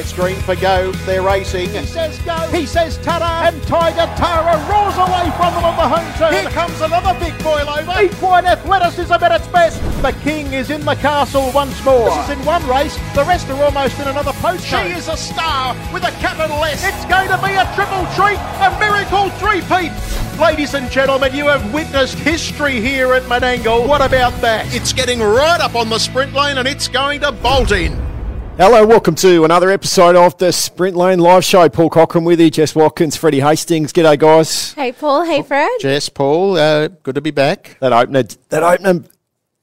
It's 0.00 0.14
green 0.14 0.40
for 0.40 0.56
go. 0.56 0.92
They're 1.04 1.20
racing. 1.20 1.68
He 1.68 1.84
says 1.84 2.18
go. 2.20 2.34
He 2.48 2.64
says 2.64 2.96
ta 3.04 3.20
And 3.44 3.62
Tiger 3.64 4.08
Tara 4.16 4.56
roars 4.64 4.96
away 4.96 5.28
from 5.36 5.52
them 5.52 5.64
on 5.68 5.76
the 5.76 5.86
home 5.86 6.10
turn. 6.16 6.32
Here 6.32 6.48
comes 6.48 6.80
another 6.80 7.12
big 7.20 7.36
boil 7.44 7.68
over. 7.68 8.02
Equine 8.02 8.46
athleticism 8.46 9.12
at 9.12 9.30
its 9.30 9.46
best. 9.48 9.76
The 10.00 10.12
king 10.24 10.54
is 10.54 10.70
in 10.70 10.86
the 10.86 10.94
castle 10.94 11.52
once 11.52 11.84
more. 11.84 12.08
This 12.08 12.30
is 12.30 12.38
in 12.38 12.46
one 12.46 12.66
race. 12.66 12.96
The 13.14 13.24
rest 13.24 13.50
are 13.50 13.62
almost 13.62 14.00
in 14.00 14.08
another 14.08 14.32
post. 14.40 14.64
She 14.64 14.76
is 14.96 15.08
a 15.08 15.18
star 15.18 15.76
with 15.92 16.04
a 16.04 16.12
capital 16.12 16.64
S. 16.64 16.82
It's 16.82 17.04
going 17.04 17.28
to 17.28 17.36
be 17.44 17.52
a 17.52 17.68
triple 17.76 18.08
treat, 18.16 18.40
a 18.64 18.72
miracle 18.80 19.28
three-peat. 19.36 19.92
Ladies 20.40 20.72
and 20.72 20.90
gentlemen, 20.90 21.34
you 21.34 21.48
have 21.48 21.74
witnessed 21.74 22.16
history 22.16 22.80
here 22.80 23.12
at 23.12 23.24
Menangle. 23.24 23.86
What 23.86 24.00
about 24.00 24.32
that? 24.40 24.74
It's 24.74 24.94
getting 24.94 25.20
right 25.20 25.60
up 25.60 25.74
on 25.74 25.90
the 25.90 25.98
sprint 25.98 26.32
lane 26.32 26.56
and 26.56 26.66
it's 26.66 26.88
going 26.88 27.20
to 27.20 27.32
bolt 27.32 27.72
in. 27.72 27.99
Hello, 28.62 28.84
welcome 28.84 29.14
to 29.14 29.46
another 29.46 29.70
episode 29.70 30.16
of 30.16 30.36
the 30.36 30.52
Sprint 30.52 30.94
Lane 30.94 31.18
Live 31.18 31.46
Show. 31.46 31.66
Paul 31.70 31.88
Cochran 31.88 32.24
with 32.24 32.38
you, 32.38 32.50
Jess 32.50 32.74
Watkins, 32.74 33.16
Freddie 33.16 33.40
Hastings. 33.40 33.90
G'day, 33.90 34.18
guys. 34.18 34.74
Hey, 34.74 34.92
Paul. 34.92 35.24
Hey, 35.24 35.40
Fred. 35.40 35.70
Jess, 35.80 36.10
Paul, 36.10 36.58
uh, 36.58 36.88
good 36.88 37.14
to 37.14 37.22
be 37.22 37.30
back. 37.30 37.78
That 37.80 37.94
opener, 37.94 38.24
that 38.50 38.62
opener, 38.62 39.04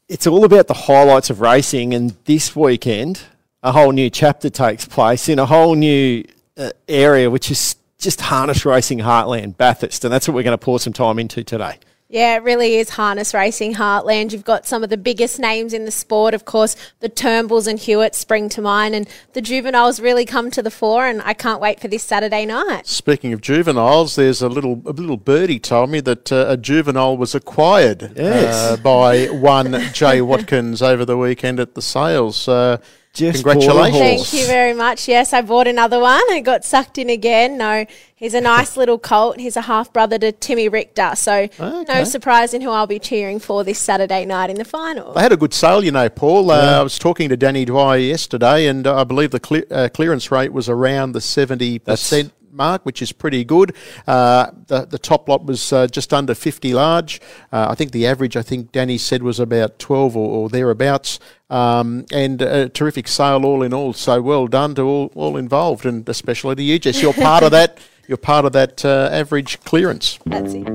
it's 0.10 0.26
all 0.26 0.44
about 0.44 0.66
the 0.66 0.74
highlights 0.74 1.30
of 1.30 1.42
racing, 1.42 1.94
and 1.94 2.16
this 2.26 2.56
weekend, 2.56 3.22
a 3.62 3.72
whole 3.72 3.92
new 3.92 4.10
chapter 4.10 4.50
takes 4.50 4.86
place 4.86 5.30
in 5.30 5.38
a 5.38 5.46
whole 5.46 5.76
new 5.76 6.24
uh, 6.58 6.72
area, 6.90 7.30
which 7.30 7.52
is 7.52 7.76
just 8.00 8.20
harness 8.20 8.66
racing 8.66 8.98
heartland, 8.98 9.58
Bathurst, 9.58 10.06
and 10.06 10.12
that's 10.12 10.28
what 10.28 10.34
we're 10.34 10.42
going 10.42 10.58
to 10.58 10.66
pour 10.66 10.80
some 10.80 10.94
time 10.94 11.20
into 11.20 11.44
today. 11.44 11.78
Yeah, 12.10 12.38
it 12.38 12.44
really 12.44 12.76
is 12.76 12.92
harness 12.92 13.34
racing 13.34 13.74
heartland. 13.74 14.32
You've 14.32 14.46
got 14.46 14.66
some 14.66 14.82
of 14.82 14.90
the 14.90 14.96
biggest 14.98 15.40
names 15.40 15.74
in 15.74 15.84
the 15.84 15.92
sport. 15.92 16.34
Of 16.34 16.46
course, 16.46 16.78
the 17.02 17.10
Turnbulls 17.10 17.68
and 17.68 17.78
Hewitts 17.78 18.18
spring 18.18 18.48
to 18.50 18.62
mind, 18.62 18.96
and 18.96 19.10
the 19.34 19.42
juveniles 19.42 20.00
really 20.00 20.24
come 20.24 20.50
to 20.52 20.64
the 20.64 20.72
fore. 20.72 21.06
And 21.06 21.22
I 21.24 21.34
can't 21.34 21.60
wait 21.60 21.82
for 21.82 21.90
this 21.90 22.04
Saturday 22.04 22.46
night. 22.46 22.88
Speaking 22.88 23.34
of 23.34 23.42
juveniles, 23.42 24.16
there's 24.16 24.42
a 24.42 24.48
little 24.48 24.82
a 24.86 24.92
little 24.92 25.18
birdie 25.18 25.60
told 25.60 25.90
me 25.90 26.00
that 26.00 26.32
uh, 26.32 26.46
a 26.48 26.56
juvenile 26.56 27.18
was 27.18 27.36
acquired 27.36 28.14
Yes. 28.16 28.56
uh, 28.56 28.78
by 28.78 29.26
one 29.26 29.74
Jay 29.92 30.22
Watkins 30.22 30.82
over 30.82 31.04
the 31.04 31.18
weekend 31.18 31.60
at 31.60 31.76
the 31.76 31.82
sales. 31.82 32.48
Uh, 32.48 32.78
Jess 33.18 33.36
congratulations! 33.36 33.96
Borderhorse. 33.96 34.30
Thank 34.30 34.34
you 34.34 34.48
very 34.48 34.74
much. 34.74 35.08
Yes, 35.08 35.34
I 35.34 35.42
bought 35.42 35.68
another 35.68 36.00
one. 36.00 36.24
I 36.32 36.42
got 36.42 36.64
sucked 36.64 36.98
in 36.98 37.10
again. 37.10 37.58
No, 37.58 37.86
he's 38.16 38.34
a 38.34 38.42
nice 38.42 38.78
little 38.82 38.98
colt. 38.98 39.40
He's 39.40 39.58
a 39.58 39.62
half 39.62 39.92
brother 39.92 40.18
to 40.20 40.32
Timmy 40.32 40.70
Richter. 40.70 41.14
So, 41.16 41.48
no 41.60 42.04
surprise 42.04 42.54
in 42.54 42.62
who 42.62 42.72
I'll 42.72 42.88
be 42.88 43.00
cheering 43.00 43.40
for 43.40 43.64
this 43.64 43.80
Saturday 43.80 44.26
night 44.26 44.50
in 44.50 44.58
the 44.58 44.66
final. 44.66 45.14
They 45.14 45.22
had 45.22 45.32
a 45.32 45.38
good 45.38 45.54
sale, 45.54 45.84
you 45.84 45.92
know, 45.92 46.10
Paul. 46.10 46.52
Uh, 46.52 46.80
I 46.80 46.84
was 46.84 47.00
talking 47.00 47.30
to 47.30 47.38
Danny 47.38 47.66
Dwyer 47.66 47.98
yesterday, 47.98 48.68
and 48.68 48.86
uh, 48.86 49.02
I 49.02 49.04
believe 49.04 49.32
the 49.32 49.40
cle- 49.40 49.64
uh, 49.72 49.90
clearance 49.94 50.32
rate 50.32 50.54
was 50.54 50.70
around 50.70 51.14
the 51.14 51.22
seventy 51.22 51.80
percent 51.80 52.32
mark, 52.58 52.86
which 52.86 53.02
is 53.02 53.12
pretty 53.12 53.46
good. 53.46 53.74
Uh, 54.06 54.52
the 54.68 54.86
the 54.86 55.00
top 55.00 55.30
lot 55.30 55.46
was 55.46 55.72
uh, 55.72 55.88
just 55.88 56.14
under 56.14 56.34
fifty 56.34 56.74
large. 56.74 57.22
Uh, 57.52 57.68
I 57.70 57.76
think 57.76 57.92
the 57.92 58.06
average, 58.08 58.36
I 58.36 58.42
think 58.42 58.72
Danny 58.72 58.98
said, 58.98 59.24
was 59.24 59.40
about 59.40 59.80
twelve 59.80 60.18
or, 60.18 60.30
or 60.30 60.50
thereabouts. 60.50 61.20
Um, 61.50 62.06
and 62.12 62.42
a 62.42 62.68
terrific 62.68 63.08
sale 63.08 63.46
all 63.46 63.64
in 63.64 63.74
all. 63.74 63.94
So 63.94 64.22
well 64.22 64.48
done 64.48 64.76
to 64.76 64.82
all, 64.82 65.12
all 65.16 65.38
involved, 65.38 65.86
and 65.86 66.08
especially 66.10 66.56
to 66.56 66.64
you, 66.64 66.78
Jess. 66.78 67.02
You're 67.02 67.14
part 67.14 67.44
of 67.44 67.52
that. 67.58 67.80
You're 68.08 68.18
part 68.18 68.46
of 68.46 68.54
that 68.54 68.86
uh, 68.86 69.10
average 69.12 69.60
clearance. 69.62 70.18
That's 70.26 70.54
it. 70.54 70.66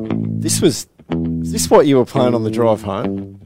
This 0.42 0.60
was, 0.60 0.86
is 1.42 1.52
this 1.52 1.70
what 1.70 1.86
you 1.86 1.96
were 1.98 2.04
playing 2.04 2.34
on 2.34 2.44
the 2.44 2.50
drive 2.50 2.82
home? 2.82 3.38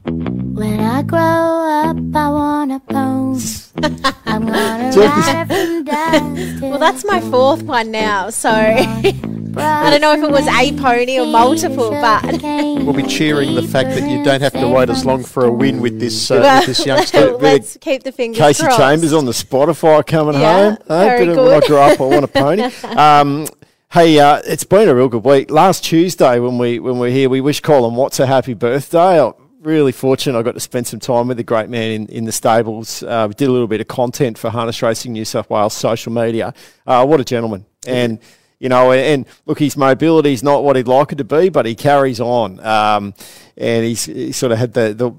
When 0.55 0.79
I 0.79 1.03
grow 1.03 1.19
up, 1.19 1.97
I 2.15 2.29
want 2.29 2.71
a 2.71 2.79
pony. 2.79 3.43
I'm 4.25 4.45
gonna 4.45 4.91
Jeff 4.91 5.27
ride 5.27 5.47
from 5.47 5.83
dusk 5.83 6.59
till 6.59 6.69
Well, 6.71 6.79
that's 6.79 7.05
my 7.05 7.21
fourth 7.21 7.61
one 7.63 7.91
now. 7.91 8.29
So, 8.31 8.49
I 9.59 9.89
don't 9.89 10.01
know 10.01 10.13
if 10.13 10.23
it 10.23 10.31
was 10.31 10.47
a 10.47 10.71
pony 10.81 11.19
or 11.19 11.25
multiple, 11.27 11.91
but 11.91 12.23
We'll 12.41 12.93
be 12.93 13.03
cheering 13.03 13.53
the 13.55 13.61
fact 13.63 13.89
that 13.89 14.09
you 14.09 14.23
don't 14.23 14.41
have 14.41 14.53
to 14.53 14.67
wait 14.67 14.89
as 14.89 15.05
long 15.05 15.23
for 15.23 15.45
a 15.45 15.51
win 15.51 15.79
with 15.81 15.99
this 15.99 16.31
uh, 16.31 16.59
with 16.59 16.65
this 16.67 16.85
youngster. 16.85 17.31
let's 17.37 17.77
keep 17.77 18.03
the 18.03 18.11
fingers 18.11 18.39
Kasey 18.39 18.61
crossed. 18.63 18.77
Chambers 18.77 19.13
on 19.13 19.25
the 19.25 19.31
Spotify 19.31 20.05
coming 20.05 20.35
Yeah, 20.39 20.69
home. 20.71 20.77
Eh, 20.89 21.05
very 21.05 21.25
bit 21.27 21.37
of 21.37 21.45
when 21.45 21.53
I 21.53 21.59
good. 21.59 21.67
grew 21.67 21.77
up, 21.77 21.99
I 21.99 22.03
want 22.03 22.23
a 22.23 22.27
pony. 22.27 22.63
um, 22.95 23.47
hey, 23.91 24.19
uh, 24.19 24.41
it's 24.45 24.63
been 24.63 24.89
a 24.89 24.95
real 24.95 25.07
good 25.07 25.23
week. 25.23 25.49
Last 25.49 25.83
Tuesday 25.83 26.39
when 26.39 26.57
we 26.57 26.79
when 26.79 26.99
we 26.99 27.07
are 27.07 27.11
here, 27.11 27.29
we 27.29 27.41
wish 27.41 27.61
Colin 27.61 27.95
Watts 27.95 28.19
a 28.19 28.25
happy 28.25 28.53
birthday. 28.53 29.21
I'm 29.23 29.33
really 29.61 29.91
fortunate 29.91 30.37
I 30.37 30.43
got 30.43 30.55
to 30.55 30.59
spend 30.59 30.87
some 30.87 30.99
time 30.99 31.27
with 31.27 31.37
the 31.37 31.43
great 31.43 31.69
man 31.69 31.91
in, 31.91 32.07
in 32.07 32.25
the 32.25 32.31
stables. 32.31 33.03
Uh, 33.03 33.25
we 33.29 33.33
did 33.33 33.47
a 33.47 33.51
little 33.51 33.67
bit 33.67 33.81
of 33.81 33.87
content 33.87 34.37
for 34.37 34.49
Harness 34.49 34.81
Racing 34.81 35.13
New 35.13 35.25
South 35.25 35.49
Wales 35.49 35.73
social 35.73 36.11
media. 36.11 36.53
Uh, 36.85 37.05
what 37.05 37.19
a 37.19 37.25
gentleman. 37.25 37.65
And 37.85 38.19
you 38.59 38.69
know, 38.69 38.91
and 38.91 39.25
look, 39.45 39.59
his 39.59 39.77
mobility 39.77 40.33
is 40.33 40.43
not 40.43 40.63
what 40.63 40.75
he'd 40.75 40.87
like 40.87 41.11
it 41.11 41.17
to 41.17 41.23
be, 41.23 41.49
but 41.49 41.65
he 41.65 41.75
carries 41.75 42.19
on. 42.19 42.59
Um, 42.65 43.13
and 43.55 43.85
he's, 43.85 44.05
he 44.05 44.31
sort 44.31 44.51
of 44.51 44.57
had 44.57 44.73
the, 44.73 44.93
the 44.95 45.11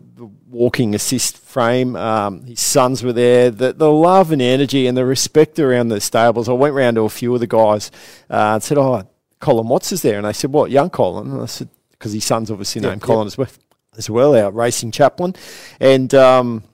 walking 0.50 0.94
assist 0.94 1.38
frame. 1.38 1.96
Um, 1.96 2.44
his 2.44 2.60
sons 2.60 3.02
were 3.02 3.12
there. 3.12 3.50
The, 3.50 3.72
the 3.72 3.90
love 3.90 4.32
and 4.32 4.40
energy 4.42 4.86
and 4.86 4.96
the 4.96 5.04
respect 5.04 5.58
around 5.58 5.88
the 5.88 6.00
stables. 6.00 6.48
I 6.48 6.52
went 6.52 6.74
round 6.74 6.96
to 6.96 7.02
a 7.02 7.08
few 7.08 7.34
of 7.34 7.40
the 7.40 7.46
guys 7.46 7.90
uh, 8.30 8.54
and 8.54 8.62
said, 8.62 8.78
"Oh, 8.78 9.08
Colin 9.40 9.68
Watts 9.68 9.92
is 9.92 10.02
there," 10.02 10.16
and 10.18 10.26
they 10.26 10.32
said, 10.32 10.52
"What, 10.52 10.70
young 10.70 10.90
Colin?" 10.90 11.30
And 11.30 11.42
I 11.42 11.46
said, 11.46 11.68
"Because 11.92 12.12
his 12.12 12.24
son's 12.24 12.50
obviously 12.50 12.80
named 12.80 13.02
Colin 13.02 13.26
as 13.26 13.38
well, 13.38 13.48
as 13.96 14.10
well, 14.10 14.34
our 14.34 14.50
racing 14.50 14.90
chaplain." 14.90 15.34
And 15.80 16.12
um, 16.14 16.64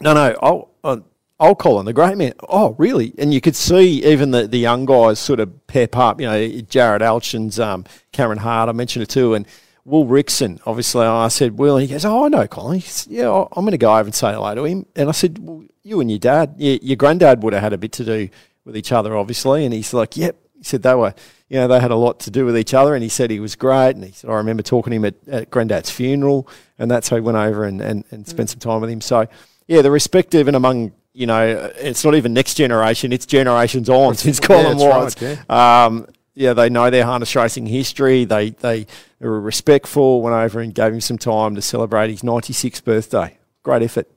no, 0.00 0.14
no, 0.14 0.36
oh, 0.42 0.68
uh, 0.82 0.98
old 1.38 1.58
Colin, 1.58 1.86
the 1.86 1.92
great 1.92 2.16
man. 2.16 2.34
Oh, 2.48 2.74
really? 2.78 3.14
And 3.18 3.32
you 3.32 3.40
could 3.40 3.56
see 3.56 4.04
even 4.04 4.30
the, 4.30 4.46
the 4.46 4.58
young 4.58 4.84
guys 4.84 5.18
sort 5.18 5.40
of 5.40 5.66
pep 5.66 5.96
up. 5.96 6.20
You 6.20 6.26
know, 6.26 6.48
Jarrod 6.62 7.00
Alchin's, 7.00 7.60
um, 7.60 7.84
Cameron 8.12 8.38
Hart, 8.38 8.68
I 8.68 8.72
mentioned 8.72 9.02
it 9.02 9.08
too, 9.08 9.34
and 9.34 9.46
Will 9.84 10.06
Rixon. 10.06 10.60
Obviously, 10.66 11.04
I 11.04 11.28
said, 11.28 11.58
Will, 11.58 11.76
and 11.76 11.86
he 11.86 11.92
goes, 11.92 12.04
Oh, 12.04 12.24
I 12.24 12.28
know 12.28 12.46
Colin. 12.46 12.80
He 12.80 12.86
says, 12.88 13.06
yeah, 13.10 13.28
I'm 13.28 13.64
going 13.64 13.72
to 13.72 13.78
go 13.78 13.92
over 13.92 14.06
and 14.06 14.14
say 14.14 14.32
hello 14.32 14.54
to 14.54 14.64
him. 14.64 14.86
And 14.96 15.08
I 15.08 15.12
said, 15.12 15.38
Well, 15.38 15.64
you 15.82 16.00
and 16.00 16.10
your 16.10 16.18
dad, 16.18 16.54
your, 16.58 16.76
your 16.76 16.96
granddad 16.96 17.42
would 17.42 17.52
have 17.52 17.62
had 17.62 17.72
a 17.72 17.78
bit 17.78 17.92
to 17.92 18.04
do 18.04 18.28
with 18.64 18.76
each 18.76 18.92
other, 18.92 19.16
obviously. 19.16 19.64
And 19.64 19.74
he's 19.74 19.92
like, 19.92 20.16
Yep. 20.16 20.36
He 20.56 20.64
said 20.64 20.82
they 20.82 20.94
were, 20.94 21.12
you 21.50 21.58
know, 21.58 21.68
they 21.68 21.78
had 21.80 21.90
a 21.90 21.96
lot 21.96 22.20
to 22.20 22.30
do 22.30 22.46
with 22.46 22.56
each 22.56 22.72
other. 22.72 22.94
And 22.94 23.02
he 23.02 23.10
said 23.10 23.30
he 23.30 23.40
was 23.40 23.54
great. 23.54 23.90
And 23.90 24.04
he 24.04 24.12
said, 24.12 24.30
I 24.30 24.34
remember 24.34 24.62
talking 24.62 24.92
to 24.92 24.96
him 24.96 25.04
at, 25.04 25.14
at 25.28 25.50
granddad's 25.50 25.90
funeral. 25.90 26.48
And 26.78 26.90
that's 26.90 27.10
how 27.10 27.16
he 27.16 27.20
went 27.20 27.36
over 27.36 27.64
and, 27.64 27.82
and, 27.82 28.04
and 28.10 28.26
spent 28.26 28.48
some 28.48 28.60
time 28.60 28.80
with 28.80 28.88
him. 28.88 29.02
So, 29.02 29.26
yeah, 29.66 29.82
the 29.82 29.90
respect 29.90 30.34
even 30.34 30.54
among 30.54 30.92
you 31.14 31.26
know, 31.26 31.70
it's 31.76 32.04
not 32.04 32.16
even 32.16 32.34
next 32.34 32.54
generation; 32.54 33.12
it's 33.12 33.24
generations 33.24 33.88
on 33.88 34.16
since 34.16 34.40
Colin 34.40 34.78
Watts. 34.78 35.22
right, 35.22 35.48
Um, 35.48 36.08
yeah, 36.34 36.52
they 36.52 36.68
know 36.68 36.90
their 36.90 37.04
harness 37.04 37.34
racing 37.36 37.66
history. 37.66 38.24
They 38.24 38.50
they 38.50 38.86
were 39.20 39.40
respectful. 39.40 40.20
Went 40.20 40.34
over 40.34 40.60
and 40.60 40.74
gave 40.74 40.92
him 40.92 41.00
some 41.00 41.18
time 41.18 41.54
to 41.54 41.62
celebrate 41.62 42.10
his 42.10 42.22
96th 42.22 42.84
birthday. 42.84 43.38
Great 43.62 43.82
effort. 43.82 44.08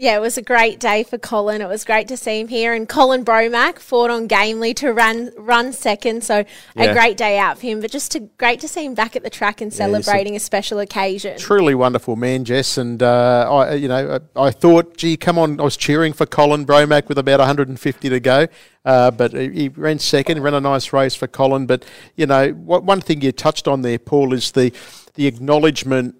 Yeah, 0.00 0.14
it 0.16 0.20
was 0.20 0.38
a 0.38 0.42
great 0.42 0.78
day 0.78 1.02
for 1.02 1.18
Colin. 1.18 1.60
It 1.60 1.66
was 1.66 1.84
great 1.84 2.06
to 2.06 2.16
see 2.16 2.38
him 2.38 2.46
here. 2.46 2.72
And 2.72 2.88
Colin 2.88 3.24
Bromack 3.24 3.80
fought 3.80 4.10
on 4.10 4.28
Gamely 4.28 4.72
to 4.74 4.92
run 4.92 5.32
run 5.36 5.72
second. 5.72 6.22
So 6.22 6.44
Yeah. 6.76 6.84
a 6.84 6.92
great 6.94 7.16
day 7.16 7.36
out 7.36 7.58
for 7.58 7.66
him. 7.66 7.80
But 7.80 7.90
just 7.90 8.12
to, 8.12 8.20
great 8.20 8.60
to 8.60 8.68
see 8.68 8.84
him 8.84 8.94
back 8.94 9.16
at 9.16 9.24
the 9.24 9.28
track 9.30 9.60
and 9.60 9.72
he's 9.72 9.80
a- 9.80 9.82
celebrating 9.82 10.36
a 10.36 10.38
special 10.38 10.78
occasion. 10.78 11.36
Truly 11.36 11.74
wonderful 11.74 12.14
man, 12.14 12.44
Jess, 12.44 12.78
and 12.78 13.02
uh, 13.02 13.48
I, 13.52 13.74
you 13.74 13.88
know, 13.88 14.20
I, 14.36 14.40
I 14.46 14.50
thought, 14.52 14.96
gee, 14.96 15.16
come 15.16 15.36
on, 15.36 15.58
I 15.58 15.64
was 15.64 15.76
cheering 15.76 16.12
for 16.12 16.26
Colin 16.26 16.64
Bromack 16.64 17.08
with 17.08 17.18
about 17.18 17.40
150 17.40 18.08
to 18.08 18.20
go, 18.20 18.46
uh, 18.84 19.10
but 19.10 19.32
he, 19.32 19.48
he 19.50 19.68
ran 19.70 19.98
second, 19.98 20.40
ran 20.40 20.54
a 20.54 20.60
nice 20.60 20.92
race 20.92 21.16
for 21.16 21.26
Colin. 21.26 21.66
But 21.66 21.84
you 22.14 22.26
know, 22.26 22.50
what, 22.50 22.84
one 22.84 23.00
thing 23.00 23.20
you 23.20 23.32
touched 23.32 23.66
on 23.66 23.82
there, 23.82 23.98
Paul, 23.98 24.32
is 24.32 24.52
the 24.52 24.72
the 25.14 25.26
acknowledgement 25.26 26.14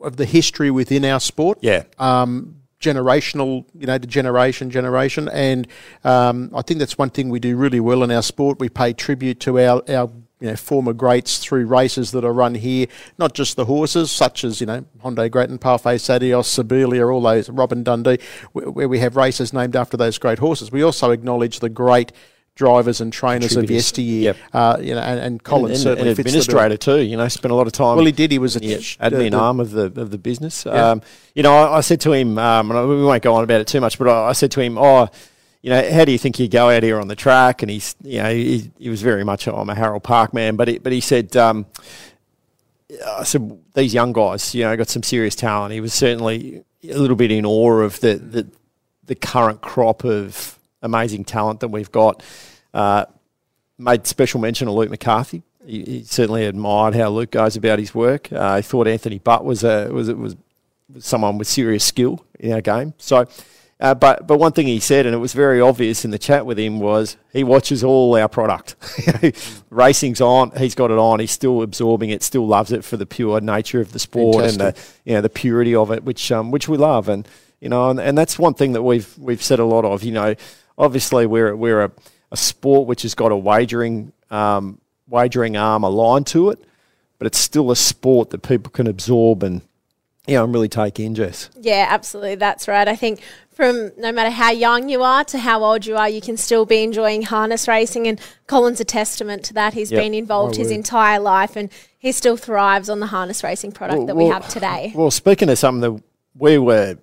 of 0.00 0.16
the 0.16 0.24
history 0.24 0.72
within 0.72 1.04
our 1.04 1.20
sport. 1.20 1.58
Yeah. 1.60 1.84
um, 2.00 2.56
generational, 2.82 3.64
you 3.78 3.86
know, 3.86 3.96
to 3.96 4.06
generation, 4.06 4.70
generation. 4.70 5.28
And 5.28 5.66
um, 6.04 6.50
I 6.54 6.62
think 6.62 6.78
that's 6.78 6.98
one 6.98 7.10
thing 7.10 7.30
we 7.30 7.40
do 7.40 7.56
really 7.56 7.80
well 7.80 8.02
in 8.02 8.10
our 8.10 8.22
sport. 8.22 8.58
We 8.58 8.68
pay 8.68 8.92
tribute 8.92 9.40
to 9.40 9.58
our, 9.58 9.82
our 9.88 10.10
you 10.40 10.48
know, 10.48 10.56
former 10.56 10.92
greats 10.92 11.38
through 11.38 11.66
races 11.66 12.10
that 12.10 12.24
are 12.24 12.32
run 12.32 12.56
here, 12.56 12.88
not 13.16 13.32
just 13.32 13.54
the 13.54 13.64
horses, 13.64 14.10
such 14.10 14.42
as, 14.42 14.60
you 14.60 14.66
know, 14.66 14.84
Hondo 15.00 15.28
Grattan, 15.28 15.58
Paleface 15.58 16.12
Adios, 16.12 16.48
Sibelia, 16.54 17.10
all 17.10 17.22
those, 17.22 17.48
Robin 17.48 17.84
Dundee, 17.84 18.18
where 18.52 18.88
we 18.88 18.98
have 18.98 19.14
races 19.14 19.52
named 19.52 19.76
after 19.76 19.96
those 19.96 20.18
great 20.18 20.40
horses. 20.40 20.72
We 20.72 20.82
also 20.82 21.12
acknowledge 21.12 21.60
the 21.60 21.68
great 21.70 22.10
drivers 22.54 23.00
and 23.00 23.12
trainers 23.12 23.56
of 23.56 23.70
yesteryear. 23.70 24.22
Yep. 24.22 24.36
Uh, 24.52 24.76
you 24.80 24.94
know, 24.94 25.00
and, 25.00 25.20
and 25.20 25.42
Colin 25.42 25.72
and, 25.72 25.80
certainly 25.80 26.10
and 26.10 26.16
fits 26.16 26.30
the 26.32 26.38
administrator 26.38 26.76
too. 26.76 27.00
You 27.00 27.16
know, 27.16 27.26
spent 27.28 27.52
a 27.52 27.54
lot 27.54 27.66
of 27.66 27.72
time. 27.72 27.96
Well, 27.96 28.04
he 28.04 28.12
did. 28.12 28.30
He 28.30 28.38
was 28.38 28.56
a 28.56 28.60
the 28.60 28.78
ch- 28.78 28.98
admin 28.98 29.30
the- 29.30 29.38
arm 29.38 29.60
of 29.60 29.70
the 29.70 29.86
of 30.00 30.10
the 30.10 30.18
business. 30.18 30.66
Um, 30.66 31.02
you 31.34 31.42
know, 31.42 31.54
I, 31.54 31.78
I 31.78 31.80
said 31.80 32.00
to 32.02 32.12
him, 32.12 32.38
um, 32.38 32.70
and 32.70 32.78
I- 32.78 32.84
we 32.84 33.02
won't 33.04 33.22
go 33.22 33.34
on 33.34 33.44
about 33.44 33.60
it 33.60 33.66
too 33.66 33.80
much, 33.80 33.98
but 33.98 34.08
I, 34.08 34.28
I 34.28 34.32
said 34.32 34.50
to 34.52 34.60
him, 34.60 34.76
"Oh, 34.78 35.08
you 35.62 35.70
know, 35.70 35.90
how 35.92 36.04
do 36.04 36.12
you 36.12 36.18
think 36.18 36.38
you 36.38 36.48
go 36.48 36.70
out 36.70 36.82
here 36.82 37.00
on 37.00 37.08
the 37.08 37.16
track?" 37.16 37.62
And 37.62 37.70
he's, 37.70 37.94
you 38.02 38.22
know, 38.22 38.32
he, 38.34 38.70
he 38.78 38.88
was 38.88 39.02
very 39.02 39.24
much, 39.24 39.46
I'm 39.46 39.70
a 39.70 39.74
Harold 39.74 40.02
Park 40.02 40.34
man, 40.34 40.56
but 40.56 40.68
he, 40.68 40.78
but 40.78 40.92
he 40.92 41.00
said. 41.00 41.36
Um, 41.36 41.66
I 43.06 43.24
said 43.24 43.58
these 43.72 43.94
young 43.94 44.12
guys, 44.12 44.54
you 44.54 44.64
know, 44.64 44.76
got 44.76 44.88
some 44.90 45.02
serious 45.02 45.34
talent. 45.34 45.72
He 45.72 45.80
was 45.80 45.94
certainly 45.94 46.62
a 46.84 46.94
little 46.98 47.16
bit 47.16 47.32
in 47.32 47.46
awe 47.46 47.80
of 47.80 47.98
the 48.00 48.16
the, 48.16 48.46
the 49.06 49.14
current 49.14 49.62
crop 49.62 50.04
of 50.04 50.58
amazing 50.82 51.24
talent 51.24 51.60
that 51.60 51.68
we've 51.68 51.92
got. 51.92 52.22
Uh, 52.74 53.06
made 53.78 54.06
special 54.06 54.40
mention 54.40 54.68
of 54.68 54.74
Luke 54.74 54.90
McCarthy. 54.90 55.42
He, 55.66 55.82
he 55.84 56.02
certainly 56.04 56.44
admired 56.44 56.94
how 56.94 57.10
Luke 57.10 57.30
goes 57.30 57.56
about 57.56 57.78
his 57.78 57.94
work. 57.94 58.32
Uh, 58.32 58.56
he 58.56 58.62
thought 58.62 58.86
Anthony 58.86 59.18
Butt 59.18 59.44
was 59.44 59.64
a 59.64 59.88
was 59.90 60.10
was, 60.12 60.36
was 60.92 61.04
someone 61.04 61.38
with 61.38 61.48
serious 61.48 61.84
skill 61.84 62.24
in 62.38 62.52
our 62.52 62.60
game. 62.60 62.94
So. 62.98 63.26
Uh, 63.80 63.92
but 63.94 64.28
but 64.28 64.38
one 64.38 64.52
thing 64.52 64.68
he 64.68 64.78
said, 64.78 65.06
and 65.06 65.14
it 65.14 65.18
was 65.18 65.32
very 65.32 65.60
obvious 65.60 66.04
in 66.04 66.12
the 66.12 66.18
chat 66.18 66.46
with 66.46 66.56
him, 66.56 66.78
was 66.78 67.16
he 67.32 67.42
watches 67.42 67.82
all 67.82 68.16
our 68.16 68.28
product. 68.28 68.76
Racing's 69.70 70.20
on, 70.20 70.52
he's 70.52 70.76
got 70.76 70.92
it 70.92 70.98
on. 70.98 71.18
He's 71.18 71.32
still 71.32 71.62
absorbing 71.62 72.10
it, 72.10 72.22
still 72.22 72.46
loves 72.46 72.70
it 72.70 72.84
for 72.84 72.96
the 72.96 73.06
pure 73.06 73.40
nature 73.40 73.80
of 73.80 73.90
the 73.90 73.98
sport 73.98 74.44
and 74.44 74.60
the 74.60 74.76
you 75.04 75.14
know 75.14 75.20
the 75.20 75.28
purity 75.28 75.74
of 75.74 75.90
it, 75.90 76.04
which 76.04 76.30
um, 76.30 76.52
which 76.52 76.68
we 76.68 76.76
love. 76.76 77.08
And 77.08 77.26
you 77.60 77.68
know, 77.68 77.90
and, 77.90 77.98
and 77.98 78.16
that's 78.16 78.38
one 78.38 78.54
thing 78.54 78.72
that 78.74 78.82
we've 78.82 79.18
we've 79.18 79.42
said 79.42 79.58
a 79.58 79.64
lot 79.64 79.84
of. 79.84 80.04
You 80.04 80.12
know, 80.12 80.36
obviously 80.82 81.26
we're 81.26 81.54
we're 81.56 81.84
a, 81.84 81.92
a 82.32 82.36
sport 82.36 82.86
which 82.86 83.02
has 83.02 83.14
got 83.14 83.32
a 83.32 83.36
wagering 83.36 84.12
um, 84.30 84.78
wagering 85.08 85.56
arm 85.56 85.84
aligned 85.84 86.26
to 86.26 86.50
it, 86.50 86.62
but 87.18 87.26
it's 87.26 87.38
still 87.38 87.70
a 87.70 87.76
sport 87.76 88.30
that 88.30 88.42
people 88.42 88.70
can 88.70 88.86
absorb 88.86 89.42
and 89.42 89.62
you 90.26 90.34
know 90.34 90.44
and 90.44 90.52
really 90.52 90.68
take 90.68 90.98
in. 91.00 91.14
Jess. 91.14 91.48
Yeah, 91.58 91.86
absolutely. 91.88 92.34
That's 92.34 92.68
right. 92.68 92.86
I 92.88 92.96
think 92.96 93.20
from 93.50 93.92
no 93.98 94.10
matter 94.12 94.30
how 94.30 94.50
young 94.50 94.88
you 94.88 95.02
are 95.02 95.24
to 95.24 95.38
how 95.38 95.62
old 95.62 95.86
you 95.86 95.96
are, 95.96 96.08
you 96.08 96.20
can 96.20 96.36
still 96.36 96.66
be 96.66 96.82
enjoying 96.82 97.22
harness 97.22 97.68
racing. 97.68 98.06
And 98.08 98.20
Colin's 98.46 98.80
a 98.80 98.84
testament 98.84 99.44
to 99.44 99.54
that. 99.54 99.74
He's 99.74 99.92
Yep, 99.92 100.02
been 100.02 100.14
involved 100.14 100.56
his 100.56 100.70
entire 100.70 101.20
life 101.20 101.54
and 101.54 101.70
he 101.98 102.12
still 102.12 102.36
thrives 102.36 102.88
on 102.88 103.00
the 103.00 103.06
harness 103.06 103.44
racing 103.44 103.72
product 103.72 103.98
Well- 103.98 104.06
that 104.06 104.16
we 104.16 104.24
well- 104.24 104.32
have 104.32 104.48
today. 104.48 104.92
Well, 104.94 105.10
speaking 105.10 105.48
of 105.50 105.58
something 105.58 105.80
that 105.96 106.02
we 106.36 106.58
were 106.58 106.96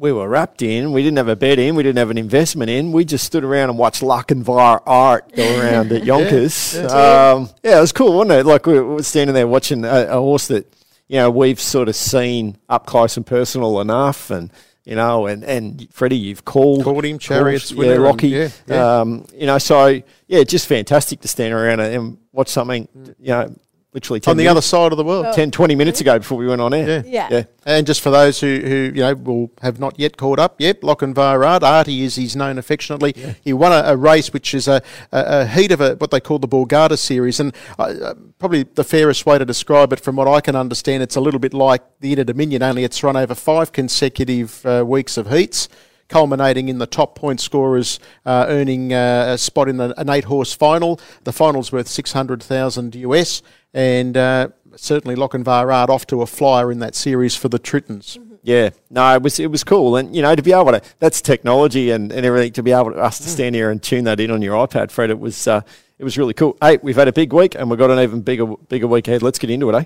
we 0.00 0.12
were 0.12 0.26
wrapped 0.26 0.62
in, 0.62 0.92
we 0.92 1.02
didn't 1.02 1.18
have 1.18 1.28
a 1.28 1.36
bet 1.36 1.58
in, 1.58 1.74
we 1.74 1.82
didn't 1.82 1.98
have 1.98 2.08
an 2.10 2.16
investment 2.16 2.70
in. 2.70 2.90
We 2.90 3.04
just 3.04 3.22
stood 3.24 3.44
around 3.44 3.68
and 3.68 3.78
watched 3.78 4.00
Lochinvar 4.00 4.80
Art 4.86 5.30
go 5.36 5.60
around 5.60 5.92
at 5.92 6.04
Yonkers. 6.10 6.74
yeah, 6.74 7.32
um, 7.34 7.50
yeah, 7.62 7.76
it 7.76 7.80
was 7.82 7.92
cool, 7.92 8.14
wasn't 8.16 8.32
it? 8.32 8.46
Like 8.46 8.64
we 8.66 8.72
we 8.74 8.80
were 8.80 9.02
standing 9.02 9.34
there 9.34 9.46
watching 9.46 9.84
a, 9.84 10.06
a 10.08 10.18
horse 10.18 10.48
that 10.48 10.72
you 11.06 11.16
know 11.18 11.30
we've 11.30 11.60
sort 11.60 11.88
of 11.90 11.94
seen 11.96 12.56
up 12.70 12.86
close 12.86 13.18
and 13.18 13.26
personal 13.26 13.78
enough, 13.82 14.30
and 14.30 14.50
you 14.86 14.96
know, 14.96 15.26
and 15.26 15.44
and 15.44 15.86
Freddie, 15.92 16.16
you've 16.16 16.46
called 16.46 16.82
Called 16.82 17.04
him, 17.04 17.18
Chariots 17.18 17.70
yeah, 17.70 17.78
winner 17.78 18.06
and- 18.06 18.22
yeah, 18.22 18.48
yeah. 18.66 19.00
Um, 19.00 19.26
you 19.34 19.44
know, 19.44 19.58
so 19.58 20.00
yeah, 20.28 20.42
just 20.44 20.66
fantastic 20.66 21.20
to 21.20 21.28
stand 21.28 21.52
around 21.52 21.80
and 21.80 22.16
watch 22.32 22.48
something, 22.48 22.88
you 23.18 23.28
know, 23.28 23.54
literally 23.92 24.20
10 24.20 24.30
on 24.32 24.36
the 24.36 24.44
minutes- 24.44 24.50
other 24.52 24.62
side 24.62 24.92
of 24.92 24.98
the 24.98 25.04
world. 25.04 25.34
10, 25.34 25.50
20 25.50 25.74
minutes 25.74 26.00
ago 26.00 26.18
before 26.18 26.38
we 26.38 26.46
went 26.46 26.60
on 26.60 26.72
air. 26.72 27.02
Yeah. 27.06 27.28
Yeah. 27.28 27.28
Yeah. 27.30 27.42
And 27.66 27.86
just 27.86 28.00
for 28.00 28.10
those 28.10 28.40
who, 28.40 28.60
who 28.60 28.76
you 28.94 29.00
know 29.02 29.14
will 29.14 29.50
have 29.62 29.78
not 29.78 29.98
yet 29.98 30.16
caught 30.16 30.38
up, 30.38 30.60
yep, 30.60 30.80
Lochinvar 30.82 31.46
Art, 31.46 31.62
Artie 31.62 32.02
is 32.04 32.14
he's 32.16 32.34
known 32.36 32.56
affectionately. 32.58 33.14
He 33.42 33.52
won 33.52 33.72
a, 33.72 33.82
a 33.92 33.96
race 33.96 34.32
which 34.32 34.54
is 34.54 34.68
a, 34.68 34.82
a, 35.12 35.40
a 35.42 35.46
heat 35.46 35.72
of 35.72 35.80
a, 35.80 35.94
what 35.96 36.10
they 36.10 36.20
call 36.20 36.38
the 36.38 36.48
Borgata 36.48 36.96
series, 36.98 37.40
and 37.40 37.54
uh, 37.78 37.82
uh, 37.82 38.14
probably 38.38 38.62
the 38.62 38.84
fairest 38.84 39.26
way 39.26 39.38
to 39.38 39.44
describe 39.44 39.92
it, 39.92 40.00
from 40.00 40.16
what 40.16 40.28
I 40.28 40.40
can 40.40 40.56
understand, 40.56 41.02
it's 41.02 41.16
a 41.16 41.20
little 41.20 41.40
bit 41.40 41.52
like 41.52 41.82
the 42.00 42.12
Inter 42.12 42.24
Dominion, 42.24 42.62
only 42.62 42.84
it's 42.84 43.02
run 43.02 43.16
over 43.16 43.34
five 43.34 43.72
consecutive 43.72 44.64
uh, 44.64 44.84
weeks 44.86 45.16
of 45.16 45.30
heats. 45.30 45.68
Culminating 46.10 46.68
in 46.68 46.78
the 46.78 46.86
top 46.86 47.14
point 47.14 47.40
scorers 47.40 47.98
uh, 48.26 48.44
earning 48.48 48.92
uh, 48.92 49.26
a 49.28 49.38
spot 49.38 49.68
in 49.68 49.80
an 49.80 50.10
eight 50.10 50.24
horse 50.24 50.52
final. 50.52 51.00
The 51.24 51.32
final's 51.32 51.70
worth 51.72 51.88
600,000 51.88 52.94
US, 52.96 53.42
and 53.72 54.16
uh, 54.16 54.48
certainly 54.76 55.14
Lochinvar 55.14 55.72
Art 55.72 55.88
off 55.88 56.06
to 56.08 56.20
a 56.20 56.26
flyer 56.26 56.72
in 56.72 56.80
that 56.80 56.94
series 56.94 57.36
for 57.36 57.48
the 57.48 57.58
Tritons. 57.58 58.18
Yeah, 58.42 58.70
no, 58.88 59.14
it 59.14 59.22
was 59.22 59.38
it 59.38 59.50
was 59.50 59.64
cool, 59.64 59.96
and 59.96 60.16
you 60.16 60.22
know 60.22 60.34
to 60.34 60.42
be 60.42 60.52
able 60.52 60.72
to 60.72 60.82
that's 60.98 61.20
technology 61.20 61.90
and, 61.90 62.10
and 62.10 62.24
everything 62.24 62.52
to 62.54 62.62
be 62.62 62.72
able 62.72 62.92
to 62.92 62.98
us 62.98 63.18
to 63.18 63.28
stand 63.28 63.54
here 63.54 63.70
and 63.70 63.82
tune 63.82 64.04
that 64.04 64.18
in 64.18 64.30
on 64.30 64.40
your 64.40 64.66
iPad, 64.66 64.90
Fred. 64.90 65.10
It 65.10 65.20
was 65.20 65.46
uh, 65.46 65.60
it 65.98 66.04
was 66.04 66.16
really 66.16 66.32
cool. 66.32 66.56
Hey, 66.62 66.78
we've 66.82 66.96
had 66.96 67.06
a 67.06 67.12
big 67.12 67.32
week, 67.32 67.54
and 67.54 67.68
we've 67.68 67.78
got 67.78 67.90
an 67.90 67.98
even 67.98 68.22
bigger 68.22 68.46
bigger 68.46 68.86
week 68.86 69.06
ahead. 69.08 69.22
Let's 69.22 69.38
get 69.38 69.50
into 69.50 69.68
it, 69.70 69.74
eh? 69.74 69.84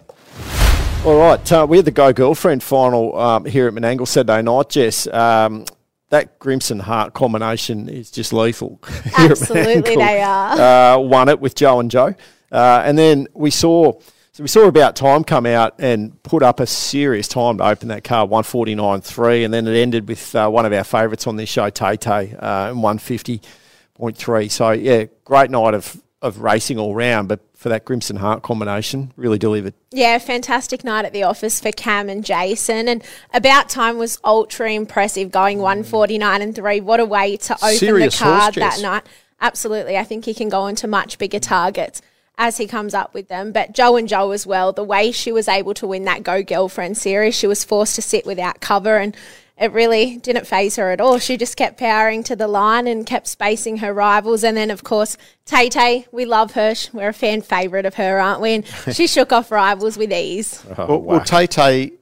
All 1.05 1.19
right, 1.19 1.53
uh, 1.53 1.67
we 1.69 1.76
had 1.76 1.85
the 1.85 1.91
Go 1.91 2.12
Girlfriend 2.12 2.62
final 2.62 3.19
um, 3.19 3.44
here 3.44 3.67
at 3.67 3.75
Menangle 3.75 4.06
Saturday 4.09 4.41
night, 4.41 4.71
Jess. 4.71 5.06
Um, 5.09 5.67
that 6.14 6.38
Grimson 6.38 6.81
Hart 6.81 7.12
combination 7.12 7.88
is 7.88 8.11
just 8.11 8.32
lethal. 8.32 8.81
Absolutely, 9.19 9.96
they 9.96 10.22
are. 10.22 10.96
uh, 10.96 10.99
won 10.99 11.28
it 11.28 11.40
with 11.40 11.56
Joe 11.56 11.81
and 11.81 11.90
Joe. 11.90 12.14
Uh, 12.52 12.82
and 12.84 12.96
then 12.96 13.26
we 13.34 13.50
saw 13.50 13.93
so 14.32 14.43
we 14.43 14.49
saw 14.49 14.66
about 14.66 14.96
time 14.96 15.22
come 15.22 15.46
out 15.46 15.75
and 15.78 16.20
put 16.25 16.43
up 16.43 16.58
a 16.58 16.66
serious 16.66 17.28
time 17.28 17.58
to 17.58 17.64
open 17.64 17.88
that 17.88 18.02
car, 18.02 18.26
149.3, 18.26 19.44
and 19.44 19.55
then 19.55 19.66
it 19.69 19.76
ended 19.76 20.08
with 20.08 20.34
uh, 20.34 20.49
one 20.49 20.66
of 20.66 20.72
our 20.72 20.82
favourites 20.82 21.28
on 21.28 21.37
this 21.37 21.49
show, 21.49 21.70
Tay 21.70 21.96
Tay, 21.96 22.34
uh, 22.34 22.72
in 22.72 22.78
150.3. 22.78 24.50
So 24.50 24.70
yeah, 24.72 25.05
great 25.25 25.50
night 25.50 25.75
of, 25.75 26.02
of 26.25 26.41
racing 26.41 26.79
all 26.79 26.94
round, 26.94 27.29
but 27.29 27.41
for 27.55 27.69
that 27.69 27.85
Grimson 27.85 28.17
Hart 28.17 28.43
combination, 28.43 29.12
really 29.17 29.38
delivered. 29.38 29.75
Yeah, 29.93 30.19
fantastic 30.19 30.82
night 30.82 31.05
at 31.05 31.12
the 31.12 31.23
office 31.23 31.61
for 31.61 31.71
Cam 31.71 32.09
and 32.09 32.25
Jason. 32.25 32.88
And 32.88 33.05
about 33.35 33.69
time 33.69 33.99
was 33.99 34.19
ultra 34.25 34.73
impressive, 34.73 35.31
going 35.31 35.59
mm. 35.59 35.62
149 35.62 36.43
and 36.43 36.55
3. 36.55 36.81
What 36.81 36.99
a 36.99 37.05
way 37.05 37.37
to 37.37 37.55
open 37.55 37.76
Serious 37.76 38.19
the 38.19 38.25
card 38.25 38.55
that 38.55 38.81
night. 38.81 39.05
Absolutely. 39.41 39.99
I 39.99 40.05
think 40.05 40.25
he 40.25 40.32
can 40.32 40.49
go 40.49 40.67
into 40.67 40.88
much 40.88 41.19
bigger 41.19 41.38
targets 41.38 42.00
as 42.38 42.56
he 42.56 42.67
comes 42.67 42.94
up 42.94 43.12
with 43.12 43.29
them. 43.29 43.53
But 43.53 43.75
Joe 43.75 43.97
and 43.97 44.09
Joe 44.09 44.31
as 44.31 44.47
well, 44.47 44.73
the 44.73 44.82
way 44.82 45.12
she 45.12 45.31
was 45.31 45.47
able 45.47 45.75
to 45.75 45.87
win 45.87 46.05
that 46.05 46.23
Go 46.23 46.43
Girlfriend 46.43 46.97
series, 46.97 47.35
she 47.35 47.47
was 47.47 47.65
forced 47.65 47.97
to 47.97 48.03
sit 48.03 48.25
without 48.25 48.61
cover 48.61 48.97
and 48.97 49.15
it 49.56 49.73
really 49.73 50.17
didn't 50.17 50.47
phase 50.47 50.77
her 50.77 50.91
at 50.91 51.01
all. 51.01 51.19
She 51.19 51.37
just 51.37 51.56
kept 51.56 51.79
powering 51.79 52.25
to 52.25 52.35
the 52.35 52.49
line 52.49 52.89
and 52.89 53.06
kept 53.06 53.29
spacing 53.29 53.77
her 53.79 53.95
rivals. 53.95 54.43
And 54.43 54.56
then, 54.56 54.71
of 54.71 54.83
course, 54.83 55.17
Tay 55.45 55.69
Tay, 55.69 56.06
we 56.11 56.25
love 56.25 56.53
her. 56.53 56.75
We're 56.93 57.11
a 57.11 57.15
fan 57.15 57.41
favourite 57.41 57.87
of 57.87 57.95
her, 57.95 58.19
aren't 58.19 58.41
we? 58.41 58.55
And 58.55 58.67
she 58.93 59.06
shook 59.06 59.33
off 59.33 59.53
rivals 59.53 59.97
with 59.97 60.12
ease. 60.12 60.65
Oh, 60.77 60.87
well, 60.87 61.03
well, 61.03 61.21
Tay 61.21 61.47
Tay, 61.47 61.93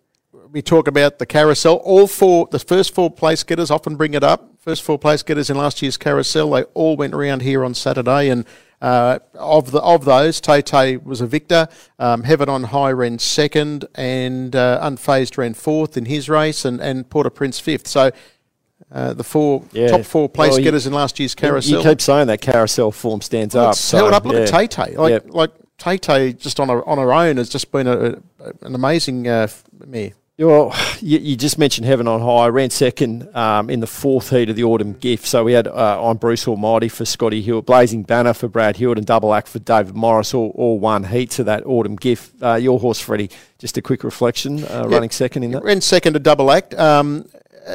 we 0.50 0.62
talk 0.62 0.88
about 0.88 1.18
the 1.18 1.26
carousel. 1.26 1.76
All 1.76 2.06
four, 2.06 2.48
the 2.50 2.58
first 2.58 2.94
four 2.94 3.10
place 3.10 3.42
getters 3.42 3.70
often 3.70 3.96
bring 3.96 4.14
it 4.14 4.24
up. 4.24 4.48
First 4.58 4.82
four 4.82 4.98
place 4.98 5.22
getters 5.22 5.50
in 5.50 5.58
last 5.58 5.82
year's 5.82 5.96
carousel, 5.96 6.50
they 6.52 6.62
all 6.74 6.96
went 6.96 7.14
around 7.14 7.42
here 7.42 7.64
on 7.64 7.74
Saturday, 7.74 8.28
and 8.28 8.46
uh, 8.82 9.18
of 9.34 9.70
the 9.70 9.80
of 9.80 10.04
those, 10.04 10.40
Tay 10.42 10.60
Tay 10.60 10.98
was 10.98 11.20
a 11.22 11.26
victor. 11.26 11.68
Um, 11.98 12.24
Heaven 12.24 12.48
on 12.50 12.64
High 12.64 12.90
ran 12.92 13.18
second, 13.18 13.86
and 13.94 14.54
uh, 14.54 14.78
Unfazed 14.82 15.38
ran 15.38 15.54
fourth 15.54 15.96
in 15.96 16.04
his 16.04 16.28
race, 16.28 16.66
and 16.66 16.80
and 16.80 17.08
Port 17.08 17.26
au 17.26 17.30
Prince 17.30 17.58
fifth. 17.58 17.86
So. 17.88 18.10
Uh, 18.90 19.14
the 19.14 19.24
four 19.24 19.64
Yeah. 19.72 19.88
top 19.88 20.02
four 20.04 20.28
place 20.28 20.50
Well, 20.50 20.58
you- 20.58 20.64
getters 20.64 20.86
in 20.86 20.92
last 20.92 21.18
year's 21.18 21.34
carousel. 21.34 21.78
You 21.78 21.88
keep 21.88 22.00
saying 22.02 22.26
that 22.26 22.42
carousel 22.42 22.90
form 22.92 23.22
stands 23.22 23.54
Well, 23.54 23.68
up. 23.68 23.72
it's 23.72 23.90
held 23.90 24.12
up. 24.12 24.26
Look 24.26 24.34
at 24.34 24.40
yeah. 24.52 24.58
Tay 24.58 24.66
Tay. 24.66 24.96
Like 24.96 25.10
Yep. 25.12 25.26
like 25.30 25.50
Tay 25.78 25.96
Tay, 25.96 26.32
just 26.34 26.60
on 26.60 26.68
her 26.68 26.86
on 26.86 26.98
her 26.98 27.10
own, 27.10 27.38
has 27.38 27.48
just 27.48 27.72
been 27.72 27.86
a, 27.86 27.96
a, 27.98 28.16
an 28.66 28.74
amazing 28.74 29.26
uh, 29.26 29.48
mare. 29.86 30.10
Well, 30.38 30.74
you, 31.00 31.18
you 31.18 31.36
just 31.36 31.58
mentioned 31.58 31.86
Heaven 31.86 32.08
on 32.08 32.20
High. 32.20 32.48
Ran 32.48 32.70
second 32.70 33.34
um, 33.36 33.70
in 33.70 33.80
the 33.80 33.86
fourth 33.86 34.30
heat 34.30 34.48
of 34.50 34.56
the 34.56 34.64
Autumn 34.64 34.94
Gift. 34.94 35.26
So 35.26 35.44
we 35.44 35.52
had 35.52 35.66
uh, 35.66 36.02
on 36.02 36.16
Bruce 36.16 36.48
Almighty 36.48 36.88
for 36.88 37.04
Scotty 37.04 37.42
Hewitt, 37.42 37.66
Blazing 37.66 38.02
Banner 38.02 38.34
for 38.34 38.48
Brad 38.48 38.76
Hewitt, 38.76 38.98
and 38.98 39.06
Double 39.06 39.34
Act 39.34 39.48
for 39.48 39.58
David 39.58 39.94
Morris, 39.94 40.34
all, 40.34 40.52
all 40.54 40.78
one 40.78 41.04
heat 41.04 41.38
of 41.38 41.46
that 41.46 41.64
Autumn 41.66 41.96
Gift. 41.96 42.42
Uh, 42.42 42.54
your 42.54 42.80
horse, 42.80 43.00
Freddie, 43.00 43.30
just 43.58 43.76
a 43.76 43.82
quick 43.82 44.04
reflection, 44.04 44.64
uh, 44.64 44.86
running 44.88 45.10
second 45.10 45.42
in 45.42 45.52
that. 45.52 45.62
Ran 45.62 45.80
second 45.80 46.14
to 46.14 46.18
Double 46.18 46.50
Act. 46.50 46.74
Um, 46.74 47.26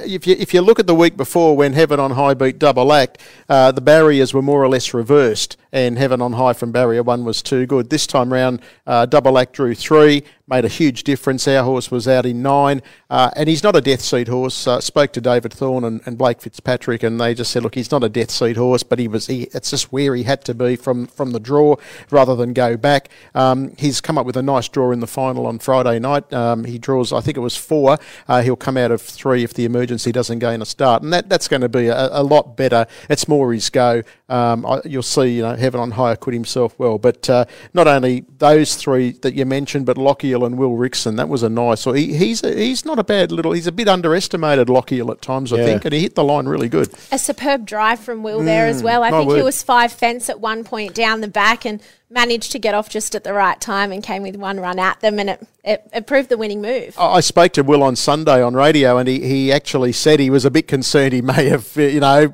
if 0.04 0.28
you 0.28 0.36
if 0.38 0.54
you 0.54 0.62
look 0.62 0.80
at 0.80 0.88
the 0.88 0.96
week 0.96 1.16
before 1.16 1.56
when 1.56 1.74
Heaven 1.74 2.00
on 2.00 2.12
High 2.12 2.34
beat 2.34 2.60
Double 2.60 2.92
Act, 2.92 3.22
uh, 3.48 3.72
the 3.72 3.82
barriers 3.82 4.34
were 4.34 4.42
more 4.42 4.62
or 4.62 4.68
less 4.68 4.94
reversed, 4.94 5.58
and 5.72 5.98
Heaven 5.98 6.22
on 6.22 6.34
High 6.34 6.54
from 6.54 6.72
barrier 6.72 7.04
one 7.04 7.26
was 7.26 7.42
too 7.42 7.66
good. 7.66 7.90
This 7.90 8.08
time 8.08 8.32
round, 8.32 8.62
uh, 8.86 9.06
Double 9.06 9.38
Act 9.38 9.54
drew 9.54 9.76
three, 9.76 10.24
made 10.48 10.66
a 10.66 10.70
huge 10.70 11.04
difference. 11.04 11.48
Our 11.48 11.64
horse 11.64 11.92
was 11.92 12.08
out 12.08 12.26
in 12.26 12.42
nine, 12.42 12.82
uh, 13.10 13.32
and 13.36 13.50
he's 13.50 13.64
not 13.64 13.76
a 13.76 13.82
death 13.82 14.02
seat 14.02 14.28
horse. 14.28 14.68
Uh, 14.68 14.80
spoke 14.80 15.12
to 15.14 15.22
David 15.22 15.54
Thorne 15.54 15.84
and, 15.84 16.02
and 16.06 16.18
Blake 16.18 16.42
Fitzpatrick, 16.42 17.04
and 17.04 17.20
they 17.20 17.34
just 17.34 17.52
said, 17.52 17.64
look, 17.64 17.76
he's 17.76 17.92
not 17.92 18.04
a 18.04 18.10
death 18.10 18.32
seat 18.32 18.58
horse, 18.58 18.84
but 18.84 19.00
he 19.00 19.08
was. 19.08 19.28
He, 19.28 19.44
it's 19.54 19.72
just 19.72 19.92
where 19.92 20.16
he 20.16 20.24
had 20.24 20.44
to 20.46 20.54
be 20.54 20.76
from 20.76 21.08
from 21.08 21.32
the 21.32 21.40
draw 21.40 21.76
rather 22.10 22.36
than 22.36 22.54
go 22.54 22.78
back. 22.78 23.10
Um, 23.36 23.76
he's 23.78 24.02
come 24.02 24.18
up 24.18 24.26
with 24.26 24.38
a 24.38 24.42
nice 24.42 24.70
draw 24.70 24.92
in 24.92 25.00
the 25.00 25.08
final 25.08 25.46
on 25.48 25.60
Friday 25.60 26.00
night. 26.00 26.32
Um, 26.32 26.64
he 26.64 26.78
draws, 26.78 27.12
I 27.12 27.22
think 27.22 27.38
it 27.38 27.42
was 27.42 27.58
four. 27.58 27.98
Uh, 28.28 28.42
he'll 28.42 28.56
come 28.56 28.78
out 28.78 28.92
of 28.92 29.02
three 29.02 29.44
if 29.44 29.54
the 29.54 29.66
emergency 29.66 30.12
doesn't 30.12 30.40
gain 30.40 30.62
a 30.62 30.66
start, 30.66 31.04
and 31.04 31.12
that, 31.14 31.30
that's 31.30 31.48
going 31.48 31.62
to 31.62 31.70
be 31.70 31.88
a, 31.88 32.10
a 32.12 32.24
lot 32.24 32.56
better. 32.56 32.88
It's 33.10 33.28
more 33.28 33.54
his 33.54 33.70
go. 33.70 34.04
Um, 34.30 34.66
I, 34.66 34.82
you'll 34.84 35.04
see, 35.04 35.38
you 35.38 35.42
know, 35.42 35.56
Heaven 35.56 35.80
on 35.80 35.92
High 35.92 36.12
acquit 36.12 36.34
himself 36.34 36.78
well, 36.78 36.98
but 36.98 37.30
uh, 37.30 37.46
not 37.74 37.88
only 37.88 38.26
those 38.40 38.76
three 38.76 39.12
that 39.22 39.36
you 39.36 39.46
mentioned, 39.46 39.86
but 39.86 39.96
Lochiel 39.96 40.46
and 40.46 40.58
Will 40.58 40.72
Rixon. 40.72 41.16
That 41.16 41.30
was 41.30 41.44
a 41.44 41.50
nice. 41.50 41.88
Or 41.88 41.96
he, 41.96 42.14
he's 42.18 42.44
a, 42.44 42.54
he's 42.54 42.84
not 42.84 43.00
a 43.00 43.06
bad 43.06 43.32
little. 43.32 43.54
He's 43.54 43.68
a 43.68 43.72
bit 43.72 43.88
underestimated, 43.88 44.68
Lochiel 44.68 45.10
at 45.12 45.22
times, 45.22 45.54
I 45.54 45.58
Yeah. 45.60 45.66
think, 45.66 45.86
and 45.86 45.94
he 45.94 46.02
hit 46.02 46.16
the 46.16 46.26
line 46.26 46.46
really 46.46 46.68
good. 46.68 46.90
A 47.12 47.18
superb 47.18 47.66
drive 47.66 48.02
from 48.02 48.22
Will 48.22 48.44
there 48.44 48.68
as 48.68 48.84
well. 48.84 49.02
I 49.04 49.12
my 49.12 49.20
think 49.20 49.36
he 49.38 49.42
was 49.44 49.64
five 49.64 49.94
fence 49.94 50.30
at 50.30 50.42
one 50.42 50.66
point 50.66 50.94
down 50.94 51.22
the 51.22 51.30
back 51.30 51.66
and 51.66 51.82
managed 52.10 52.52
to 52.52 52.60
get 52.60 52.74
off 52.74 52.90
just 52.90 53.16
at 53.16 53.24
the 53.24 53.34
right 53.34 53.60
time 53.62 53.92
and 53.94 54.04
came 54.04 54.24
with 54.24 54.36
one 54.36 54.60
run 54.60 54.78
at 54.78 55.00
them, 55.00 55.20
and 55.20 55.30
it, 55.30 55.48
it, 55.64 55.90
it 55.94 56.06
proved 56.08 56.28
the 56.28 56.38
winning 56.38 56.62
move. 56.62 56.96
I 57.00 57.06
I 57.18 57.20
spoke 57.22 57.54
to 57.54 57.64
Will 57.64 57.82
on 57.82 57.96
Sunday 57.96 58.42
on 58.44 58.56
radio, 58.56 58.98
and 58.98 59.08
he, 59.08 59.22
he 59.22 59.52
actually 59.54 59.94
said 59.94 60.20
he 60.20 60.30
was 60.30 60.44
a 60.44 60.52
bit 60.52 60.68
concerned 60.68 61.14
he 61.14 61.22
may 61.22 61.46
have, 61.46 61.76
you 61.78 62.00
know, 62.02 62.34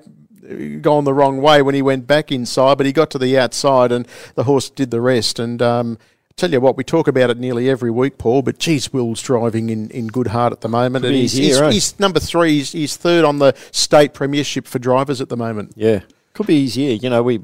gone 0.82 1.04
the 1.04 1.14
wrong 1.14 1.42
way 1.42 1.62
when 1.62 1.76
he 1.76 1.82
went 1.82 2.08
back 2.08 2.32
inside, 2.32 2.78
but 2.78 2.86
he 2.86 2.92
got 2.92 3.10
to 3.12 3.18
the 3.18 3.38
outside 3.38 3.92
and 3.92 4.08
the 4.36 4.44
horse 4.44 4.70
did 4.70 4.92
the 4.92 5.02
rest. 5.02 5.40
And 5.40 5.62
um, 5.62 5.98
tell 6.36 6.52
you 6.52 6.60
what, 6.60 6.78
we 6.78 6.84
talk 6.84 7.08
about 7.08 7.30
it 7.30 7.38
nearly 7.38 7.70
every 7.70 7.92
week, 7.92 8.18
Paul, 8.18 8.42
but 8.42 8.58
geez, 8.58 8.92
Will's 8.92 9.22
driving 9.22 9.70
in, 9.70 9.90
in 9.92 10.08
good 10.08 10.28
heart 10.28 10.54
at 10.54 10.62
the 10.62 10.70
moment. 10.70 11.06
And 11.06 11.14
be 11.14 11.22
he's, 11.22 11.34
he's, 11.34 11.60
eh? 11.60 11.72
he's 11.72 12.00
number 12.00 12.20
three, 12.20 12.58
he's, 12.58 12.72
he's 12.72 12.98
third 12.98 13.24
on 13.26 13.40
the 13.40 13.56
state 13.72 14.14
premiership 14.14 14.68
for 14.68 14.80
drivers 14.80 15.22
at 15.22 15.30
the 15.30 15.38
moment. 15.38 15.74
Yeah, 15.76 16.02
could 16.34 16.48
be 16.48 16.64
his 16.64 16.78
year. 16.78 16.96
You 16.96 17.10
know, 17.10 17.24
we 17.24 17.42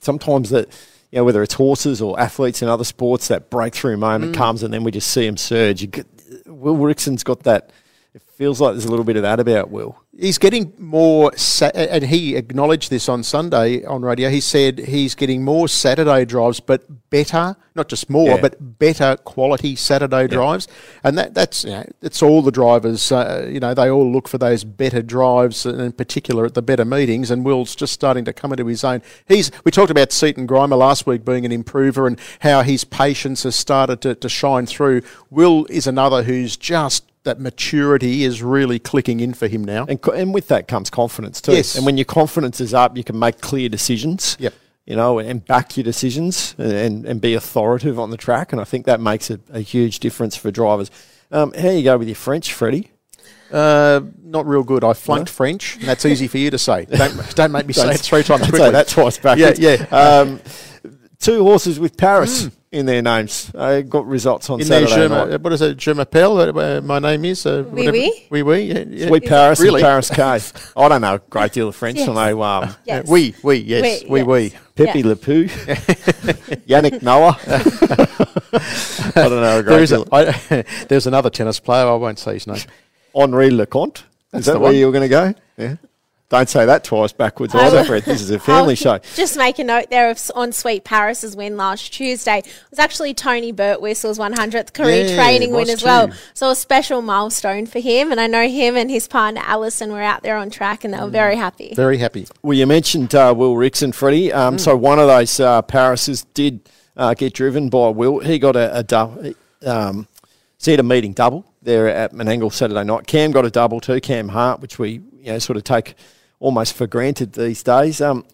sometimes 0.00 0.50
that 0.50 0.68
you 1.10 1.18
know 1.18 1.24
whether 1.24 1.42
it's 1.42 1.54
horses 1.54 2.00
or 2.02 2.18
athletes 2.20 2.62
in 2.62 2.68
other 2.68 2.84
sports, 2.84 3.28
that 3.28 3.50
breakthrough 3.50 3.96
moment 3.96 4.34
comes 4.34 4.62
and 4.62 4.72
then 4.72 4.84
we 4.84 4.90
just 4.90 5.10
see 5.10 5.26
him 5.26 5.36
surge. 5.36 5.90
Get, 5.90 6.06
Will 6.46 6.76
Rixon's 6.76 7.24
got 7.24 7.44
that. 7.44 7.70
It 8.18 8.32
feels 8.44 8.60
like 8.60 8.74
there's 8.74 8.84
a 8.84 8.90
little 8.90 9.04
bit 9.04 9.16
of 9.16 9.22
that 9.22 9.40
about 9.40 9.70
Will. 9.70 9.96
He's 10.16 10.38
getting 10.38 10.72
more, 10.78 11.36
sa- 11.36 11.70
and 11.74 12.04
he 12.04 12.34
acknowledged 12.34 12.90
this 12.90 13.08
on 13.08 13.22
Sunday 13.22 13.84
on 13.84 14.02
radio. 14.02 14.28
He 14.30 14.40
said 14.40 14.78
he's 14.80 15.14
getting 15.14 15.44
more 15.44 15.68
Saturday 15.68 16.24
drives, 16.24 16.58
but 16.58 16.82
better, 17.10 17.56
not 17.76 17.88
just 17.88 18.10
more, 18.10 18.30
Yeah. 18.30 18.40
but 18.40 18.78
better 18.80 19.16
quality 19.24 19.76
Saturday 19.76 20.26
drives. 20.26 20.66
And 21.04 21.16
that, 21.18 21.34
that's 21.34 21.62
you 21.64 21.70
know, 21.70 21.84
it's 22.02 22.20
all 22.22 22.42
the 22.42 22.50
drivers. 22.50 23.12
Uh, 23.12 23.48
you 23.48 23.60
know, 23.60 23.74
they 23.74 23.88
all 23.90 24.10
look 24.10 24.26
for 24.26 24.38
those 24.38 24.64
better 24.64 25.02
drives, 25.02 25.64
and 25.64 25.80
in 25.80 25.92
particular 25.92 26.44
at 26.44 26.54
the 26.54 26.62
better 26.62 26.84
meetings. 26.84 27.30
And 27.30 27.44
Will's 27.44 27.76
just 27.76 27.92
starting 27.92 28.24
to 28.24 28.32
come 28.32 28.52
into 28.52 28.66
his 28.66 28.82
own. 28.82 29.02
He's 29.28 29.52
we 29.64 29.70
talked 29.70 29.90
about 29.92 30.10
Seaton 30.10 30.48
Grima 30.48 30.76
last 30.76 31.06
week 31.06 31.24
being 31.24 31.44
an 31.44 31.52
improver, 31.52 32.06
and 32.08 32.18
how 32.40 32.62
his 32.62 32.82
patience 32.84 33.44
has 33.44 33.54
started 33.54 34.00
to, 34.00 34.16
to 34.16 34.28
shine 34.28 34.66
through. 34.66 35.02
Will 35.30 35.64
is 35.70 35.86
another 35.86 36.24
who's 36.24 36.56
just 36.56 37.04
that 37.24 37.40
maturity 37.40 38.24
is 38.24 38.42
really 38.42 38.78
clicking 38.78 39.20
in 39.20 39.34
for 39.34 39.48
him 39.48 39.64
now. 39.64 39.86
And, 39.88 40.00
co- 40.00 40.12
and 40.12 40.32
with 40.32 40.48
that 40.48 40.68
comes 40.68 40.90
confidence 40.90 41.40
too. 41.40 41.52
Yes. 41.52 41.76
And 41.76 41.84
when 41.84 41.96
your 41.96 42.04
confidence 42.04 42.60
is 42.60 42.74
up, 42.74 42.96
you 42.96 43.04
can 43.04 43.18
make 43.18 43.40
clear 43.40 43.68
decisions. 43.68 44.36
Yep. 44.40 44.54
You 44.86 44.96
know, 44.96 45.18
and 45.18 45.44
back 45.44 45.76
your 45.76 45.84
decisions 45.84 46.54
and, 46.56 47.04
and 47.04 47.20
be 47.20 47.34
authoritative 47.34 47.98
on 47.98 48.08
the 48.10 48.16
track. 48.16 48.52
And 48.52 48.60
I 48.60 48.64
think 48.64 48.86
that 48.86 49.00
makes 49.00 49.28
a, 49.28 49.38
a 49.50 49.60
huge 49.60 50.00
difference 50.00 50.34
for 50.34 50.50
drivers. 50.50 50.90
Um, 51.30 51.52
how 51.52 51.68
you 51.68 51.84
go 51.84 51.98
with 51.98 52.08
your 52.08 52.14
French, 52.14 52.54
Freddie? 52.54 52.90
Uh, 53.52 54.00
not 54.22 54.46
real 54.46 54.62
good. 54.62 54.84
I 54.84 54.94
flunked 54.94 55.30
French, 55.30 55.76
and 55.76 55.84
that's 55.84 56.04
easy 56.06 56.26
for 56.26 56.38
you 56.38 56.50
to 56.50 56.58
say. 56.58 56.86
Don't, 56.86 57.34
don't 57.34 57.52
make 57.52 57.66
me 57.66 57.72
say 57.74 57.90
it 57.90 58.00
three 58.00 58.22
times 58.22 58.42
quickly. 58.42 58.60
say 58.60 58.70
that 58.70 58.88
twice 58.88 59.18
Yeah, 59.22 59.54
yeah. 59.58 59.86
Um, 59.90 60.40
two 61.20 61.42
horses 61.42 61.78
with 61.80 61.96
Paris 61.96 62.48
in 62.70 62.86
their 62.86 63.00
names. 63.02 63.50
I 63.54 63.82
got 63.82 64.06
results 64.06 64.50
on 64.50 64.60
In 64.60 64.68
there, 64.68 64.86
Saturday 64.86 65.08
je 65.14 65.30
night. 65.30 65.40
what 65.40 65.52
is 65.52 65.62
it? 65.62 65.76
Je 65.78 65.92
m'appelle. 65.94 66.38
uh, 66.56 66.80
my 66.82 66.98
name 66.98 67.24
is. 67.24 67.44
Uh, 67.46 67.64
Oui, 67.70 67.86
whatever- 67.86 67.92
oui. 67.96 68.26
Oui, 68.30 68.42
oui. 68.42 68.60
Yeah, 68.68 68.84
yeah. 68.88 69.06
Sweet 69.08 69.24
Paris 69.26 69.60
Really? 69.60 69.80
and 69.82 69.86
Paris 69.86 70.10
K. 70.10 70.22
I 70.76 70.88
don't 70.88 71.00
know 71.00 71.14
a 71.14 71.18
great 71.30 71.52
deal 71.52 71.68
of 71.68 71.76
French. 71.76 71.98
Yes. 71.98 72.08
I 72.08 72.12
know 72.32 72.42
um, 72.42 72.74
Yes. 72.84 73.08
Uh, 73.08 73.12
oui, 73.12 73.34
oui, 73.42 73.56
yes, 73.56 74.04
Oui, 74.08 74.22
oui, 74.22 74.42
yes. 74.44 74.52
oui. 74.52 74.58
Pepe 74.74 74.98
Yeah. 75.00 75.06
Le 75.08 75.16
Pew, 75.16 75.44
Yannick 76.68 77.02
Noah. 77.02 77.36
I 79.16 79.28
don't 79.28 79.40
know 79.40 79.58
a 79.58 79.62
great 79.62 79.74
There 79.74 79.82
is 79.82 79.90
deal. 79.90 80.06
a, 80.12 80.16
I, 80.50 80.64
there's 80.88 81.06
another 81.06 81.30
tennis 81.30 81.58
player. 81.58 81.86
I 81.86 81.94
won't 81.94 82.18
say 82.18 82.34
his 82.34 82.46
name. 82.46 82.58
Henri 83.14 83.50
Leconte. 83.50 84.02
That's 84.30 84.42
Is 84.42 84.46
that 84.46 84.52
the 84.52 84.58
where 84.60 84.68
one. 84.70 84.76
you 84.76 84.86
were 84.86 84.92
going 84.92 85.02
to 85.02 85.08
go? 85.08 85.34
Yeah. 85.56 85.76
Don't 86.30 86.48
say 86.48 86.66
that 86.66 86.84
twice 86.84 87.12
backwards 87.12 87.54
I 87.54 87.66
either, 87.66 87.84
Fred. 87.84 88.02
This 88.02 88.20
is 88.20 88.30
a 88.30 88.38
family 88.38 88.74
show. 88.74 88.98
Just 89.14 89.38
make 89.38 89.58
a 89.58 89.64
note 89.64 89.88
there 89.88 90.10
of 90.10 90.20
on 90.34 90.52
Sweet 90.52 90.84
Paris's 90.84 91.34
win 91.34 91.56
last 91.56 91.90
Tuesday. 91.94 92.40
It 92.40 92.64
was 92.70 92.78
actually 92.78 93.14
Tony 93.14 93.50
Burtwhistle's 93.50 94.18
100th 94.18 94.74
career 94.74 95.06
Yeah, 95.06 95.16
training 95.16 95.52
win 95.52 95.70
as 95.70 95.82
well. 95.82 96.10
So 96.34 96.50
a 96.50 96.54
special 96.54 97.00
milestone 97.00 97.64
for 97.64 97.78
him. 97.78 98.12
And 98.12 98.20
I 98.20 98.26
know 98.26 98.46
him 98.46 98.76
and 98.76 98.90
his 98.90 99.08
partner 99.08 99.40
Alison 99.42 99.90
were 99.90 100.02
out 100.02 100.22
there 100.22 100.36
on 100.36 100.50
track 100.50 100.84
and 100.84 100.92
they 100.92 100.98
were 101.00 101.08
very 101.08 101.36
happy. 101.36 101.72
Very 101.74 101.96
happy. 101.96 102.26
Well, 102.42 102.58
you 102.58 102.66
mentioned 102.66 103.14
uh, 103.14 103.32
Will 103.36 103.54
Rixon, 103.54 103.94
Freddie. 103.94 104.32
Um, 104.32 104.56
Mm. 104.56 104.60
So 104.60 104.76
one 104.76 104.98
of 104.98 105.06
those 105.06 105.40
uh, 105.40 105.62
Parises 105.62 106.26
did 106.34 106.60
uh, 106.96 107.14
get 107.14 107.32
driven 107.32 107.68
by 107.70 107.88
Will. 107.88 108.18
He 108.18 108.38
got 108.38 108.54
a, 108.56 108.78
a 108.78 108.82
double. 108.82 109.32
Um, 109.64 110.08
so 110.58 110.70
he 110.70 110.72
had 110.72 110.80
a 110.80 110.82
meeting 110.82 111.12
double 111.12 111.44
there 111.62 111.88
at 111.88 112.12
Menangle 112.12 112.52
Saturday 112.52 112.84
night. 112.84 113.06
Cam 113.06 113.30
got 113.30 113.44
a 113.46 113.50
double 113.50 113.80
too, 113.80 114.00
Cam 114.00 114.28
Hart, 114.28 114.60
which 114.60 114.78
we 114.78 115.00
you 115.20 115.32
know 115.32 115.38
sort 115.38 115.56
of 115.56 115.64
take 115.64 115.94
almost 116.40 116.74
for 116.74 116.86
granted 116.86 117.32
these 117.32 117.62
days. 117.62 118.00
Um, 118.00 118.24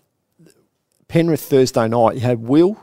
Penrith 1.08 1.42
Thursday 1.42 1.86
night, 1.88 2.14
you 2.14 2.20
had 2.20 2.40
Will, 2.40 2.82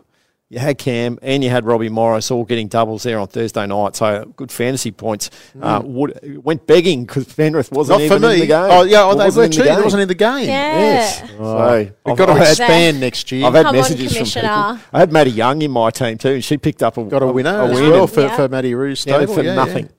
you 0.49 0.59
had 0.59 0.77
Cam, 0.77 1.17
and 1.21 1.43
you 1.43 1.49
had 1.49 1.65
Robbie 1.65 1.89
Morris 1.89 2.29
all 2.29 2.43
getting 2.45 2.67
doubles 2.67 3.03
there 3.03 3.17
on 3.19 3.27
Thursday 3.27 3.65
night. 3.65 3.95
So 3.95 4.31
good 4.35 4.51
fantasy 4.51 4.91
points. 4.91 5.29
Uh, 5.59 5.81
would, 5.83 6.43
went 6.43 6.67
begging 6.67 7.05
because 7.05 7.25
Penrith 7.33 7.71
wasn't 7.71 7.99
Mm. 8.01 8.03
Not 8.03 8.07
for 8.09 8.15
even 8.17 8.23
in 8.23 8.35
me. 8.35 8.39
the 8.41 8.47
game. 8.47 8.67
Oh, 8.71 8.83
yeah, 8.83 9.03
oh, 9.03 9.15
they 9.15 9.29
were 9.35 9.43
in 9.45 9.49
the 9.51 9.57
too. 9.57 9.63
It 9.63 9.83
wasn't 9.83 10.01
in 10.03 10.07
the 10.07 10.15
game. 10.15 10.47
Yeah. 10.47 10.79
Yes. 10.79 11.19
So 11.19 11.25
We've 11.25 11.93
I've- 12.05 12.15
got 12.17 12.25
to 12.27 12.31
I've 12.33 12.41
expand 12.49 12.99
next 12.99 13.31
year. 13.31 13.45
I've 13.47 13.53
had 13.53 13.63
Come 13.63 13.75
on, 13.75 13.81
messages 13.81 14.15
from 14.15 14.25
people. 14.25 14.41
Commissioner. 14.41 14.81
I 14.93 14.99
had 14.99 15.11
Maddie 15.11 15.31
Young 15.31 15.61
in 15.61 15.71
my 15.71 15.89
team 15.89 16.17
too, 16.17 16.29
and 16.33 16.43
she 16.43 16.57
picked 16.57 16.83
up 16.83 16.97
a 16.97 17.03
got 17.05 17.23
a 17.23 17.27
winner 17.27 17.49
a 17.61 17.67
as 17.67 17.79
win 17.79 17.89
well 17.89 18.07
for, 18.07 18.21
Yeah. 18.21 18.35
for 18.35 18.47
Matty 18.49 18.75
Ruse 18.75 19.05
yeah, 19.05 19.25
for 19.25 19.41
yeah, 19.41 19.55
nothing. 19.55 19.89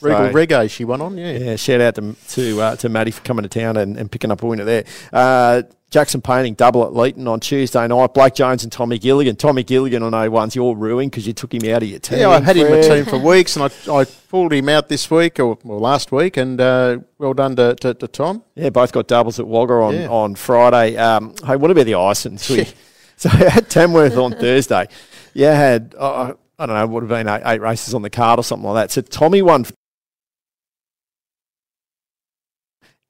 Regal 0.00 0.28
So- 0.28 0.32
Reggae 0.32 0.70
she 0.70 0.84
won 0.84 1.00
on, 1.00 1.16
yeah. 1.18 1.32
Yeah, 1.32 1.56
shout 1.56 1.80
out 1.80 1.94
to 1.96 2.14
to, 2.30 2.60
uh, 2.60 2.76
to 2.76 2.88
Maddie 2.88 3.10
for 3.10 3.22
coming 3.22 3.42
to 3.42 3.48
town 3.48 3.76
and, 3.76 3.96
and 3.96 4.10
picking 4.10 4.30
up 4.30 4.42
a 4.42 4.46
winner 4.46 4.64
there. 4.64 4.84
Uh, 5.12 5.62
Jackson 5.90 6.20
Painting 6.20 6.54
double 6.54 6.84
at 6.86 6.92
Leeton 6.92 7.26
on 7.26 7.40
Tuesday 7.40 7.84
night. 7.88 8.14
Blake 8.14 8.34
Jones 8.34 8.62
and 8.62 8.70
Tommy 8.70 8.96
Gilligan. 8.96 9.34
Tommy 9.34 9.64
Gilligan, 9.64 10.04
I 10.04 10.08
know 10.08 10.30
one's 10.30 10.54
your 10.54 10.76
ruin 10.76 11.08
because 11.08 11.26
you 11.26 11.32
took 11.32 11.52
him 11.52 11.68
out 11.68 11.82
of 11.82 11.88
your 11.88 11.98
team. 11.98 12.20
Yeah, 12.20 12.28
I've 12.28 12.44
had 12.44 12.56
him 12.56 12.68
in 12.68 12.74
my 12.74 12.80
team 12.80 13.04
for 13.04 13.18
weeks, 13.28 13.56
and 13.56 13.64
I, 13.64 13.92
I 13.92 14.04
pulled 14.04 14.52
him 14.52 14.68
out 14.68 14.88
this 14.88 15.10
week 15.10 15.40
or, 15.40 15.58
or 15.64 15.80
last 15.80 16.12
week, 16.12 16.36
and 16.36 16.60
uh, 16.60 16.98
well 17.18 17.34
done 17.34 17.56
to, 17.56 17.74
to, 17.74 17.94
to 17.94 18.06
Tom. 18.06 18.44
Yeah, 18.54 18.70
both 18.70 18.92
got 18.92 19.08
doubles 19.08 19.40
at 19.40 19.48
Wagga 19.48 19.72
on, 19.74 19.94
Yeah. 19.96 20.06
on 20.08 20.36
Friday. 20.36 20.96
Um, 20.96 21.34
hey, 21.44 21.56
what 21.56 21.72
about 21.72 21.86
the 21.86 21.94
Isons? 21.96 22.48
So 23.16 23.28
I 23.30 23.50
had 23.50 23.68
Tamworth 23.68 24.16
on 24.16 24.32
Thursday. 24.32 24.86
Yeah, 25.34 25.52
had, 25.54 25.94
uh, 25.98 26.32
I 26.58 26.64
don't 26.66 26.74
know, 26.74 26.86
would 26.86 27.02
have 27.02 27.10
been 27.10 27.28
eight, 27.28 27.42
eight 27.44 27.60
races 27.60 27.92
on 27.92 28.00
the 28.00 28.08
card 28.08 28.38
or 28.38 28.42
something 28.42 28.66
like 28.66 28.84
that. 28.88 28.90
So 28.92 29.02
Tommy 29.02 29.42
won. 29.42 29.66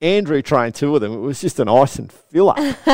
Andrew 0.03 0.41
trained 0.41 0.75
two 0.75 0.95
of 0.95 1.01
them. 1.03 1.13
It 1.13 1.19
was 1.19 1.41
just 1.41 1.61
an 1.61 1.69
ice 1.69 1.99
and 1.99 2.11
filler. 2.11 2.55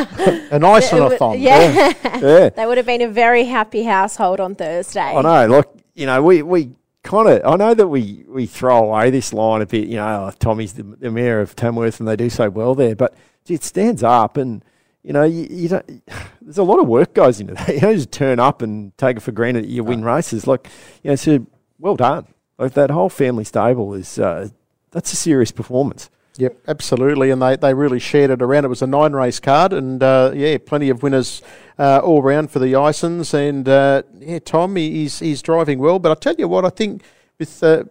An 0.51 0.65
ice 0.65 0.93
and 0.93 1.05
a 1.05 1.17
thumb. 1.17 1.39
Yeah. 1.39 1.93
yeah. 2.05 2.49
they 2.49 2.67
would 2.67 2.77
have 2.79 2.87
been 2.87 3.03
a 3.03 3.09
very 3.09 3.45
happy 3.45 3.85
household 3.85 4.41
on 4.41 4.57
Thursday. 4.57 5.01
I 5.01 5.23
know, 5.23 5.47
like 5.47 5.69
you 5.95 6.07
know, 6.07 6.23
we 6.23 6.43
we 6.43 6.73
kind 7.03 7.29
of. 7.29 7.43
I 7.45 7.57
know 7.57 7.75
that 7.75 7.87
we 7.87 8.25
we 8.29 8.47
throw 8.47 8.85
away 8.85 9.11
this 9.11 9.33
line 9.33 9.63
a 9.63 9.67
bit. 9.67 9.89
You 9.89 9.97
know, 9.97 10.27
oh, 10.27 10.31
Tommy's 10.39 10.73
the, 10.75 10.83
the 10.83 11.11
mayor 11.11 11.41
of 11.41 11.55
Tamworth, 11.55 12.01
and 12.01 12.09
they 12.09 12.17
do 12.17 12.29
so 12.29 12.51
well 12.51 12.75
there. 12.75 12.97
But 12.97 13.15
it 13.47 13.63
stands 13.63 14.03
up, 14.03 14.37
and 14.37 14.65
you 15.03 15.13
know, 15.13 15.23
you, 15.23 15.47
you 15.49 15.69
don't. 15.69 16.03
There's 16.43 16.59
a 16.59 16.65
lot 16.65 16.79
of 16.81 16.87
work 16.87 17.15
goes 17.15 17.41
into 17.41 17.55
that. 17.55 17.69
You 17.75 17.81
don't 17.81 17.97
just 17.97 18.13
turn 18.13 18.39
up 18.39 18.63
and 18.63 18.97
take 18.99 19.17
it 19.17 19.21
for 19.21 19.33
granted 19.33 19.65
that 19.65 19.71
you 19.71 19.85
win 19.85 20.05
races. 20.05 20.47
Like 20.47 20.69
you 21.03 21.11
know, 21.11 21.17
so 21.17 21.47
well 21.79 21.97
done. 21.97 22.27
Like 22.59 22.73
that 22.75 22.91
whole 22.91 23.09
family 23.09 23.45
stable 23.45 23.95
is 23.95 24.19
uh, 24.19 24.49
that's 24.91 25.13
a 25.13 25.17
serious 25.17 25.53
performance. 25.53 26.11
Yep, 26.39 26.59
absolutely, 26.69 27.31
and 27.31 27.41
they, 27.41 27.57
they 27.57 27.73
really 27.73 27.99
shared 27.99 28.31
it 28.31 28.43
around. 28.43 28.67
It 28.67 28.69
was 28.69 28.83
a 28.83 28.87
nine 28.87 29.15
race 29.15 29.41
card, 29.41 29.73
and 29.73 30.03
uh, 30.03 30.33
yeah, 30.35 30.59
plenty 30.59 30.91
of 30.91 31.03
winners 31.03 31.41
uh, 31.79 32.01
all 32.05 32.21
round 32.21 32.51
for 32.51 32.59
the 32.59 32.75
Isons. 32.75 33.33
And 33.33 33.67
uh, 33.67 34.03
yeah, 34.19 34.39
Tom, 34.41 34.77
he- 34.77 34.91
he's 34.91 35.19
he's 35.21 35.41
driving 35.41 35.79
well. 35.79 35.99
But 35.99 36.13
I 36.13 36.15
tell 36.15 36.35
you 36.37 36.47
what, 36.47 36.67
I 36.67 36.69
think 36.69 37.03
with 37.39 37.63
uh, 37.63 37.85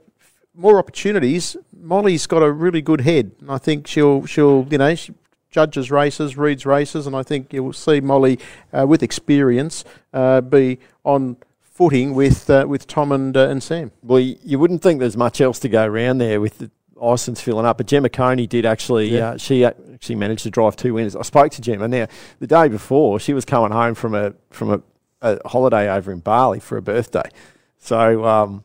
more 0.53 0.77
opportunities, 0.77 1.57
Molly's 1.75 2.27
got 2.27 2.43
a 2.43 2.51
really 2.51 2.83
good 2.83 3.01
head, 3.01 3.31
and 3.41 3.49
I 3.51 3.57
think 3.57 3.87
she'll 3.87 4.27
she'll 4.27 4.67
you 4.69 4.77
know 4.77 4.93
she 4.93 5.13
judges 5.49 5.89
races, 5.89 6.37
reads 6.37 6.67
races, 6.67 7.07
and 7.07 7.15
I 7.15 7.23
think 7.23 7.51
you'll 7.51 7.73
see 7.73 7.99
Molly 7.99 8.37
uh, 8.71 8.85
with 8.85 9.01
experience 9.01 9.83
uh, 10.13 10.41
be 10.41 10.77
on 11.03 11.37
footing 11.63 12.13
with 12.13 12.47
uh, 12.49 12.65
with 12.67 12.85
Tom 12.85 13.11
and 13.11 13.35
uh, 13.35 13.49
and 13.49 13.63
Sam. 13.63 13.91
Well, 14.03 14.19
you, 14.19 14.37
you 14.43 14.59
wouldn't 14.59 14.83
think 14.83 14.99
there's 14.99 15.17
much 15.17 15.41
else 15.41 15.57
to 15.59 15.69
go 15.69 15.83
around 15.85 16.19
there 16.19 16.39
with 16.39 16.59
the 16.59 16.69
Isons 17.01 17.41
filling 17.41 17.65
up, 17.65 17.77
but 17.77 17.87
Gemma 17.87 18.09
Coney 18.09 18.47
did 18.47 18.65
actually. 18.65 19.09
Yeah. 19.09 19.31
Uh, 19.31 19.37
she 19.37 19.65
actually 19.65 20.15
managed 20.15 20.43
to 20.43 20.49
drive 20.49 20.75
two 20.75 20.93
winners. 20.93 21.15
I 21.15 21.21
spoke 21.23 21.51
to 21.53 21.61
Gemma 21.61 21.87
now 21.87 22.07
the 22.39 22.47
day 22.47 22.67
before. 22.67 23.19
She 23.19 23.33
was 23.33 23.45
coming 23.45 23.71
home 23.71 23.95
from 23.95 24.15
a 24.15 24.33
from 24.49 24.71
a, 24.71 24.81
a 25.21 25.47
holiday 25.47 25.89
over 25.89 26.11
in 26.11 26.19
Bali 26.19 26.59
for 26.59 26.77
a 26.77 26.81
birthday, 26.81 27.29
so 27.77 28.25
um, 28.25 28.63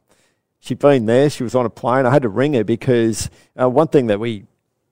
she'd 0.60 0.78
been 0.78 1.06
there. 1.06 1.30
She 1.30 1.42
was 1.42 1.54
on 1.54 1.66
a 1.66 1.70
plane. 1.70 2.06
I 2.06 2.10
had 2.10 2.22
to 2.22 2.28
ring 2.28 2.54
her 2.54 2.64
because 2.64 3.30
uh, 3.60 3.68
one 3.68 3.88
thing 3.88 4.06
that 4.08 4.20
we 4.20 4.44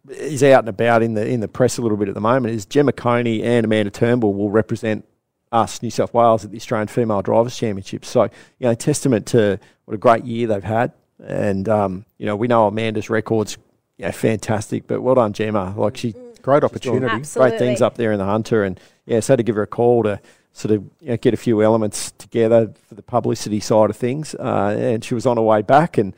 is 0.09 0.43
out 0.43 0.61
and 0.61 0.69
about 0.69 1.03
in 1.03 1.15
the 1.15 1.27
in 1.27 1.41
the 1.41 1.49
press 1.49 1.79
a 1.79 1.83
little 1.83 1.99
bit 1.99 2.09
at 2.09 2.15
the 2.15 2.21
moment 2.21 2.55
is 2.55 2.67
Gemma 2.67 2.93
Coney 2.93 3.43
and 3.43 3.65
Amanda 3.65 3.91
Turnbull 3.91 4.35
will 4.35 4.51
represent 4.51 5.05
us, 5.53 5.83
New 5.83 5.91
South 5.91 6.13
Wales, 6.15 6.45
at 6.45 6.51
the 6.51 6.57
Australian 6.57 6.89
Female 6.89 7.23
Drivers 7.23 7.57
Championship. 7.57 8.05
So, 8.05 8.25
you 8.25 8.67
know, 8.67 8.75
testament 8.75 9.27
to 9.29 9.59
what 9.85 9.95
a 9.95 9.99
great 9.99 10.25
year 10.25 10.47
they've 10.47 10.63
had. 10.63 10.93
And, 11.25 11.69
um, 11.69 12.05
you 12.19 12.27
know, 12.27 12.37
we 12.37 12.49
know 12.49 12.67
Amanda's 12.67 13.11
record's 13.11 13.59
you 13.97 14.07
know, 14.07 14.13
fantastic, 14.13 14.87
but 14.87 15.03
well 15.03 15.17
done, 15.17 15.33
Gemma. 15.33 15.75
Like, 15.77 15.97
she 15.97 16.15
Great 16.43 16.61
doing 16.61 16.71
opportunity. 16.71 17.25
Great 17.35 17.59
things 17.59 17.83
up 17.83 17.97
there 17.97 18.13
in 18.13 18.19
the 18.19 18.25
Hunter. 18.25 18.65
And, 18.65 18.79
yeah, 19.07 19.21
so 19.21 19.37
to 19.37 19.43
give 19.43 19.57
her 19.57 19.63
a 19.63 19.67
call 19.67 20.05
to 20.05 20.21
sort 20.53 20.75
of 20.75 20.85
you 21.01 21.09
know, 21.09 21.17
get 21.17 21.35
a 21.35 21.37
few 21.37 21.63
elements 21.63 22.13
together 22.13 22.73
for 22.89 22.95
the 22.95 23.03
publicity 23.03 23.61
side 23.61 23.91
of 23.91 23.97
things. 23.97 24.35
Uh, 24.35 24.77
and 24.79 25.05
she 25.05 25.15
was 25.15 25.27
on 25.27 25.37
her 25.37 25.43
way 25.43 25.63
back 25.63 25.99
and, 25.99 26.15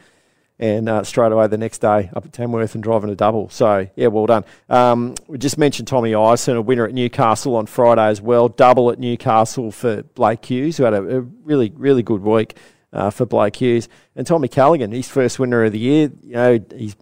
and 0.59 0.89
uh, 0.89 1.03
straight 1.03 1.33
away 1.33 1.47
the 1.47 1.59
next 1.59 1.79
day 1.79 2.11
up 2.15 2.25
at 2.25 2.33
Tamworth 2.33 2.75
and 2.75 2.83
driving 2.83 3.11
a 3.11 3.17
double. 3.17 3.49
So 3.49 3.89
yeah, 3.97 4.09
well 4.09 4.27
done. 4.27 4.45
Um, 4.69 5.15
we 5.27 5.39
just 5.39 5.59
mentioned 5.59 5.89
Tommy 5.89 6.13
Ison, 6.13 6.57
a 6.57 6.63
winner 6.63 6.87
at 6.87 6.95
Newcastle 6.95 7.57
on 7.57 7.67
Friday 7.67 8.07
as 8.07 8.21
well. 8.21 8.49
Double 8.49 8.91
at 8.91 8.99
Newcastle 8.99 9.71
for 9.73 10.03
Blake 10.03 10.45
Hughes, 10.45 10.77
who 10.77 10.85
had 10.85 10.95
a, 10.95 11.19
a 11.19 11.21
really 11.21 11.73
really 11.75 12.03
good 12.03 12.23
week 12.23 12.57
uh, 12.93 13.11
for 13.11 13.27
Blake 13.27 13.57
Hughes, 13.57 13.89
and 14.17 14.27
Tommy 14.27 14.49
Callaghan, 14.49 14.93
his 14.93 15.09
first 15.09 15.39
winner 15.39 15.65
of 15.65 15.73
the 15.73 15.79
year. 15.79 16.11
You 16.23 16.33
know, 16.35 16.59
he's 16.77 16.97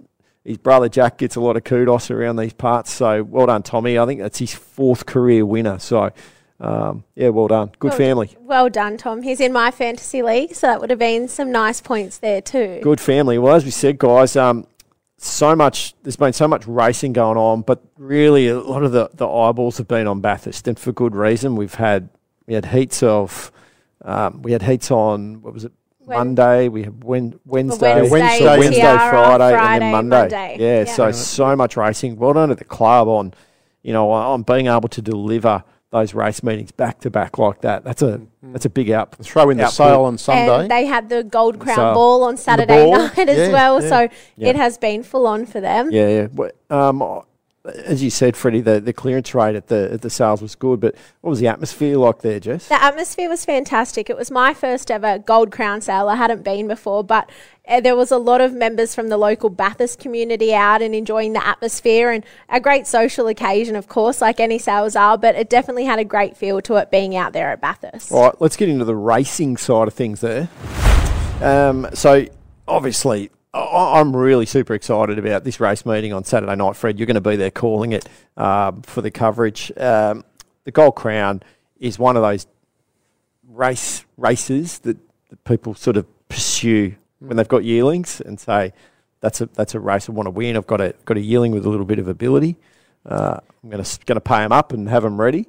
his 0.45 0.59
brother 0.59 0.89
Jack 0.89 1.19
gets 1.19 1.37
a 1.37 1.41
lot 1.41 1.57
of 1.59 1.65
kudos 1.65 2.11
around 2.11 2.37
these 2.37 2.55
parts. 2.55 2.91
So 2.93 3.23
well 3.23 3.47
done, 3.47 3.63
Tommy. 3.63 3.99
I 3.99 4.07
think 4.07 4.21
that's 4.21 4.39
his 4.39 4.55
fourth 4.55 5.05
career 5.05 5.45
winner. 5.45 5.79
So 5.79 6.11
um, 6.61 7.05
yeah, 7.15 7.29
well 7.29 7.49
done. 7.49 7.71
Good 7.79 7.91
Well- 7.91 7.99
family. 7.99 8.37
Well 8.41 8.69
done, 8.71 8.97
Tom. 8.97 9.23
He's 9.23 9.41
in 9.41 9.53
my 9.53 9.71
fantasy 9.71 10.23
league, 10.23 10.55
so 10.55 10.67
that 10.67 10.81
would 10.81 10.91
have 10.91 10.99
been 10.99 11.29
some 11.29 11.53
nice 11.53 11.81
points 11.81 12.19
there 12.19 12.41
too. 12.41 12.81
Good 12.83 13.01
family. 13.01 13.39
Well, 13.39 13.55
as 13.55 13.65
we 13.65 13.71
said, 13.71 13.99
guys, 13.99 14.37
um, 14.37 14.67
so 15.19 15.55
much. 15.55 15.95
There's 16.03 16.17
been 16.17 16.33
so 16.33 16.49
much 16.49 16.67
racing 16.67 17.13
going 17.13 17.37
on, 17.37 17.63
but 17.63 17.83
really 17.99 18.49
a 18.49 18.59
lot 18.59 18.85
of 18.85 18.93
the, 18.93 19.11
the 19.15 19.29
eyeballs 19.29 19.79
have 19.79 19.89
been 19.89 20.07
on 20.07 20.21
Bathurst, 20.21 20.67
and 20.67 20.79
for 20.79 20.93
good 20.93 21.15
reason. 21.15 21.57
We've 21.57 21.75
had 21.75 22.09
we 22.47 22.55
had 22.55 22.67
heats 22.67 23.03
of 23.03 23.53
um, 24.03 24.43
we 24.43 24.53
had 24.53 24.63
heats 24.63 24.91
on 24.91 25.43
what 25.43 25.53
was 25.55 25.65
it 25.65 25.73
When- 26.09 26.19
Monday. 26.19 26.69
We 26.69 26.83
have 26.85 27.05
Wen- 27.05 27.39
Wednesday, 27.47 27.95
Wednesday, 28.01 28.11
Wednesday, 28.11 28.59
Wednesday, 28.59 28.81
Tiara, 28.83 29.11
Friday, 29.11 29.55
and 29.57 29.83
then 29.83 29.93
Monday. 29.93 30.17
Monday. 30.19 30.57
Yeah, 30.59 30.79
Yeah. 30.81 30.85
so 30.93 31.11
so 31.13 31.55
much 31.57 31.77
racing. 31.77 32.17
Well 32.17 32.33
done 32.33 32.51
at 32.51 32.59
the 32.59 32.65
club 32.65 33.09
on 33.09 33.35
you 33.83 33.93
know 33.93 34.11
on 34.11 34.43
being 34.43 34.67
able 34.67 34.89
to 34.89 35.03
deliver 35.03 35.63
those 35.91 36.13
race 36.13 36.43
meetings 36.43 36.71
back 36.71 37.01
to 37.01 37.09
back 37.11 37.39
like 37.39 37.63
that. 37.63 37.83
That's 37.85 38.03
a 38.03 38.21
that's 38.43 38.67
a 38.67 38.71
big 38.71 38.91
out. 38.91 39.15
Throw 39.23 39.49
in 39.51 39.57
the 39.57 39.69
sale 39.69 40.03
on 40.03 40.19
Sunday. 40.19 40.61
And 40.63 40.71
they 40.71 40.85
had 40.85 41.09
the 41.09 41.23
Gold 41.25 41.59
Crown 41.59 41.77
So- 41.77 41.95
Ball 41.95 42.25
on 42.25 42.37
Saturday 42.37 42.85
ball, 42.85 42.99
night 43.17 43.19
as 43.29 43.39
yeah, 43.39 43.53
well, 43.53 43.83
yeah. 43.83 43.89
so 43.89 44.09
Yeah. 44.37 44.49
it 44.49 44.57
has 44.57 44.77
been 44.77 45.03
full 45.03 45.27
on 45.27 45.47
for 45.47 45.61
them. 45.61 45.91
Yeah, 45.91 46.09
yeah. 46.09 46.27
Well, 46.35 46.51
Um, 46.71 47.23
as 47.77 48.03
you 48.03 48.11
said, 48.11 48.37
Freddie, 48.37 48.61
the, 48.61 48.81
the 48.81 48.93
clearance 48.93 49.35
rate 49.35 49.55
at 49.55 49.69
the 49.69 49.91
at 49.93 50.03
the 50.03 50.11
sales 50.11 50.43
was 50.43 50.55
good, 50.55 50.81
but 50.81 50.95
what 51.21 51.31
was 51.31 51.41
the 51.41 51.47
atmosphere 51.49 51.97
like 51.97 52.21
there, 52.21 52.41
Jess? 52.41 52.69
The 52.69 52.83
atmosphere 52.83 53.29
was 53.29 53.45
fantastic. 53.45 54.09
It 54.11 54.17
was 54.17 54.31
my 54.31 54.55
first 54.55 54.91
ever 54.91 55.19
Gold 55.19 55.51
Crown 55.51 55.81
sale. 55.81 56.09
I 56.09 56.17
hadn't 56.17 56.43
been 56.43 56.69
before, 56.69 57.05
but 57.05 57.31
uh, 57.67 57.81
there 57.81 57.97
was 57.97 58.11
a 58.11 58.19
lot 58.19 58.41
of 58.41 58.53
members 58.53 58.95
from 58.95 59.09
the 59.09 59.17
local 59.17 59.51
Bathurst 59.51 59.99
community 59.99 60.55
out 60.55 60.83
and 60.83 60.95
enjoying 60.95 61.33
the 61.33 61.47
atmosphere 61.47 62.11
and 62.11 62.25
a 62.49 62.61
great 62.61 62.87
social 62.87 63.27
occasion, 63.27 63.77
of 63.77 63.89
course, 63.89 64.21
like 64.21 64.41
any 64.41 64.59
sales 64.59 64.97
are, 64.97 65.19
but 65.19 65.35
it 65.35 65.51
definitely 65.51 65.85
had 65.85 65.99
a 65.99 66.05
great 66.05 66.37
feel 66.37 66.61
to 66.63 66.77
it 66.77 66.91
being 66.91 67.15
out 67.15 67.33
there 67.33 67.51
at 67.51 67.61
Bathurst. 67.61 68.11
All 68.11 68.25
right, 68.25 68.41
let's 68.41 68.57
get 68.57 68.69
into 68.69 68.85
the 68.85 68.97
racing 68.97 69.57
side 69.57 69.89
of 69.89 69.95
things 69.95 70.21
there. 70.21 70.49
Um, 71.41 71.89
so, 71.93 72.27
obviously, 72.67 73.31
I'm 73.59 74.15
really 74.15 74.47
super 74.47 74.75
excited 74.75 75.19
about 75.19 75.45
this 75.45 75.61
race 75.61 75.85
meeting 75.85 76.13
on 76.13 76.25
Saturday 76.25 76.55
night, 76.55 76.77
Fred. 76.77 76.99
You're 76.99 77.07
going 77.07 77.15
to 77.15 77.21
be 77.21 77.37
there 77.37 77.51
calling 77.51 77.93
it 77.93 78.09
um, 78.37 78.83
for 78.83 79.03
the 79.03 79.11
coverage. 79.11 79.73
Um, 79.77 80.25
the 80.65 80.71
Gold 80.71 80.95
Crown 80.95 81.43
is 81.79 81.99
one 81.99 82.17
of 82.17 82.23
those 82.23 82.47
race 83.49 84.05
races 84.17 84.79
that, 84.81 84.97
that 85.31 85.45
people 85.45 85.75
sort 85.75 85.97
of 85.97 86.07
pursue 86.29 86.95
when 87.19 87.37
they've 87.37 87.49
got 87.49 87.65
yearlings 87.65 88.21
and 88.21 88.39
say, 88.39 88.73
"That's 89.21 89.41
a 89.41 89.47
that's 89.47 89.75
a 89.75 89.81
race 89.81 90.09
I 90.09 90.13
want 90.13 90.27
to 90.27 90.31
win. 90.31 90.57
I've 90.57 90.67
got 90.67 90.81
a 90.81 90.95
got 91.05 91.17
a 91.17 91.21
yearling 91.21 91.53
with 91.53 91.67
a 91.67 91.69
little 91.69 91.87
bit 91.87 91.99
of 91.99 92.09
ability. 92.09 92.57
Uh, 93.05 93.41
I'm 93.63 93.71
going 93.71 93.83
to 93.83 93.99
going 94.07 94.17
to 94.17 94.21
pay 94.21 94.39
them 94.39 94.53
up 94.53 94.73
and 94.73 94.89
have 94.89 95.03
them 95.03 95.21
ready." 95.21 95.47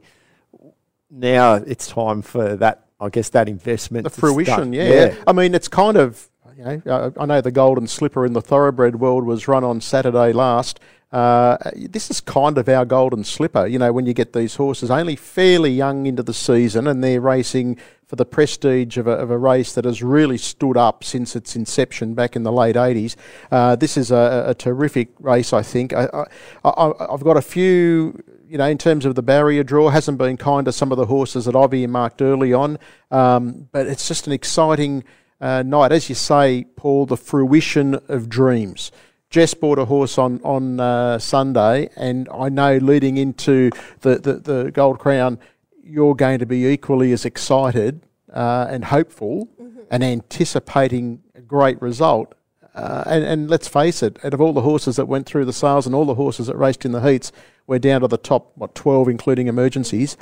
Now 1.11 1.55
it's 1.55 1.87
time 1.87 2.21
for 2.21 2.55
that. 2.57 2.85
I 3.01 3.09
guess 3.09 3.29
that 3.29 3.47
investment. 3.47 4.03
the 4.03 4.09
fruition, 4.09 4.73
yeah. 4.73 5.15
I 5.25 5.31
mean, 5.31 5.55
it's 5.55 5.69
kind 5.69 5.95
of, 5.95 6.27
you 6.59 6.65
know, 6.65 6.81
uh, 6.85 7.11
I 7.17 7.25
know 7.25 7.39
the 7.39 7.51
golden 7.51 7.87
slipper 7.87 8.25
in 8.25 8.33
the 8.33 8.41
thoroughbred 8.41 8.99
world 8.99 9.23
was 9.23 9.47
run 9.47 9.63
on 9.63 9.79
Saturday 9.79 10.33
last. 10.33 10.81
Uh, 11.09 11.57
this 11.73 12.11
is 12.11 12.19
kind 12.19 12.57
of 12.57 12.67
our 12.67 12.83
golden 12.83 13.23
slipper, 13.23 13.65
you 13.65 13.79
know, 13.79 13.93
when 13.93 14.05
you 14.05 14.13
get 14.13 14.33
these 14.33 14.55
horses 14.55 14.91
only 14.91 15.15
fairly 15.15 15.71
young 15.71 16.05
into 16.05 16.21
the 16.21 16.33
season 16.33 16.85
and 16.85 17.01
they're 17.01 17.21
racing 17.21 17.77
for 18.05 18.17
the 18.17 18.25
prestige 18.25 18.97
of 18.97 19.07
a, 19.07 19.11
of 19.11 19.31
a 19.31 19.37
race 19.37 19.73
that 19.73 19.85
has 19.85 20.03
really 20.03 20.37
stood 20.37 20.75
up 20.75 21.01
since 21.01 21.33
its 21.33 21.55
inception 21.55 22.13
back 22.13 22.35
in 22.35 22.43
the 22.43 22.51
late 22.51 22.75
80s. 22.75 23.15
Uh, 23.49 23.77
this 23.77 23.95
is 23.95 24.11
a, 24.11 24.43
a 24.47 24.53
terrific 24.53 25.09
race, 25.19 25.53
I 25.53 25.61
think. 25.61 25.93
I, 25.93 26.25
I've 26.65 27.23
got 27.23 27.37
a 27.37 27.41
few 27.41 28.21
you 28.49 28.57
know, 28.57 28.65
in 28.65 28.79
terms 28.79 29.05
of 29.05 29.15
the 29.15 29.21
barrier 29.21 29.63
draw, 29.63 29.89
hasn't 29.89 30.17
been 30.17 30.35
kind 30.35 30.65
to 30.65 30.73
some 30.73 30.91
of 30.91 30.97
the 30.97 31.05
horses 31.05 31.45
that 31.45 31.55
I've 31.55 31.73
earmarked 31.73 32.21
early 32.21 32.51
on. 32.51 32.79
Um, 33.11 33.69
but 33.71 33.87
it's 33.87 34.07
just 34.07 34.27
an 34.27 34.33
exciting 34.33 35.03
uh, 35.41 35.63
night. 35.63 35.91
As 35.91 36.09
you 36.09 36.15
say, 36.15 36.65
Paul, 36.75 37.05
the 37.05 37.17
fruition 37.17 37.95
of 38.07 38.29
dreams. 38.29 38.91
Jess 39.29 39.53
bought 39.53 39.77
a 39.77 39.85
horse 39.85 40.17
on, 40.17 40.41
on 40.43 40.79
uh, 40.79 41.19
Sunday, 41.19 41.89
and 41.95 42.27
I 42.33 42.49
know 42.49 42.77
leading 42.77 43.17
into 43.17 43.69
the, 44.01 44.17
the, 44.17 44.33
the 44.33 44.71
Gold 44.71 44.97
Crown, 44.97 45.37
you're 45.83 46.15
going 46.15 46.39
to 46.39 46.47
be 46.47 46.65
equally 46.65 47.11
as 47.11 47.25
excited 47.25 48.01
uh, 48.33 48.67
and 48.69 48.85
hopeful 48.85 49.47
and 49.91 50.03
anticipating 50.03 51.21
a 51.35 51.41
great 51.41 51.79
result. 51.81 52.33
Uh, 52.73 53.03
and, 53.07 53.23
and 53.23 53.49
let's 53.49 53.67
face 53.67 54.01
it, 54.01 54.17
out 54.23 54.33
of 54.33 54.41
all 54.41 54.53
the 54.53 54.61
horses 54.61 54.95
that 54.95 55.07
went 55.07 55.25
through 55.25 55.45
the 55.45 55.53
sales 55.53 55.85
and 55.85 55.93
all 55.93 56.05
the 56.05 56.15
horses 56.15 56.47
that 56.47 56.55
raced 56.55 56.85
in 56.85 56.91
the 56.91 57.01
heats, 57.01 57.31
we're 57.67 57.79
down 57.79 58.01
to 58.01 58.07
the 58.07 58.17
top, 58.17 58.51
what, 58.55 58.73
12, 58.73 59.09
including 59.09 59.47
emergencies. 59.47 60.17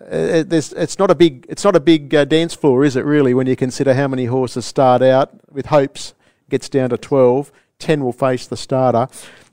Uh, 0.00 0.44
there's, 0.46 0.72
it's 0.74 0.98
not 0.98 1.10
a 1.10 1.14
big, 1.14 1.46
it's 1.48 1.64
not 1.64 1.74
a 1.74 1.80
big 1.80 2.14
uh, 2.14 2.24
dance 2.24 2.54
floor, 2.54 2.84
is 2.84 2.96
it 2.96 3.04
really, 3.04 3.34
when 3.34 3.46
you 3.46 3.56
consider 3.56 3.94
how 3.94 4.06
many 4.06 4.26
horses 4.26 4.64
start 4.64 5.02
out 5.02 5.30
with 5.52 5.66
hopes, 5.66 6.14
gets 6.50 6.68
down 6.68 6.90
to 6.90 6.96
12, 6.96 7.50
10 7.78 8.04
will 8.04 8.12
face 8.12 8.46
the 8.46 8.56
starter. 8.56 9.08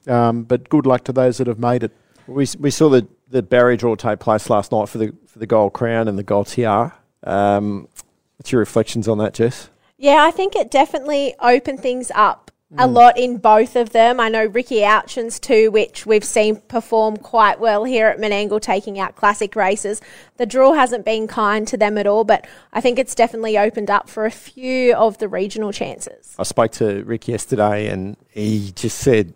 Um, 0.08 0.43
but 0.43 0.69
good 0.69 0.86
luck 0.86 1.03
to 1.05 1.12
those 1.12 1.38
that 1.39 1.47
have 1.47 1.60
made 1.60 1.84
it. 1.84 1.91
We, 2.27 2.47
we 2.60 2.71
saw 2.71 2.89
the, 2.89 3.08
the 3.29 3.41
barrier 3.41 3.77
draw 3.77 3.95
take 3.95 4.19
place 4.19 4.49
last 4.49 4.71
night 4.71 4.88
for 4.88 4.97
the 4.99 5.13
for 5.36 5.39
the 5.39 5.47
gold 5.47 5.73
crown 5.73 6.08
and 6.08 6.17
the 6.17 6.23
gold 6.23 6.47
tiara. 6.47 6.93
Um, 7.23 7.89
what's 8.38 8.53
your 8.53 8.60
reflections 8.60 9.10
on 9.10 9.17
that, 9.17 9.34
Jess? 9.34 9.69
Yeah, 9.97 10.23
I 10.23 10.31
think 10.31 10.55
it 10.55 10.71
definitely 10.71 11.36
opened 11.41 11.81
things 11.81 12.10
up 12.15 12.44
Mm. 12.73 12.84
a 12.84 12.88
lot 12.88 13.15
in 13.15 13.38
both 13.38 13.75
of 13.75 13.91
them. 13.91 14.19
I 14.19 14.28
know 14.28 14.45
Rickie 14.45 14.80
Alchin's 14.80 15.39
too, 15.39 15.69
which 15.69 16.08
we've 16.08 16.23
seen 16.23 16.56
perform 16.67 17.15
quite 17.17 17.60
well 17.60 17.84
here 17.84 18.08
at 18.08 18.17
Menangle, 18.17 18.60
taking 18.60 18.99
out 18.99 19.15
classic 19.15 19.56
races. 19.56 20.01
The 20.38 20.47
draw 20.47 20.73
hasn't 20.73 21.06
been 21.06 21.28
kind 21.28 21.67
to 21.67 21.78
them 21.78 21.95
at 21.99 22.08
all, 22.08 22.23
but 22.23 22.47
I 22.73 22.82
think 22.82 22.97
it's 22.97 23.13
definitely 23.13 23.56
opened 23.56 23.91
up 23.91 24.10
for 24.10 24.25
a 24.25 24.32
few 24.32 24.95
of 24.95 25.19
the 25.19 25.28
regional 25.28 25.71
chances. 25.71 26.36
I 26.39 26.43
spoke 26.43 26.71
to 26.73 27.04
Rick 27.04 27.28
yesterday, 27.28 27.88
and 27.88 28.17
he 28.30 28.71
just 28.71 28.97
said, 28.97 29.36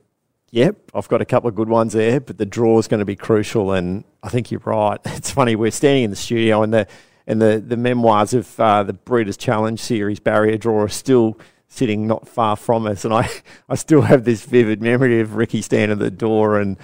"Yep, 0.49 0.77
I've 0.95 1.07
got 1.07 1.21
a 1.21 1.25
couple 1.25 1.49
of 1.49 1.55
good 1.55 1.69
ones 1.69 1.93
there, 1.93 2.19
but 2.19 2.39
the 2.39 2.47
draw 2.47 2.79
is 2.79 2.87
going 2.87 2.99
to 2.99 3.05
be 3.05 3.15
crucial." 3.15 3.73
And 3.73 4.05
I 4.23 4.29
think 4.29 4.49
you're 4.49 4.61
right. 4.65 4.99
It's 5.05 5.29
funny 5.29 5.55
we're 5.55 5.69
standing 5.69 6.05
in 6.05 6.09
the 6.09 6.15
studio, 6.15 6.63
and 6.63 6.73
the 6.73 6.87
and 7.27 7.39
the 7.39 7.63
the 7.65 7.77
memoirs 7.77 8.33
of 8.33 8.59
uh, 8.59 8.81
the 8.81 8.93
Breeders' 8.93 9.37
Challenge 9.37 9.79
Series 9.79 10.19
barrier 10.19 10.57
draw 10.57 10.81
are 10.81 10.89
still 10.89 11.37
sitting 11.69 12.07
not 12.07 12.27
far 12.27 12.55
from 12.55 12.85
us, 12.85 13.05
and 13.05 13.13
I 13.13 13.29
I 13.69 13.75
still 13.75 14.01
have 14.01 14.25
this 14.25 14.43
vivid 14.43 14.81
memory 14.81 15.21
of 15.21 15.35
Rickie 15.35 15.61
standing 15.61 15.91
at 15.91 15.99
the 15.99 16.11
door 16.11 16.59
and. 16.59 16.75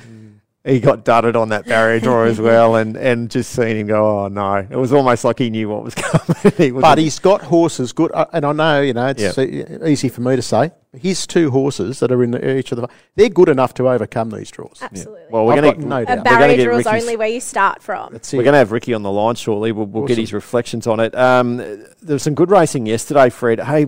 He 0.67 0.79
got 0.79 1.05
dudded 1.05 1.35
on 1.35 1.49
that 1.49 1.67
barrier 1.67 1.99
draw 1.99 2.23
as 2.23 2.41
well, 2.49 2.75
and, 2.75 2.97
and 2.97 3.29
just 3.29 3.51
seeing 3.51 3.77
him 3.81 3.85
go, 3.85 4.21
oh 4.23 4.27
no! 4.29 4.55
It 4.67 4.75
was 4.75 4.91
almost 4.91 5.23
like 5.23 5.37
he 5.37 5.51
knew 5.51 5.69
what 5.69 5.83
was 5.83 5.93
coming. 5.95 6.53
He 6.57 6.71
But 6.71 6.97
he's 6.97 7.19
got 7.19 7.43
horses 7.43 7.93
good, 7.93 8.09
uh, 8.11 8.25
and 8.33 8.43
I 8.43 8.51
know 8.51 8.81
you 8.81 8.93
know 8.93 9.13
it's 9.15 9.37
e- 9.37 9.63
easy 9.85 10.09
for 10.09 10.21
me 10.21 10.35
to 10.35 10.41
say. 10.41 10.71
His 10.91 11.27
two 11.27 11.51
horses 11.51 11.99
that 11.99 12.11
are 12.11 12.23
in 12.23 12.31
the, 12.31 12.57
each 12.57 12.71
of 12.71 12.79
the, 12.79 12.87
they're 13.15 13.29
good 13.29 13.47
enough 13.47 13.75
to 13.75 13.87
overcome 13.89 14.31
these 14.31 14.49
draws. 14.49 14.79
Absolutely. 14.81 15.21
well, 15.29 15.45
we're 15.45 15.53
I've 15.53 15.61
going 15.61 15.79
got 15.81 15.87
no 15.87 15.97
a 15.97 16.05
doubt. 16.07 16.17
we're 16.17 16.23
barrier 16.23 16.55
get 16.57 16.63
draw 16.63 16.77
is 16.79 16.85
Rickie's- 16.87 17.03
only 17.03 17.15
where 17.17 17.27
you 17.27 17.41
start 17.41 17.83
from. 17.83 18.13
That's 18.13 18.33
We're 18.33 18.41
going 18.41 18.53
to 18.53 18.57
have 18.57 18.71
Rickie 18.71 18.95
on 18.95 19.03
the 19.03 19.11
line 19.11 19.35
shortly. 19.35 19.71
We'll, 19.71 19.85
we'll 19.85 20.07
get 20.07 20.17
his 20.17 20.33
reflections 20.33 20.87
on 20.87 20.99
it. 20.99 21.13
Um, 21.13 21.57
there 21.57 21.85
was 22.07 22.23
some 22.23 22.33
good 22.33 22.49
racing 22.49 22.87
yesterday, 22.87 23.29
Fred. 23.29 23.59
Hey, 23.59 23.85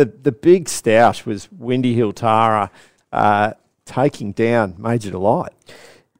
the 0.00 0.12
the 0.22 0.32
big 0.32 0.66
stoush 0.66 1.26
was 1.26 1.48
Windy 1.52 1.94
Hill 1.94 2.12
Tara 2.12 2.70
uh, 3.12 3.52
taking 3.84 4.32
down 4.32 4.74
Major 4.78 5.10
Delight. 5.10 5.52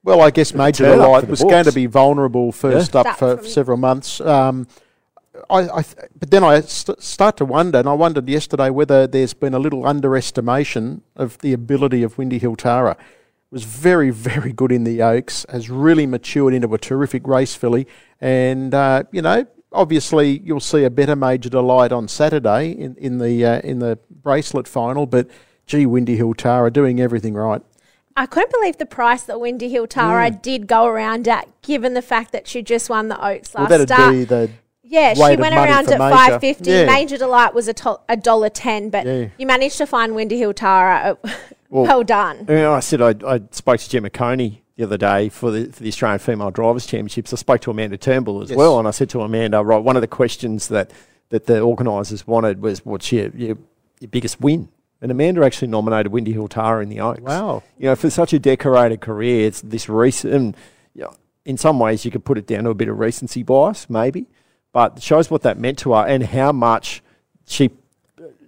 Well, 0.02 0.20
I 0.20 0.30
guess 0.30 0.54
Major 0.54 0.84
Delight 0.84 1.20
for 1.20 1.26
the 1.26 1.30
was 1.30 1.42
going 1.42 1.64
to 1.64 1.72
be 1.72 1.86
vulnerable 1.86 2.52
first 2.52 2.96
up 2.96 3.16
Start 3.16 3.18
for 3.18 3.46
several 3.46 3.76
months. 3.76 4.20
Um, 4.20 4.66
I, 5.48 5.78
I 5.78 5.82
th- 5.82 6.10
but 6.18 6.30
then 6.30 6.44
I 6.44 6.60
st- 6.60 7.02
start 7.02 7.36
to 7.38 7.44
wonder, 7.44 7.78
and 7.78 7.88
I 7.88 7.92
wondered 7.92 8.28
yesterday 8.28 8.70
whether 8.70 9.06
there's 9.06 9.34
been 9.34 9.54
a 9.54 9.58
little 9.58 9.86
underestimation 9.86 11.02
of 11.16 11.38
the 11.38 11.52
ability 11.52 12.02
of 12.02 12.18
Windy 12.18 12.38
Hill 12.38 12.56
Tara. 12.56 12.96
Was 13.50 13.64
very, 13.64 14.10
very 14.10 14.52
good 14.52 14.70
in 14.70 14.84
the 14.84 15.02
Oaks, 15.02 15.44
has 15.48 15.68
really 15.68 16.06
matured 16.06 16.54
into 16.54 16.72
a 16.72 16.78
terrific 16.78 17.26
race 17.26 17.54
filly, 17.54 17.86
and 18.20 18.72
uh, 18.74 19.04
you 19.10 19.22
know, 19.22 19.46
obviously 19.72 20.40
you'll 20.44 20.60
see 20.60 20.84
a 20.84 20.90
better 20.90 21.16
Major 21.16 21.48
Delight 21.48 21.92
on 21.92 22.08
Saturday 22.08 22.70
in 22.72 22.94
in 22.96 23.18
the 23.18 23.44
uh, 23.44 23.60
in 23.60 23.78
the 23.78 23.98
bracelet 24.10 24.66
final. 24.68 25.06
But 25.06 25.28
gee, 25.66 25.86
Windy 25.86 26.16
Hill 26.16 26.34
Tara 26.34 26.70
doing 26.70 27.00
everything 27.00 27.34
right. 27.34 27.62
I 28.16 28.26
couldn't 28.26 28.52
believe 28.52 28.76
the 28.78 28.86
price 28.86 29.22
that 29.22 29.40
Windy 29.40 29.68
Hill 29.68 29.86
Tara 29.86 30.30
Mm. 30.30 30.42
did 30.42 30.66
go 30.66 30.84
around 30.86 31.28
at, 31.28 31.48
given 31.62 31.94
the 31.94 32.02
fact 32.02 32.32
that 32.32 32.46
she 32.48 32.60
just 32.60 32.90
won 32.90 33.08
the 33.08 33.16
Oaks 33.24 33.54
Well, 33.54 33.62
last 33.64 33.70
that'd 33.70 33.88
start. 33.88 34.12
be 34.12 34.24
the 34.24 34.50
Yeah, 34.82 35.14
she 35.14 35.20
went 35.36 35.54
around 35.54 35.88
at 35.90 35.98
five 35.98 36.40
fifty. 36.40 36.70
Yeah. 36.70 36.86
Major 36.86 37.16
Delight 37.16 37.54
was 37.54 37.68
a 37.68 37.72
to- 37.74 38.00
a 38.08 38.16
dollar 38.16 38.48
ten, 38.50 38.90
but 38.90 39.06
Yeah. 39.06 39.28
you 39.38 39.46
managed 39.46 39.78
to 39.78 39.86
find 39.86 40.14
Windy 40.14 40.38
Hill 40.38 40.52
Tara. 40.54 41.16
Well, 41.72 42.02
done. 42.02 42.46
You 42.48 42.56
know, 42.56 42.72
I 42.74 42.80
said 42.80 43.00
I, 43.00 43.14
I 43.24 43.40
spoke 43.52 43.78
to 43.78 43.88
Gemma 43.88 44.10
Coney 44.10 44.64
the 44.80 44.86
other 44.86 44.96
day 44.96 45.28
for 45.28 45.50
the 45.50 45.66
for 45.70 45.82
the 45.82 45.88
Australian 45.88 46.18
Female 46.18 46.50
Drivers 46.50 46.86
Championships. 46.86 47.32
I 47.32 47.36
spoke 47.36 47.60
to 47.62 47.70
Amanda 47.70 47.98
Turnbull 47.98 48.42
as 48.42 48.50
Yes. 48.50 48.56
well, 48.56 48.78
and 48.78 48.88
I 48.88 48.90
said 48.92 49.10
to 49.10 49.20
Amanda, 49.20 49.62
right, 49.62 49.78
one 49.82 49.96
of 49.96 50.00
the 50.00 50.08
questions 50.08 50.68
that, 50.68 50.90
that 51.28 51.46
the 51.46 51.60
organisers 51.60 52.26
wanted 52.26 52.62
was 52.62 52.84
what's 52.84 53.12
your, 53.12 53.28
your 53.36 53.56
your 54.00 54.08
biggest 54.08 54.40
win? 54.40 54.68
And 55.02 55.10
Amanda 55.10 55.44
actually 55.44 55.68
nominated 55.68 56.12
Windy 56.12 56.32
Hill 56.32 56.48
Tara 56.48 56.82
in 56.82 56.88
the 56.88 57.00
Oaks. 57.00 57.20
Wow. 57.20 57.62
You 57.78 57.86
know, 57.86 57.96
for 57.96 58.10
such 58.10 58.32
a 58.32 58.38
decorated 58.38 59.00
career, 59.00 59.46
it's 59.46 59.60
this 59.62 59.88
recent. 59.88 60.32
And, 60.34 60.56
you 60.94 61.02
know, 61.02 61.14
in 61.44 61.56
some 61.56 61.78
ways, 61.78 62.04
you 62.04 62.10
could 62.10 62.24
put 62.24 62.36
it 62.38 62.46
down 62.46 62.64
to 62.64 62.70
a 62.70 62.74
bit 62.74 62.88
of 62.88 62.98
recency 62.98 63.42
bias, 63.42 63.88
maybe, 63.88 64.26
but 64.72 64.98
it 64.98 65.02
shows 65.02 65.30
what 65.30 65.42
that 65.42 65.58
meant 65.58 65.78
to 65.80 65.92
her 65.94 66.06
and 66.06 66.22
how 66.24 66.52
much 66.52 67.02
she, 67.46 67.70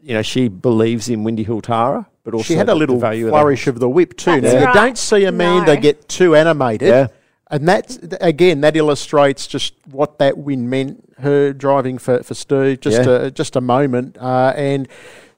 you 0.02 0.14
know, 0.14 0.20
she 0.22 0.48
believes 0.48 1.08
in 1.08 1.24
Windy 1.24 1.42
Hill 1.42 1.62
Tara. 1.62 2.06
But 2.24 2.34
also 2.34 2.44
she 2.44 2.54
had 2.54 2.68
a 2.68 2.74
little 2.74 2.98
value 2.98 3.26
of 3.26 3.30
flourish 3.30 3.66
of 3.66 3.80
the 3.80 3.88
whip 3.88 4.16
too. 4.16 4.40
That's 4.40 4.54
now 4.54 4.68
you 4.68 4.74
don't 4.74 4.98
see 4.98 5.24
Amanda 5.24 5.74
No. 5.74 5.80
get 5.80 6.08
too 6.08 6.36
animated, 6.36 6.88
Yeah. 6.88 7.06
and 7.50 7.68
that's 7.68 7.98
again 8.20 8.60
that 8.60 8.76
illustrates 8.76 9.46
just 9.46 9.74
what 9.90 10.18
that 10.18 10.38
win 10.38 10.70
meant. 10.70 11.02
Her 11.18 11.52
driving 11.52 11.98
for, 11.98 12.22
for 12.22 12.34
Stu, 12.34 12.76
just 12.76 13.04
Yeah. 13.04 13.26
a 13.26 13.30
just 13.30 13.56
a 13.56 13.60
moment, 13.60 14.16
uh, 14.20 14.52
and 14.56 14.86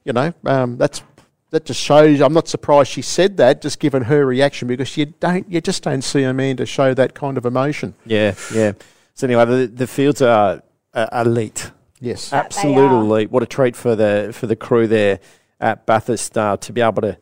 you 0.04 0.12
know 0.12 0.34
um, 0.44 0.76
that's 0.76 1.02
that 1.50 1.64
just 1.64 1.80
shows. 1.80 2.20
I'm 2.20 2.32
not 2.34 2.48
surprised 2.48 2.90
she 2.90 3.02
said 3.02 3.36
that, 3.38 3.62
just 3.62 3.78
given 3.80 4.02
her 4.04 4.26
reaction, 4.26 4.68
because 4.68 4.94
you 4.96 5.06
don't 5.06 5.50
you 5.50 5.60
just 5.62 5.82
don't 5.84 6.02
see 6.02 6.22
Amanda 6.22 6.66
show 6.66 6.92
that 6.94 7.14
kind 7.14 7.38
of 7.38 7.46
emotion. 7.46 7.94
Yeah, 8.04 8.34
yeah. 8.54 8.72
So 9.14 9.26
anyway, 9.26 9.44
the, 9.46 9.66
the 9.68 9.86
fields 9.86 10.20
are 10.20 10.62
uh, 10.92 11.06
elite, 11.24 11.70
Yes, 12.00 12.32
absolute 12.32 12.90
elite. 12.90 13.30
What 13.30 13.42
a 13.42 13.46
treat 13.46 13.74
for 13.76 13.96
the 13.96 14.30
for 14.34 14.46
the 14.46 14.56
crew 14.56 14.86
there 14.86 15.20
at 15.64 15.86
Bathurst 15.86 16.36
uh, 16.36 16.56
to 16.58 16.72
be 16.72 16.80
able 16.82 17.02
to 17.02 17.16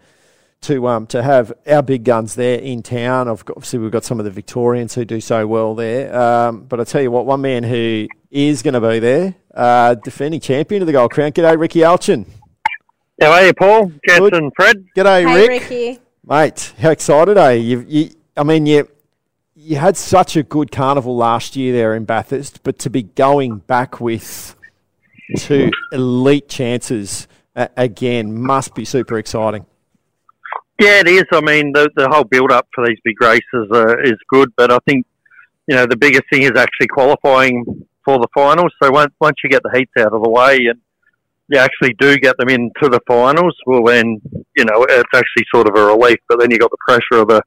to 0.62 0.86
um 0.86 1.06
to 1.08 1.22
have 1.22 1.52
our 1.66 1.82
big 1.82 2.04
guns 2.04 2.34
there 2.34 2.58
in 2.58 2.82
town. 2.82 3.28
Of 3.28 3.44
Obviously, 3.48 3.78
we've 3.78 3.90
got 3.90 4.04
some 4.04 4.18
of 4.18 4.24
the 4.24 4.30
Victorians 4.30 4.94
who 4.94 5.04
do 5.04 5.20
so 5.20 5.46
well 5.46 5.74
there. 5.74 6.14
Um, 6.14 6.64
but 6.64 6.80
I 6.80 6.84
tell 6.84 7.02
you 7.02 7.10
what, 7.10 7.24
one 7.26 7.40
man 7.40 7.62
who 7.62 8.06
is 8.30 8.62
going 8.62 8.74
to 8.74 8.80
be 8.80 8.98
there, 8.98 9.34
uh, 9.54 9.94
defending 9.94 10.40
champion 10.40 10.82
of 10.82 10.86
the 10.86 10.92
Gold 10.92 11.10
Crown. 11.12 11.32
G'day, 11.32 11.58
Rickie 11.58 11.80
Alchin, 11.80 12.26
How 13.20 13.32
are 13.32 13.46
you, 13.46 13.52
Paul? 13.54 13.92
Jess 14.06 14.18
Good. 14.18 14.34
and 14.34 14.52
Fred? 14.56 14.84
G'day, 14.96 15.26
Hey, 15.26 15.48
Rick. 15.48 15.62
Rickie. 15.62 16.00
mate. 16.26 16.72
How 16.78 16.90
excited 16.90 17.36
are 17.38 17.54
you? 17.54 17.80
you, 17.80 17.86
you 17.88 18.10
I 18.36 18.42
mean, 18.42 18.66
you. 18.66 18.88
You 19.54 19.76
had 19.76 19.96
such 19.96 20.34
a 20.36 20.42
good 20.42 20.72
carnival 20.72 21.14
last 21.16 21.54
year 21.54 21.72
there 21.72 21.94
in 21.94 22.04
Bathurst, 22.04 22.64
but 22.64 22.80
to 22.80 22.90
be 22.90 23.02
going 23.04 23.58
back 23.58 24.00
with 24.00 24.56
two 25.36 25.70
elite 25.92 26.48
chances 26.48 27.28
again 27.54 28.40
must 28.40 28.74
be 28.74 28.84
super 28.84 29.18
exciting. 29.18 29.66
Yeah, 30.80 31.00
it 31.00 31.08
is. 31.08 31.24
I 31.32 31.40
mean, 31.40 31.72
the 31.72 31.90
the 31.96 32.08
whole 32.08 32.24
build 32.24 32.50
up 32.50 32.66
for 32.74 32.86
these 32.86 32.98
big 33.04 33.20
races 33.20 33.68
uh, 33.72 33.98
is 34.02 34.16
good, 34.28 34.52
but 34.56 34.72
I 34.72 34.78
think 34.86 35.06
you 35.66 35.76
know 35.76 35.86
the 35.86 35.96
biggest 35.96 36.24
thing 36.32 36.42
is 36.42 36.52
actually 36.56 36.88
qualifying 36.88 37.86
for 38.04 38.18
the 38.18 38.28
finals. 38.34 38.72
So 38.82 38.90
once 38.90 39.12
once 39.20 39.36
you 39.44 39.50
get 39.50 39.62
the 39.62 39.70
heats 39.74 39.92
out 39.98 40.12
of 40.12 40.22
the 40.22 40.30
way 40.30 40.56
and 40.66 40.80
you 41.48 41.58
actually 41.58 41.94
do 41.98 42.16
get 42.16 42.36
them 42.38 42.48
into 42.48 42.88
the 42.88 43.00
finals, 43.06 43.56
well 43.66 43.84
then 43.84 44.20
you 44.56 44.64
know 44.64 44.84
it's 44.88 45.14
actually 45.14 45.44
sort 45.54 45.68
of 45.68 45.76
a 45.76 45.86
relief. 45.86 46.18
But 46.28 46.40
then 46.40 46.50
you 46.50 46.58
got 46.58 46.70
the 46.70 46.78
pressure 46.88 47.22
of 47.22 47.28
the 47.28 47.42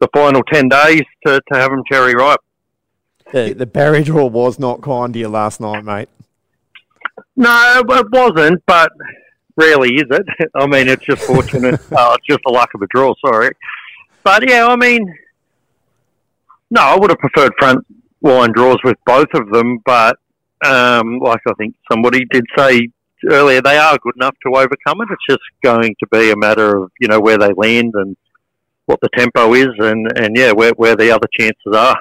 the 0.00 0.08
final 0.12 0.42
ten 0.52 0.68
days 0.68 1.02
to, 1.26 1.40
to 1.52 1.58
have 1.58 1.70
them 1.70 1.82
cherry 1.90 2.14
ripe. 2.14 2.40
The, 3.32 3.54
the 3.54 3.66
barrier 3.66 4.02
draw 4.02 4.26
was 4.26 4.58
not 4.58 4.82
kind 4.82 5.12
to 5.14 5.18
you 5.18 5.28
last 5.28 5.60
night, 5.60 5.84
mate. 5.84 6.08
No, 7.36 7.82
it 7.88 8.10
wasn't, 8.10 8.62
but 8.66 8.90
rarely 9.56 9.94
is 9.94 10.06
it. 10.10 10.26
I 10.54 10.66
mean, 10.66 10.88
it's 10.88 11.04
just 11.04 11.22
fortunate. 11.22 11.74
uh, 11.92 12.16
it's 12.16 12.26
just 12.26 12.40
the 12.44 12.52
luck 12.52 12.70
of 12.74 12.80
the 12.80 12.88
draw, 12.88 13.14
sorry. 13.24 13.52
But 14.22 14.48
yeah, 14.48 14.66
I 14.66 14.76
mean, 14.76 15.12
no, 16.70 16.80
I 16.80 16.96
would 16.96 17.10
have 17.10 17.18
preferred 17.18 17.52
front 17.58 17.84
line 18.22 18.52
draws 18.52 18.78
with 18.84 18.96
both 19.04 19.28
of 19.34 19.50
them, 19.50 19.78
but 19.84 20.18
um, 20.64 21.18
like 21.18 21.40
I 21.46 21.52
think 21.58 21.74
somebody 21.90 22.24
did 22.26 22.44
say 22.56 22.88
earlier, 23.28 23.60
they 23.60 23.76
are 23.76 23.98
good 23.98 24.16
enough 24.16 24.36
to 24.46 24.54
overcome 24.54 25.00
it. 25.00 25.08
It's 25.10 25.26
just 25.28 25.42
going 25.62 25.94
to 26.00 26.06
be 26.10 26.30
a 26.30 26.36
matter 26.36 26.76
of, 26.76 26.90
you 27.00 27.08
know, 27.08 27.20
where 27.20 27.38
they 27.38 27.52
land 27.56 27.92
and 27.94 28.16
what 28.86 29.00
the 29.00 29.08
tempo 29.16 29.54
is 29.54 29.68
and, 29.78 30.10
and 30.16 30.36
yeah, 30.36 30.52
where, 30.52 30.72
where 30.72 30.96
the 30.96 31.10
other 31.10 31.28
chances 31.38 31.74
are. 31.74 31.98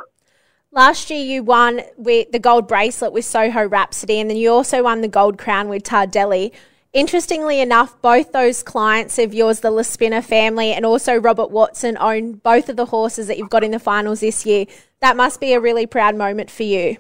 Last 0.71 1.09
year, 1.09 1.23
you 1.23 1.43
won 1.43 1.81
with 1.97 2.31
the 2.31 2.39
gold 2.39 2.67
bracelet 2.67 3.11
with 3.11 3.25
Soho 3.25 3.67
Rhapsody, 3.67 4.21
and 4.21 4.29
then 4.29 4.37
you 4.37 4.51
also 4.51 4.83
won 4.83 5.01
the 5.01 5.09
gold 5.09 5.37
crown 5.37 5.67
with 5.67 5.83
Tardelli. 5.83 6.53
Interestingly 6.93 7.62
enough, 7.62 8.01
both 8.01 8.34
those 8.34 8.63
clients 8.63 9.17
of 9.17 9.34
yours, 9.34 9.62
the 9.62 9.71
Laspina 9.71 10.21
family, 10.21 10.73
and 10.73 10.86
also 10.86 11.15
Robert 11.15 11.49
Watson, 11.49 11.97
own 11.97 12.34
both 12.34 12.67
of 12.67 12.75
the 12.75 12.88
horses 12.88 13.27
that 13.27 13.38
you've 13.38 13.49
got 13.49 13.63
in 13.63 13.71
the 13.71 13.80
finals 13.80 14.19
this 14.19 14.45
year. 14.45 14.65
That 14.99 15.15
must 15.15 15.39
be 15.39 15.54
a 15.54 15.60
really 15.62 15.86
proud 15.86 16.15
moment 16.15 16.51
for 16.51 16.63
you. 16.63 16.97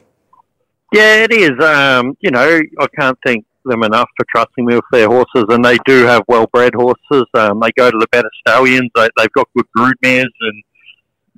Yeah, 0.93 1.25
it 1.25 1.33
is. 1.33 1.51
Um, 1.61 2.15
you 2.21 2.31
know, 2.31 2.61
I 2.79 2.87
can't 2.97 3.17
thank 3.25 3.45
them 3.65 3.83
enough 3.83 4.09
for 4.15 4.25
trusting 4.33 4.65
me 4.65 4.75
with 4.75 4.85
their 4.93 5.07
horses, 5.07 5.45
and 5.49 5.63
they 5.63 5.77
do 5.85 6.05
have 6.05 6.23
well-bred 6.29 6.73
horses. 6.73 7.25
Um, 7.33 7.59
they 7.59 7.71
go 7.75 7.91
to 7.91 7.97
the 7.97 8.07
better 8.13 8.29
stallions. 8.47 8.89
They, 8.95 9.09
they've 9.17 9.31
got 9.33 9.49
good 9.55 9.67
brood 9.75 9.95
mares, 10.01 10.31
and 10.39 10.63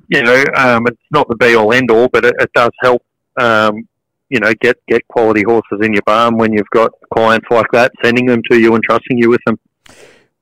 you 0.10 0.22
know, 0.22 0.44
um, 0.56 0.86
it's 0.86 1.02
not 1.10 1.28
the 1.28 1.36
be-all, 1.36 1.74
end-all, 1.74 2.08
but 2.10 2.24
it, 2.24 2.36
it 2.40 2.52
does 2.54 2.72
help. 2.84 3.04
Um, 3.40 3.88
you 4.34 4.40
know, 4.40 4.52
get 4.62 4.84
get 4.88 5.08
quality 5.10 5.44
horses 5.44 5.80
in 5.84 5.94
your 5.94 6.02
barn 6.08 6.38
when 6.38 6.52
you've 6.52 6.70
got 6.72 6.92
clients 7.14 7.46
like 7.52 7.68
that 7.72 7.92
sending 8.04 8.26
them 8.26 8.42
to 8.50 8.60
you 8.60 8.74
and 8.74 8.84
trusting 8.84 9.16
you 9.16 9.30
with 9.30 9.42
them. 9.46 9.60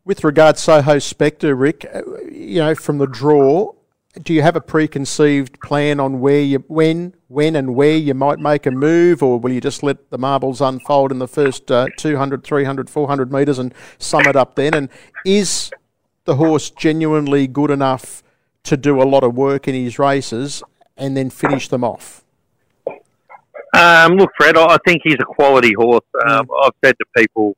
With 0.05 0.23
regard 0.23 0.57
Soho 0.57 0.97
Spectre, 0.97 1.53
Rick, 1.53 1.85
uh, 1.93 2.01
you 2.31 2.61
know, 2.61 2.73
from 2.73 2.99
the 2.99 3.05
draw, 3.05 3.73
do 4.23 4.33
you 4.33 4.43
have 4.43 4.55
a 4.55 4.61
preconceived 4.61 5.59
plan 5.59 5.99
on 5.99 6.21
where 6.21 6.39
you, 6.39 6.63
when, 6.69 7.15
when, 7.27 7.53
and 7.57 7.75
where 7.75 7.97
you 7.97 8.13
might 8.13 8.39
make 8.39 8.65
a 8.65 8.71
move, 8.71 9.21
or 9.21 9.37
will 9.37 9.51
you 9.51 9.59
just 9.59 9.83
let 9.83 10.09
the 10.09 10.17
marbles 10.17 10.61
unfold 10.61 11.11
in 11.11 11.19
the 11.19 11.27
first 11.27 11.69
uh, 11.69 11.87
200, 11.97 12.45
300, 12.45 12.89
400 12.89 13.31
metres 13.31 13.59
and 13.59 13.73
sum 13.99 14.25
it 14.25 14.37
up 14.37 14.55
then? 14.55 14.73
And 14.73 14.89
is 15.25 15.69
the 16.23 16.37
horse 16.37 16.69
genuinely 16.69 17.45
good 17.45 17.69
enough 17.69 18.23
to 18.63 18.77
do 18.77 19.01
a 19.01 19.03
lot 19.03 19.25
of 19.25 19.35
work 19.35 19.67
in 19.67 19.75
his 19.75 19.99
races 19.99 20.63
and 20.95 21.17
then 21.17 21.29
finish 21.29 21.67
them 21.67 21.83
off? 21.83 22.20
Um, 23.73 24.17
look, 24.17 24.29
Fred, 24.37 24.57
I 24.57 24.65
I 24.65 24.77
think 24.85 25.01
he's 25.03 25.17
a 25.21 25.25
quality 25.25 25.73
horse. 25.77 26.05
Um, 26.27 26.47
I've 26.63 26.73
said 26.83 26.95
to 26.99 27.05
people, 27.21 27.55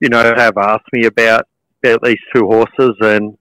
you 0.00 0.08
know, 0.08 0.22
have 0.36 0.58
asked 0.58 0.86
me 0.92 1.06
about, 1.06 1.46
about 1.82 2.02
these 2.02 2.18
two 2.34 2.46
horses, 2.46 2.96
and 3.00 3.36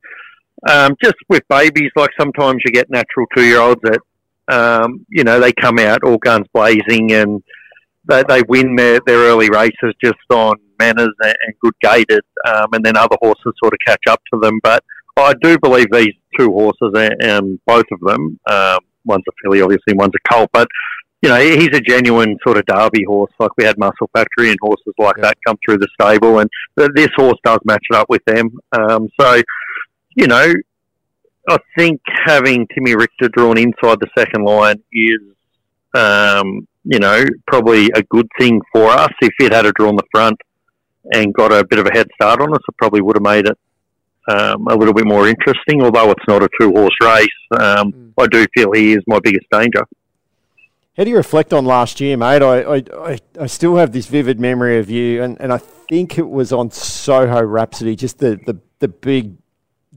um, 0.69 0.95
just 1.03 1.15
with 1.27 1.43
babies, 1.49 1.91
like 1.95 2.11
sometimes 2.19 2.61
you 2.65 2.71
get 2.71 2.89
natural 2.89 3.25
two 3.35 3.43
year 3.43 3.59
olds 3.59 3.81
that, 3.83 3.99
um, 4.47 5.05
you 5.09 5.23
know, 5.23 5.39
they 5.39 5.51
come 5.53 5.79
out 5.79 6.03
all 6.03 6.17
guns 6.17 6.45
blazing 6.53 7.11
and 7.13 7.41
they, 8.07 8.23
they 8.27 8.41
win 8.47 8.75
their, 8.75 8.99
their 9.05 9.19
early 9.19 9.49
races 9.49 9.93
just 10.03 10.19
on 10.29 10.55
manners 10.79 11.13
and, 11.21 11.35
and 11.45 11.55
good 11.61 11.73
gated, 11.81 12.21
um, 12.47 12.67
and 12.73 12.85
then 12.85 12.97
other 12.97 13.17
horses 13.21 13.53
sort 13.61 13.73
of 13.73 13.79
catch 13.85 14.03
up 14.09 14.21
to 14.33 14.39
them. 14.39 14.59
But 14.63 14.83
I 15.17 15.33
do 15.41 15.57
believe 15.59 15.87
these 15.91 16.13
two 16.37 16.51
horses, 16.51 16.91
and, 16.95 17.15
and 17.21 17.59
both 17.65 17.85
of 17.91 17.99
them, 18.01 18.39
um, 18.49 18.79
one's 19.05 19.23
a 19.27 19.31
filly, 19.43 19.61
obviously, 19.61 19.93
one's 19.93 20.13
a 20.15 20.33
colt, 20.33 20.49
but 20.53 20.67
you 21.21 21.29
know, 21.29 21.39
he's 21.39 21.69
a 21.73 21.81
genuine 21.81 22.35
sort 22.45 22.57
of 22.57 22.65
derby 22.65 23.03
horse. 23.03 23.31
Like 23.39 23.51
we 23.57 23.63
had 23.63 23.77
Muscle 23.77 24.09
Factory 24.13 24.49
and 24.49 24.57
horses 24.61 24.93
like 24.97 25.17
that 25.17 25.37
come 25.45 25.57
through 25.63 25.77
the 25.77 25.87
stable, 25.99 26.39
and 26.39 26.49
this 26.75 27.09
horse 27.15 27.37
does 27.43 27.59
match 27.63 27.83
it 27.91 27.95
up 27.95 28.09
with 28.09 28.23
them. 28.25 28.49
Um, 28.71 29.07
so, 29.19 29.41
you 30.15 30.27
know, 30.27 30.51
I 31.47 31.57
think 31.77 32.01
having 32.25 32.67
Timmy 32.73 32.95
Richter 32.95 33.29
drawn 33.29 33.57
inside 33.57 33.99
the 33.99 34.09
second 34.17 34.45
line 34.45 34.81
is, 34.91 35.19
um, 35.93 36.67
you 36.83 36.99
know, 36.99 37.23
probably 37.47 37.91
a 37.93 38.01
good 38.03 38.27
thing 38.39 38.59
for 38.73 38.89
us. 38.89 39.11
If 39.21 39.33
it 39.39 39.53
had 39.53 39.67
a 39.67 39.71
drawn 39.73 39.95
the 39.95 40.03
front 40.11 40.39
and 41.13 41.33
got 41.33 41.51
a 41.51 41.65
bit 41.65 41.79
of 41.79 41.85
a 41.85 41.93
head 41.93 42.07
start 42.15 42.41
on 42.41 42.53
us, 42.53 42.61
it 42.67 42.77
probably 42.77 43.01
would 43.01 43.15
have 43.15 43.23
made 43.23 43.45
it 43.45 43.57
um, 44.27 44.67
a 44.67 44.75
little 44.75 44.93
bit 44.93 45.05
more 45.05 45.27
interesting. 45.27 45.83
Although 45.83 46.11
it's 46.11 46.27
not 46.27 46.41
a 46.41 46.49
two 46.59 46.71
horse 46.71 46.95
race, 47.03 47.59
um, 47.59 48.13
I 48.17 48.25
do 48.25 48.45
feel 48.55 48.71
he 48.71 48.93
is 48.93 49.03
my 49.05 49.19
biggest 49.19 49.45
danger. 49.51 49.85
How 50.97 51.05
do 51.05 51.09
you 51.09 51.15
reflect 51.15 51.53
on 51.53 51.63
last 51.63 52.01
year, 52.01 52.17
mate? 52.17 52.41
I, 52.41 52.83
I, 52.91 53.19
I, 53.39 53.45
still 53.45 53.77
have 53.77 53.93
this 53.93 54.07
vivid 54.07 54.41
memory 54.41 54.77
of 54.77 54.89
you, 54.89 55.23
and, 55.23 55.39
and 55.39 55.53
I 55.53 55.57
think 55.57 56.17
it 56.17 56.29
was 56.29 56.51
on 56.51 56.69
Soho 56.69 57.41
Rhapsody, 57.41 57.95
just 57.95 58.17
the, 58.17 58.37
the, 58.45 58.59
the 58.79 58.89
big 58.89 59.37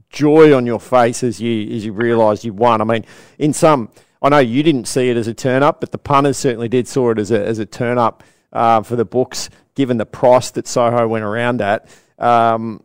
joy 0.09 0.55
on 0.55 0.65
your 0.65 0.79
face 0.79 1.21
as 1.21 1.41
you 1.41 1.75
as 1.75 1.83
you 1.83 1.91
realised 1.91 2.45
you 2.45 2.53
won. 2.53 2.79
I 2.79 2.85
mean, 2.85 3.05
in 3.37 3.51
some, 3.51 3.89
I 4.21 4.29
know 4.29 4.39
you 4.39 4.63
didn't 4.63 4.85
see 4.85 5.09
it 5.09 5.17
as 5.17 5.27
a 5.27 5.33
turn 5.33 5.63
up, 5.63 5.81
but 5.81 5.91
the 5.91 5.97
punters 5.97 6.37
certainly 6.37 6.69
did 6.69 6.87
saw 6.87 7.11
it 7.11 7.19
as 7.19 7.29
a, 7.29 7.45
as 7.45 7.59
a 7.59 7.65
turn 7.65 7.97
up 7.97 8.23
uh, 8.53 8.81
for 8.81 8.95
the 8.95 9.03
books, 9.03 9.49
given 9.75 9.97
the 9.97 10.05
price 10.05 10.49
that 10.51 10.65
Soho 10.65 11.09
went 11.09 11.25
around 11.25 11.61
at. 11.61 11.89
Um, 12.17 12.81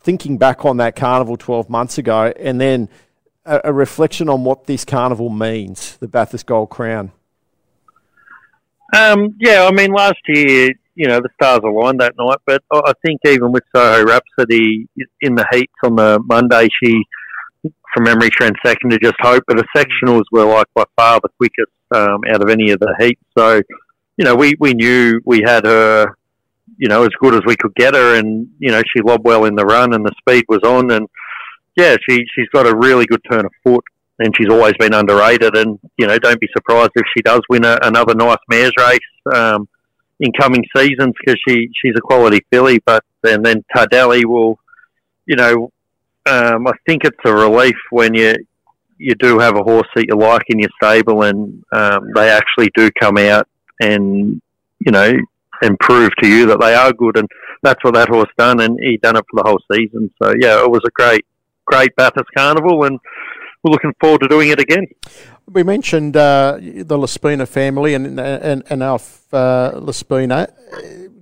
thinking 0.00 0.38
back 0.38 0.64
on 0.64 0.76
that 0.76 0.94
carnival 0.94 1.36
12 1.36 1.68
months 1.68 1.98
ago, 1.98 2.32
and 2.38 2.60
then 2.60 2.88
a, 3.48 3.60
a 3.64 3.72
reflection 3.72 4.28
on 4.28 4.44
what 4.44 4.66
this 4.66 4.84
carnival 4.84 5.30
means, 5.30 5.96
the 5.96 6.06
Bathurst 6.06 6.46
Gold 6.46 6.70
Crown. 6.70 7.12
Um, 8.94 9.34
yeah, 9.38 9.64
I 9.64 9.72
mean, 9.72 9.92
last 9.92 10.20
year, 10.28 10.70
you 10.94 11.08
know, 11.08 11.20
the 11.20 11.28
stars 11.34 11.60
aligned 11.64 12.00
that 12.00 12.14
night, 12.18 12.38
but 12.46 12.62
I 12.72 12.92
think 13.04 13.20
even 13.26 13.52
with 13.52 13.64
Soho 13.74 14.04
Rhapsody 14.04 14.88
in 15.20 15.34
the 15.34 15.46
heats 15.52 15.72
on 15.84 15.96
the 15.96 16.20
Monday, 16.24 16.68
she, 16.82 17.02
from 17.94 18.04
memory, 18.04 18.30
ran 18.40 18.52
second 18.64 18.90
to 18.90 18.98
just 18.98 19.16
hope, 19.20 19.44
but 19.46 19.56
the 19.56 19.64
sectionals 19.76 20.24
were 20.32 20.44
like 20.44 20.66
by 20.74 20.84
far 20.96 21.20
the 21.22 21.28
quickest 21.36 21.72
um, 21.94 22.20
out 22.30 22.42
of 22.42 22.48
any 22.48 22.70
of 22.70 22.80
the 22.80 22.94
heats. 22.98 23.22
So, 23.36 23.62
you 24.16 24.24
know, 24.24 24.34
we, 24.34 24.54
we 24.58 24.74
knew 24.74 25.20
we 25.24 25.42
had 25.44 25.64
her, 25.66 26.16
you 26.78 26.88
know, 26.88 27.02
as 27.02 27.10
good 27.20 27.34
as 27.34 27.42
we 27.46 27.56
could 27.56 27.74
get 27.74 27.94
her, 27.94 28.18
and 28.18 28.48
you 28.58 28.70
know, 28.70 28.82
she 28.94 29.02
lobbed 29.02 29.24
well 29.24 29.44
in 29.44 29.54
the 29.54 29.64
run, 29.64 29.94
and 29.94 30.04
the 30.04 30.12
speed 30.18 30.44
was 30.48 30.60
on, 30.64 30.90
and 30.90 31.08
yeah, 31.78 31.96
she 32.08 32.24
she's 32.34 32.48
got 32.52 32.66
a 32.66 32.76
really 32.76 33.06
good 33.06 33.22
turn 33.30 33.46
of 33.46 33.52
foot 33.62 33.84
and 34.18 34.34
she's 34.36 34.50
always 34.50 34.74
been 34.78 34.94
underrated. 34.94 35.56
And 35.56 35.78
you 35.96 36.06
know, 36.08 36.18
don't 36.18 36.40
be 36.40 36.48
surprised 36.52 36.90
if 36.96 37.04
she 37.16 37.22
does 37.22 37.40
win 37.48 37.64
a, 37.64 37.78
another 37.82 38.14
nice 38.14 38.38
mares 38.50 38.72
race 38.76 38.98
um, 39.34 39.68
in 40.18 40.32
coming 40.32 40.64
seasons 40.76 41.14
because 41.18 41.40
she 41.46 41.68
she's 41.80 41.94
a 41.96 42.00
quality 42.00 42.40
filly. 42.52 42.80
But 42.84 43.04
and 43.22 43.46
then 43.46 43.64
Tardelli 43.74 44.24
will, 44.24 44.58
you 45.26 45.36
know, 45.36 45.70
um, 46.28 46.66
I 46.66 46.72
think 46.86 47.04
it's 47.04 47.16
a 47.24 47.32
relief 47.32 47.76
when 47.90 48.12
you 48.12 48.34
you 48.98 49.14
do 49.14 49.38
have 49.38 49.56
a 49.56 49.62
horse 49.62 49.86
that 49.94 50.06
you 50.08 50.16
like 50.16 50.42
in 50.48 50.58
your 50.58 50.70
stable 50.82 51.22
and 51.22 51.62
um, 51.72 52.10
they 52.16 52.28
actually 52.28 52.70
do 52.74 52.90
come 53.00 53.16
out 53.16 53.46
and 53.80 54.42
you 54.80 54.90
know 54.90 55.12
and 55.62 55.78
prove 55.78 56.10
to 56.20 56.28
you 56.28 56.46
that 56.46 56.60
they 56.60 56.74
are 56.74 56.92
good 56.92 57.16
and 57.16 57.28
that's 57.62 57.82
what 57.84 57.94
that 57.94 58.08
horse 58.08 58.30
done 58.36 58.60
and 58.60 58.76
he 58.80 58.96
done 58.96 59.16
it 59.16 59.24
for 59.30 59.40
the 59.40 59.48
whole 59.48 59.60
season 59.72 60.10
so 60.20 60.32
yeah 60.40 60.60
it 60.60 60.68
was 60.68 60.80
a 60.84 60.90
great 60.90 61.24
great 61.70 61.94
Bathurst 61.96 62.30
Carnival 62.36 62.84
and 62.84 62.98
we're 63.62 63.72
looking 63.72 63.94
forward 64.00 64.20
to 64.22 64.28
doing 64.28 64.48
it 64.50 64.60
again. 64.60 64.86
We 65.46 65.62
mentioned 65.62 66.16
uh, 66.16 66.58
the 66.60 66.98
Laspina 66.98 67.46
family 67.46 67.94
and 67.94 68.18
and, 68.20 68.62
and 68.70 68.82
Alf 68.82 69.32
uh, 69.32 69.72
Laspina. 69.74 70.52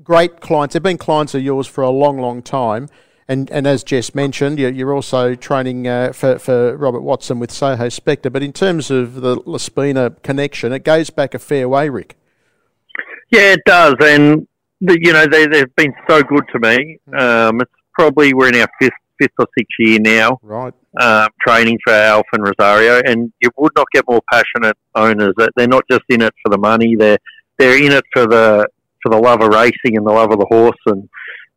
Great 0.02 0.40
clients. 0.40 0.72
They've 0.72 0.82
been 0.82 0.98
clients 0.98 1.34
of 1.34 1.42
yours 1.42 1.66
for 1.66 1.82
a 1.82 1.90
long, 1.90 2.18
long 2.18 2.42
time. 2.42 2.88
And, 3.28 3.50
and 3.50 3.66
as 3.66 3.82
Jess 3.82 4.14
mentioned, 4.14 4.60
you're 4.60 4.94
also 4.94 5.34
training 5.34 5.88
uh, 5.88 6.12
for, 6.12 6.38
for 6.38 6.76
Robert 6.76 7.00
Watson 7.00 7.40
with 7.40 7.50
Soho 7.50 7.88
Spectre. 7.88 8.30
But 8.30 8.44
in 8.44 8.52
terms 8.52 8.88
of 8.88 9.20
the 9.20 9.34
Laspina 9.44 10.14
connection, 10.22 10.72
it 10.72 10.84
goes 10.84 11.10
back 11.10 11.34
a 11.34 11.40
fair 11.40 11.68
way, 11.68 11.88
Rick. 11.88 12.16
Yeah, 13.30 13.54
it 13.54 13.62
does. 13.66 13.96
And, 14.00 14.46
the, 14.80 14.96
you 15.00 15.12
know, 15.12 15.26
they, 15.26 15.46
they've 15.48 15.74
been 15.74 15.92
so 16.08 16.22
good 16.22 16.44
to 16.52 16.58
me. 16.60 17.00
Um, 17.18 17.60
it's 17.60 17.72
probably, 17.94 18.32
we're 18.32 18.50
in 18.50 18.60
our 18.60 18.68
fifth, 18.80 18.92
fifth 19.20 19.34
or 19.38 19.46
sixth 19.56 19.76
year 19.78 19.98
now. 20.00 20.38
Right 20.42 20.74
um, 21.00 21.28
training 21.46 21.78
for 21.84 21.92
Alf 21.92 22.26
and 22.32 22.42
Rosario, 22.42 23.02
and 23.04 23.32
you 23.40 23.50
would 23.58 23.72
not 23.76 23.86
get 23.92 24.04
more 24.08 24.22
passionate 24.32 24.76
owners. 24.94 25.34
They're 25.56 25.68
not 25.68 25.84
just 25.90 26.04
in 26.08 26.22
it 26.22 26.34
for 26.42 26.50
the 26.50 26.58
money; 26.58 26.94
they're 26.96 27.18
they're 27.58 27.82
in 27.82 27.92
it 27.92 28.04
for 28.12 28.26
the 28.26 28.66
for 29.02 29.10
the 29.10 29.18
love 29.18 29.42
of 29.42 29.48
racing 29.48 29.96
and 29.96 30.06
the 30.06 30.12
love 30.12 30.32
of 30.32 30.38
the 30.38 30.46
horse. 30.46 30.78
And 30.86 31.08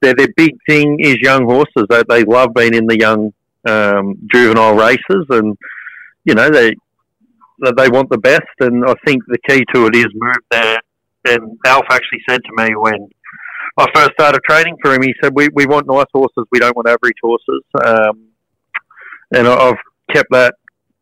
their 0.01 0.13
their 0.13 0.27
big 0.35 0.57
thing 0.67 0.97
is 0.99 1.17
young 1.21 1.45
horses. 1.45 1.85
They 1.89 2.03
they 2.09 2.23
love 2.23 2.53
being 2.53 2.73
in 2.73 2.87
the 2.87 2.99
young 2.99 3.33
um, 3.67 4.15
juvenile 4.31 4.75
races, 4.75 5.25
and 5.29 5.57
you 6.25 6.35
know 6.35 6.49
they 6.49 6.73
they 7.77 7.89
want 7.89 8.09
the 8.09 8.17
best. 8.17 8.41
And 8.59 8.83
I 8.85 8.93
think 9.05 9.23
the 9.27 9.39
key 9.47 9.63
to 9.73 9.87
it 9.87 9.95
is 9.95 10.07
move 10.13 10.35
there. 10.51 10.79
And 11.27 11.57
Alf 11.65 11.85
actually 11.89 12.21
said 12.29 12.41
to 12.43 12.63
me 12.63 12.75
when 12.75 13.09
I 13.79 13.87
first 13.95 14.11
started 14.19 14.41
training 14.47 14.75
for 14.81 14.93
him, 14.93 15.01
he 15.01 15.13
said, 15.23 15.31
"We 15.33 15.49
we 15.53 15.65
want 15.65 15.87
nice 15.87 16.11
horses. 16.13 16.45
We 16.51 16.59
don't 16.59 16.75
want 16.75 16.87
average 16.89 17.19
horses." 17.21 17.63
Um, 17.83 18.27
and 19.31 19.47
I've 19.47 19.77
kept 20.13 20.29
that, 20.31 20.55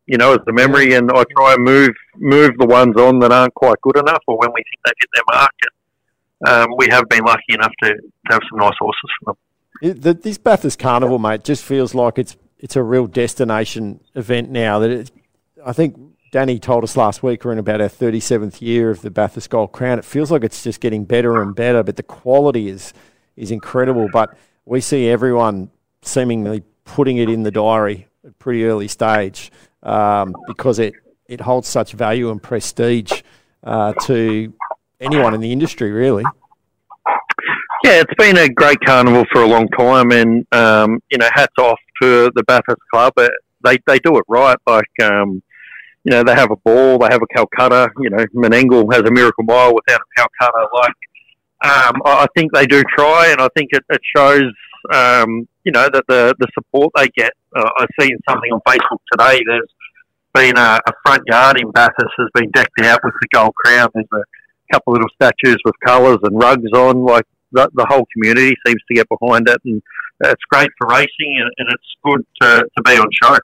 you 0.06 0.16
know, 0.18 0.32
as 0.32 0.40
the 0.46 0.52
memory, 0.52 0.94
and 0.94 1.10
I 1.10 1.24
try 1.36 1.54
and 1.54 1.64
move 1.64 1.90
move 2.16 2.52
the 2.58 2.66
ones 2.66 2.96
on 2.96 3.18
that 3.20 3.32
aren't 3.32 3.54
quite 3.54 3.80
good 3.82 3.96
enough, 3.96 4.22
or 4.26 4.38
when 4.38 4.50
we 4.54 4.62
think 4.62 4.80
they've 4.84 4.94
hit 5.00 5.10
their 5.14 5.24
mark. 5.34 5.50
um, 6.46 6.74
we 6.76 6.86
have 6.90 7.08
been 7.08 7.24
lucky 7.24 7.54
enough 7.54 7.72
to, 7.82 7.88
to 7.94 8.32
have 8.32 8.40
some 8.48 8.58
nice 8.58 8.76
horses 8.78 9.10
for 9.18 9.34
them. 9.34 10.00
The, 10.00 10.14
this 10.14 10.38
Bathurst 10.38 10.78
Carnival, 10.78 11.18
mate, 11.18 11.44
just 11.44 11.64
feels 11.64 11.94
like 11.94 12.18
it's 12.18 12.36
it's 12.58 12.76
a 12.76 12.82
real 12.82 13.06
destination 13.06 14.00
event 14.14 14.50
now. 14.50 14.78
That 14.78 15.10
I 15.64 15.72
think 15.72 15.96
Danny 16.30 16.58
told 16.58 16.84
us 16.84 16.96
last 16.96 17.22
week 17.22 17.44
we're 17.44 17.52
in 17.52 17.58
about 17.58 17.80
our 17.80 17.88
37th 17.88 18.60
year 18.60 18.90
of 18.90 19.00
the 19.00 19.10
Bathurst 19.10 19.48
Gold 19.48 19.72
Crown. 19.72 19.98
It 19.98 20.04
feels 20.04 20.30
like 20.30 20.44
it's 20.44 20.62
just 20.62 20.80
getting 20.80 21.04
better 21.04 21.40
and 21.40 21.54
better, 21.54 21.82
but 21.82 21.96
the 21.96 22.02
quality 22.02 22.68
is 22.68 22.92
is 23.36 23.50
incredible. 23.50 24.08
But 24.12 24.36
we 24.66 24.80
see 24.80 25.08
everyone 25.08 25.70
seemingly 26.02 26.64
putting 26.84 27.16
it 27.16 27.30
in 27.30 27.44
the 27.44 27.50
diary 27.50 28.08
at 28.24 28.30
a 28.30 28.34
pretty 28.34 28.66
early 28.66 28.88
stage 28.88 29.50
um, 29.82 30.34
because 30.46 30.78
it, 30.78 30.92
it 31.28 31.40
holds 31.40 31.68
such 31.68 31.92
value 31.92 32.30
and 32.30 32.42
prestige 32.42 33.22
uh, 33.64 33.94
to 34.02 34.52
anyone 35.00 35.34
in 35.34 35.40
the 35.40 35.52
industry, 35.52 35.90
really. 35.90 36.24
Yeah, 37.84 38.02
it's 38.02 38.14
been 38.18 38.36
a 38.36 38.48
great 38.48 38.80
carnival 38.84 39.24
for 39.32 39.42
a 39.42 39.46
long 39.46 39.68
time, 39.68 40.12
and 40.12 40.46
um, 40.52 41.00
you 41.10 41.16
know, 41.16 41.28
hats 41.32 41.54
off 41.58 41.78
to 42.02 42.30
the 42.34 42.42
Bathurst 42.42 42.82
Club. 42.92 43.14
They 43.64 43.78
they 43.86 43.98
do 44.00 44.18
it 44.18 44.24
right. 44.28 44.58
Like 44.66 44.90
um, 45.02 45.42
you 46.08 46.14
know, 46.14 46.24
they 46.24 46.34
have 46.34 46.50
a 46.50 46.56
ball, 46.56 46.98
they 46.98 47.08
have 47.10 47.20
a 47.20 47.26
Calcutta. 47.36 47.90
You 48.00 48.08
know, 48.08 48.24
Menangle 48.34 48.90
has 48.94 49.02
a 49.02 49.10
Miracle 49.10 49.44
Mile 49.44 49.74
without 49.74 50.00
a 50.00 50.10
Calcutta. 50.16 50.68
Like, 50.72 50.94
um, 51.64 52.00
I 52.06 52.26
think 52.34 52.50
they 52.54 52.64
do 52.64 52.82
try, 52.96 53.28
and 53.28 53.42
I 53.42 53.48
think 53.54 53.68
it, 53.72 53.84
it 53.90 54.00
shows 54.16 54.50
um, 54.94 55.46
you 55.64 55.72
know, 55.72 55.86
that 55.92 56.04
the, 56.08 56.34
the 56.38 56.46
support 56.54 56.92
they 56.96 57.08
get. 57.08 57.32
Uh, 57.54 57.68
I've 57.78 57.88
seen 58.00 58.16
something 58.26 58.50
on 58.50 58.60
Facebook 58.66 59.00
today. 59.12 59.42
There's 59.46 59.70
been 60.32 60.56
a, 60.56 60.80
a, 60.86 60.92
front 61.04 61.24
yard 61.26 61.60
in 61.60 61.70
Bathurst 61.72 62.14
has 62.16 62.28
been 62.32 62.50
decked 62.52 62.80
out 62.84 63.00
with 63.04 63.12
the 63.20 63.28
gold 63.30 63.54
crown. 63.54 63.90
There's 63.92 64.06
a 64.14 64.22
couple 64.72 64.94
little 64.94 65.08
statues 65.14 65.58
with 65.64 65.74
colours 65.84 66.18
and 66.22 66.40
rugs 66.40 66.70
on. 66.72 67.04
Like 67.04 67.26
the, 67.52 67.68
the, 67.74 67.86
whole 67.88 68.06
community 68.12 68.54
seems 68.66 68.80
to 68.88 68.94
get 68.94 69.06
behind 69.08 69.48
it, 69.48 69.60
and 69.64 69.82
it's 70.20 70.42
great 70.50 70.70
for 70.78 70.88
racing, 70.88 71.08
and, 71.40 71.50
and 71.58 71.68
it's 71.70 71.94
good 72.04 72.26
to, 72.42 72.64
to 72.76 72.82
be 72.84 72.98
on 72.98 73.06
show. 73.22 73.38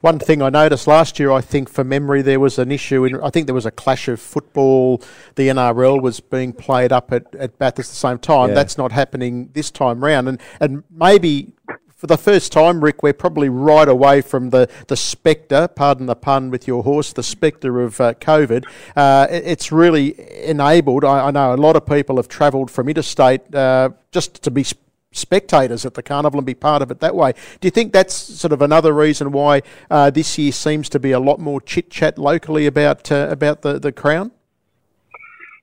One 0.00 0.18
thing 0.18 0.42
I 0.42 0.50
noticed 0.50 0.86
last 0.86 1.18
year, 1.18 1.30
I 1.30 1.40
think 1.40 1.68
for 1.68 1.84
memory, 1.84 2.22
there 2.22 2.40
was 2.40 2.58
an 2.58 2.70
issue 2.70 3.04
in. 3.04 3.20
I 3.22 3.30
think 3.30 3.46
there 3.46 3.54
was 3.54 3.66
a 3.66 3.70
clash 3.70 4.08
of 4.08 4.20
football. 4.20 5.02
The 5.36 5.48
NRL 5.48 6.02
was 6.02 6.20
being 6.20 6.52
played 6.52 6.92
up 6.92 7.12
at, 7.12 7.34
at 7.34 7.58
Bathurst 7.58 7.90
at 7.90 7.92
the 7.92 7.96
same 7.96 8.18
time. 8.18 8.50
Yeah. 8.50 8.56
That's 8.56 8.76
not 8.76 8.92
happening 8.92 9.50
this 9.54 9.70
time 9.70 10.04
round, 10.04 10.28
and 10.28 10.40
and 10.60 10.84
maybe 10.90 11.52
for 12.00 12.06
the 12.06 12.16
first 12.16 12.50
time, 12.50 12.82
Rick, 12.82 13.02
we're 13.02 13.12
probably 13.12 13.50
right 13.50 13.86
away 13.86 14.22
from 14.22 14.48
the, 14.48 14.70
the 14.86 14.96
spectre, 14.96 15.68
pardon 15.68 16.06
the 16.06 16.16
pun 16.16 16.50
with 16.50 16.66
your 16.66 16.82
horse, 16.82 17.12
the 17.12 17.22
spectre 17.22 17.82
of 17.82 18.00
uh, 18.00 18.14
COVID. 18.14 18.64
Uh, 18.96 19.26
it's 19.30 19.70
really 19.70 20.14
enabled, 20.42 21.04
I, 21.04 21.26
I, 21.26 21.30
know 21.30 21.52
a 21.52 21.56
lot 21.56 21.76
of 21.76 21.84
people 21.84 22.16
have 22.16 22.26
travelled 22.26 22.70
from 22.70 22.88
interstate 22.88 23.54
uh, 23.54 23.90
just 24.12 24.42
to 24.44 24.50
be 24.50 24.64
spectators 25.12 25.84
at 25.84 25.92
the 25.92 26.02
carnival 26.02 26.38
and 26.38 26.46
be 26.46 26.54
part 26.54 26.80
of 26.80 26.90
it 26.90 27.00
that 27.00 27.14
way. 27.14 27.34
Do 27.60 27.66
you 27.66 27.70
think 27.70 27.92
that's 27.92 28.14
sort 28.14 28.54
of 28.54 28.62
another 28.62 28.94
reason 28.94 29.30
why 29.30 29.60
uh, 29.90 30.08
this 30.08 30.38
year 30.38 30.52
seems 30.52 30.88
to 30.88 30.98
be 30.98 31.10
a 31.10 31.20
lot 31.20 31.38
more 31.38 31.60
chit 31.60 31.90
chat 31.90 32.16
locally 32.16 32.64
about 32.64 33.12
uh, 33.12 33.28
about 33.28 33.60
the, 33.60 33.78
the 33.78 33.92
crown? 33.92 34.30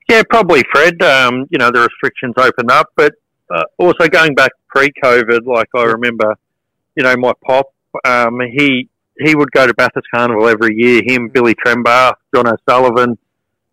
Yeah, 0.07 0.21
probably, 0.29 0.63
Fred. 0.71 1.01
Um, 1.01 1.47
you 1.49 1.57
know, 1.57 1.71
the 1.71 1.79
restrictions 1.79 2.35
opened 2.37 2.69
up, 2.69 2.91
but 2.95 3.15
uh, 3.53 3.63
also 3.77 4.07
going 4.07 4.35
back 4.35 4.51
pre-COVID, 4.67 5.45
like 5.45 5.69
I 5.75 5.83
remember, 5.83 6.35
you 6.95 7.03
know, 7.03 7.15
my 7.15 7.33
pop, 7.45 7.67
um, 8.05 8.39
he 8.41 8.89
he 9.19 9.35
would 9.35 9.51
go 9.51 9.65
to 9.65 9.73
Bathurst 9.73 10.07
Carnival 10.13 10.47
every 10.47 10.75
year. 10.75 11.01
Him, 11.05 11.29
Billy 11.29 11.55
Trembar, 11.55 12.13
John 12.33 12.47
O'Sullivan. 12.47 13.17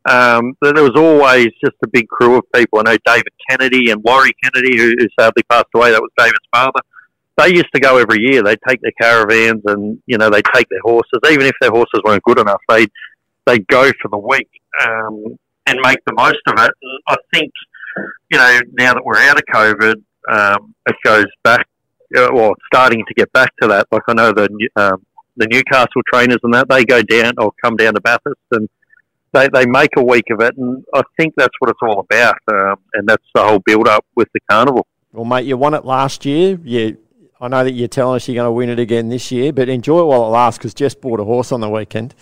Um, 0.06 0.56
there 0.60 0.82
was 0.82 0.92
always 0.96 1.48
just 1.62 1.76
a 1.82 1.86
big 1.88 2.08
crew 2.08 2.36
of 2.36 2.44
people. 2.54 2.78
I 2.78 2.92
know 2.92 2.96
David 3.06 3.32
Kennedy 3.48 3.90
and 3.90 4.02
Laurie 4.04 4.34
Kennedy, 4.42 4.76
who, 4.76 4.94
who 4.98 5.06
sadly 5.18 5.42
passed 5.50 5.68
away. 5.74 5.92
That 5.92 6.00
was 6.00 6.10
David's 6.16 6.38
father. 6.52 6.80
They 7.36 7.48
used 7.48 7.72
to 7.74 7.80
go 7.80 7.98
every 7.98 8.20
year. 8.20 8.42
They'd 8.42 8.60
take 8.66 8.80
their 8.80 8.92
caravans 9.00 9.62
and 9.66 10.00
you 10.06 10.18
know 10.18 10.30
they'd 10.30 10.44
take 10.54 10.68
their 10.68 10.80
horses, 10.82 11.20
even 11.30 11.46
if 11.46 11.54
their 11.60 11.70
horses 11.70 12.00
weren't 12.04 12.22
good 12.22 12.38
enough. 12.38 12.60
They'd 12.68 12.90
they'd 13.46 13.66
go 13.66 13.90
for 14.00 14.08
the 14.10 14.18
week 14.18 14.48
um, 14.82 15.36
and 15.66 15.78
make 15.82 15.98
the 16.06 16.14
most 16.14 16.40
of 16.46 16.54
it. 16.58 16.70
And 16.82 17.00
I 17.08 17.16
think 17.32 17.50
you 18.30 18.38
know, 18.38 18.60
now 18.72 18.94
that 18.94 19.04
we're 19.04 19.18
out 19.18 19.36
of 19.36 19.44
COVID, 19.52 20.02
um, 20.28 20.74
it 20.86 20.96
goes 21.04 21.26
back, 21.42 21.66
uh, 22.16 22.28
well, 22.32 22.54
starting 22.72 23.04
to 23.06 23.14
get 23.14 23.32
back 23.32 23.52
to 23.60 23.68
that. 23.68 23.86
Like 23.92 24.02
I 24.08 24.14
know 24.14 24.32
the 24.32 24.48
um, 24.76 25.04
the 25.36 25.46
Newcastle 25.50 26.02
trainers 26.12 26.38
and 26.42 26.54
that 26.54 26.68
they 26.68 26.84
go 26.84 27.02
down 27.02 27.34
or 27.38 27.52
come 27.62 27.76
down 27.76 27.94
to 27.94 28.00
Bathurst 28.00 28.40
and 28.52 28.68
they, 29.34 29.48
they 29.52 29.66
make 29.66 29.90
a 29.96 30.02
week 30.02 30.30
of 30.30 30.40
it, 30.40 30.56
and 30.56 30.84
I 30.94 31.02
think 31.18 31.34
that's 31.36 31.54
what 31.58 31.68
it's 31.68 31.80
all 31.82 32.00
about, 32.00 32.38
um, 32.52 32.76
and 32.94 33.08
that's 33.08 33.24
the 33.34 33.42
whole 33.42 33.58
build 33.58 33.88
up 33.88 34.06
with 34.14 34.28
the 34.32 34.40
carnival. 34.48 34.86
Well, 35.12 35.24
mate, 35.24 35.44
you 35.44 35.56
won 35.56 35.74
it 35.74 35.84
last 35.84 36.24
year. 36.24 36.58
You, 36.62 36.98
I 37.40 37.48
know 37.48 37.64
that 37.64 37.72
you're 37.72 37.88
telling 37.88 38.16
us 38.16 38.28
you're 38.28 38.36
going 38.36 38.46
to 38.46 38.52
win 38.52 38.70
it 38.70 38.78
again 38.78 39.08
this 39.08 39.32
year, 39.32 39.52
but 39.52 39.68
enjoy 39.68 40.00
it 40.00 40.06
while 40.06 40.24
it 40.26 40.28
lasts 40.28 40.58
because 40.58 40.72
Jess 40.72 40.94
bought 40.94 41.20
a 41.20 41.24
horse 41.24 41.52
on 41.52 41.60
the 41.60 41.68
weekend. 41.68 42.14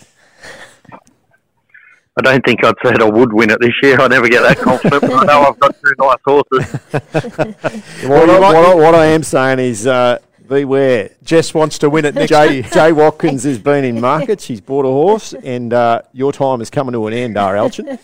I 2.15 2.21
don't 2.21 2.45
think 2.45 2.63
I'd 2.63 2.75
said 2.83 3.01
I 3.01 3.09
would 3.09 3.33
win 3.33 3.49
it 3.49 3.59
this 3.59 3.73
year. 3.81 3.99
I 3.99 4.07
never 4.07 4.29
get 4.29 4.43
that 4.43 4.57
confident, 4.57 5.01
but 5.01 5.13
I 5.13 5.23
know 5.23 5.41
I've 5.41 5.59
got 5.59 5.75
two 5.75 5.93
nice 5.97 6.17
horses. 6.23 6.71
what, 8.07 8.29
I, 8.29 8.39
what, 8.39 8.55
I, 8.55 8.75
what, 8.75 8.95
I, 8.95 9.05
am 9.07 9.23
saying 9.23 9.57
is 9.57 9.87
uh, 9.87 10.19
Beware. 10.47 11.09
Jess 11.23 11.55
wants 11.55 11.79
to 11.79 11.89
win 11.89 12.05
it 12.05 12.13
next 12.13 12.29
Jay, 12.29 12.53
year. 12.55 12.63
Jay 12.63 12.91
Watkins 12.91 13.43
has 13.45 13.57
been 13.57 13.83
in 13.83 13.99
market. 13.99 14.41
She's 14.41 14.61
bought 14.61 14.85
a 14.85 14.89
horse, 14.89 15.33
and 15.33 15.73
uh, 15.73 16.03
your 16.11 16.31
time 16.31 16.61
is 16.61 16.69
coming 16.69 16.93
to 16.93 17.07
an 17.07 17.13
end, 17.13 17.35
R. 17.35 17.55
Alchin. 17.55 17.87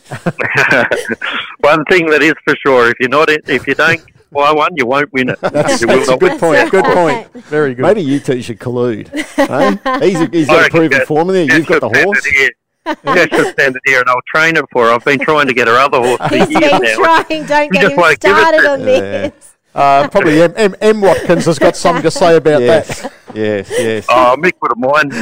One 1.60 1.86
thing 1.86 2.08
that 2.08 2.24
is 2.24 2.34
for 2.44 2.56
sure, 2.66 2.90
if 2.90 2.96
you're 3.00 3.10
not, 3.10 3.30
in, 3.30 3.40
if 3.46 3.68
you 3.68 3.76
don't 3.76 4.04
buy 4.32 4.52
one, 4.52 4.72
you 4.76 4.88
won't 4.88 5.12
win 5.14 5.30
it. 5.30 5.40
That's, 5.42 5.82
you 5.82 5.88
will 5.88 5.98
that's 5.98 6.10
a 6.10 6.18
good 6.18 6.32
win. 6.32 6.40
point. 6.40 6.72
Good 6.72 6.86
right. 6.86 7.32
point. 7.32 7.46
Very 7.46 7.76
good. 7.76 7.84
Maybe 7.84 8.02
you 8.02 8.20
two 8.20 8.42
should 8.42 8.60
collude. 8.60 9.10
eh? 9.14 10.00
He's, 10.00 10.20
he's 10.30 10.50
I 10.50 10.54
got 10.54 10.68
a 10.68 10.70
proven 10.70 10.98
Jess- 10.98 11.08
form 11.08 11.28
there. 11.28 11.44
You've 11.44 11.68
got 11.68 11.82
the 11.82 11.90
should 11.90 11.96
stand 11.96 12.06
horse. 12.06 12.50
It 12.90 12.98
here. 13.04 13.28
Jess 13.28 13.38
should 13.40 13.54
stand 13.54 13.76
it 13.76 13.82
here, 13.86 14.00
and 14.00 14.10
I'll 14.10 14.22
train 14.28 14.58
it 14.58 14.66
for 14.72 14.86
her. 14.86 14.92
I've 14.94 15.06
been 15.06 15.20
trying 15.20 15.48
to 15.48 15.54
get 15.54 15.68
her 15.68 15.76
other 15.78 16.00
horse 16.00 16.18
for 16.30 16.36
He's 16.36 16.50
years 16.50 16.72
been 16.72 16.82
now. 16.82 16.96
trying. 16.96 17.46
Don't 17.46 17.72
get 17.72 17.82
just 17.82 17.94
him 17.94 17.98
won't 18.00 18.20
give 18.20 18.32
it 18.32 18.40
started 18.40 18.62
to- 18.62 18.70
on 18.72 18.80
Yeah. 18.82 18.86
this. 18.88 19.34
Uh, 19.76 20.08
probably 20.10 20.42
M, 20.42 20.52
M, 20.58 20.76
M. 20.82 21.00
Watkins 21.00 21.46
has 21.46 21.60
got 21.60 21.76
something 21.78 22.02
to 22.02 22.10
say 22.10 22.36
about 22.36 22.60
Yes, 22.64 23.02
that. 23.04 23.14
yes, 23.36 23.70
yes. 23.80 24.06
Oh, 24.10 24.36
Mick 24.40 24.54
would 24.64 24.72
have 24.72 24.80
mind. 24.80 25.14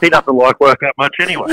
He 0.00 0.10
doesn't 0.10 0.34
like 0.36 0.58
work 0.58 0.80
that 0.80 0.94
much 0.98 1.14
anyway. 1.20 1.46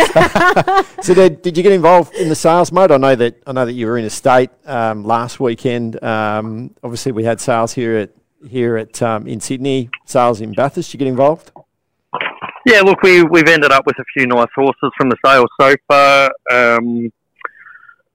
So, 1.04 1.14
did, 1.14 1.42
did 1.44 1.56
you 1.56 1.62
get 1.64 1.72
involved 1.72 2.14
in 2.16 2.30
the 2.30 2.36
sales 2.36 2.72
mode? 2.72 2.92
I 2.92 2.98
know 2.98 3.16
that 3.16 3.42
I 3.46 3.52
know 3.52 3.66
that 3.66 3.74
you 3.74 3.86
were 3.86 3.98
in 3.98 4.06
a 4.06 4.10
state 4.10 4.50
um, 4.66 5.04
last 5.04 5.40
weekend. 5.40 6.04
Um, 6.04 6.74
obviously, 6.84 7.12
we 7.12 7.24
had 7.24 7.40
sales 7.40 7.74
here 7.74 7.96
at 7.98 8.10
here 8.50 8.76
at 8.76 9.02
um, 9.04 9.28
in 9.28 9.40
Sydney. 9.40 9.90
Sales 10.06 10.42
in 10.42 10.54
Bathurst. 10.54 10.90
Did 10.92 10.96
you 10.96 11.06
get 11.06 11.10
involved? 11.10 11.52
Yeah, 12.66 12.82
look, 12.82 13.02
we 13.02 13.24
we've 13.24 13.48
ended 13.48 13.72
up 13.72 13.88
with 13.88 13.98
a 13.98 14.06
few 14.16 14.28
nice 14.28 14.48
horses 14.54 14.92
from 14.96 15.10
the 15.10 15.18
sales 15.26 15.50
so 15.60 15.76
far. 15.88 16.32
Um, 16.52 17.12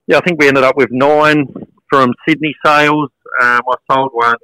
yeah, 0.06 0.18
I 0.18 0.20
think 0.20 0.40
we 0.40 0.46
ended 0.46 0.62
up 0.62 0.76
with 0.76 0.90
nine 0.92 1.46
from 1.90 2.12
Sydney 2.28 2.54
sales. 2.64 3.10
Um, 3.42 3.60
I 3.68 3.74
sold 3.92 4.10
one 4.12 4.36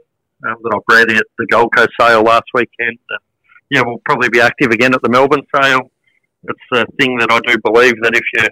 um, 0.46 0.56
that 0.62 0.74
I 0.74 0.78
bred 0.88 1.10
at 1.10 1.24
the 1.38 1.46
Gold 1.46 1.74
Coast 1.74 1.90
sale 2.00 2.22
last 2.22 2.46
weekend. 2.52 2.98
And, 3.10 3.20
yeah, 3.70 3.82
we'll 3.86 4.02
probably 4.04 4.28
be 4.28 4.40
active 4.40 4.72
again 4.72 4.92
at 4.92 5.02
the 5.02 5.08
Melbourne 5.08 5.46
sale. 5.54 5.90
It's 6.48 6.60
a 6.72 6.84
thing 6.98 7.18
that 7.18 7.30
I 7.30 7.38
do 7.40 7.56
believe 7.62 7.94
that 8.02 8.14
if 8.14 8.24
you 8.34 8.48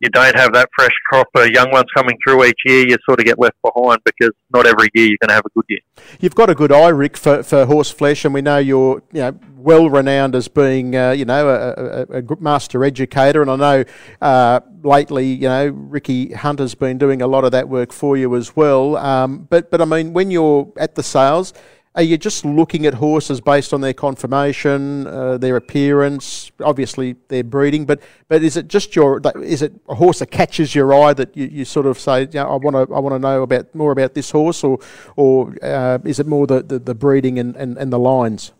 you 0.00 0.08
don't 0.10 0.36
have 0.36 0.52
that 0.52 0.68
fresh 0.76 0.94
crop 1.08 1.26
of 1.34 1.48
young 1.48 1.70
ones 1.72 1.86
coming 1.94 2.16
through 2.24 2.44
each 2.44 2.60
year, 2.64 2.86
you 2.88 2.96
sort 3.04 3.18
of 3.18 3.26
get 3.26 3.38
left 3.38 3.56
behind 3.62 3.98
because 4.04 4.30
not 4.52 4.66
every 4.66 4.88
year 4.94 5.06
you're 5.06 5.18
going 5.20 5.28
to 5.28 5.34
have 5.34 5.44
a 5.44 5.50
good 5.54 5.64
year. 5.68 5.80
You've 6.20 6.34
got 6.34 6.50
a 6.50 6.54
good 6.54 6.70
eye, 6.72 6.88
Rick, 6.88 7.16
for, 7.16 7.42
for 7.42 7.66
horse 7.66 7.90
flesh, 7.90 8.24
and 8.24 8.32
we 8.32 8.40
know 8.40 8.58
you're 8.58 9.02
you 9.12 9.20
know 9.20 9.38
well 9.56 9.90
renowned 9.90 10.36
as 10.36 10.46
being 10.46 10.94
uh, 10.94 11.10
you 11.10 11.24
know 11.24 11.48
a, 11.48 12.16
a, 12.18 12.22
a 12.22 12.40
master 12.40 12.84
educator. 12.84 13.42
And 13.42 13.50
I 13.50 13.56
know 13.56 13.84
uh, 14.22 14.60
lately, 14.82 15.26
you 15.26 15.48
know, 15.48 15.68
Ricky 15.68 16.32
Hunter's 16.32 16.74
been 16.74 16.98
doing 16.98 17.20
a 17.20 17.26
lot 17.26 17.44
of 17.44 17.52
that 17.52 17.68
work 17.68 17.92
for 17.92 18.16
you 18.16 18.36
as 18.36 18.54
well. 18.54 18.96
Um, 18.96 19.46
but 19.50 19.70
but 19.70 19.80
I 19.80 19.84
mean, 19.84 20.12
when 20.12 20.30
you're 20.30 20.72
at 20.76 20.94
the 20.94 21.02
sales, 21.02 21.52
are 21.94 22.02
you 22.02 22.16
just 22.16 22.44
looking 22.44 22.86
at 22.86 22.94
horses 22.94 23.40
based 23.40 23.72
on 23.72 23.80
their 23.80 23.92
conformation, 23.92 25.06
uh, 25.06 25.38
their 25.38 25.56
appearance, 25.56 26.52
obviously 26.62 27.16
their 27.28 27.42
breeding? 27.42 27.86
But 27.86 28.00
but 28.28 28.42
is 28.42 28.56
it 28.56 28.68
just 28.68 28.94
your 28.94 29.20
is 29.42 29.62
it 29.62 29.72
a 29.88 29.94
horse 29.94 30.20
that 30.20 30.30
catches 30.30 30.74
your 30.74 30.94
eye 30.94 31.14
that 31.14 31.36
you, 31.36 31.46
you 31.46 31.64
sort 31.64 31.86
of 31.86 31.98
say, 31.98 32.28
yeah, 32.30 32.44
I 32.44 32.56
want 32.56 32.74
to 32.76 32.94
I 32.94 32.98
want 32.98 33.14
to 33.14 33.18
know 33.18 33.42
about 33.42 33.74
more 33.74 33.92
about 33.92 34.14
this 34.14 34.30
horse, 34.30 34.62
or 34.62 34.78
or 35.16 35.54
uh, 35.62 35.98
is 36.04 36.20
it 36.20 36.26
more 36.26 36.46
the, 36.46 36.62
the, 36.62 36.78
the 36.78 36.94
breeding 36.94 37.38
and, 37.38 37.56
and, 37.56 37.76
and 37.78 37.92
the 37.92 37.98
lines? 37.98 38.52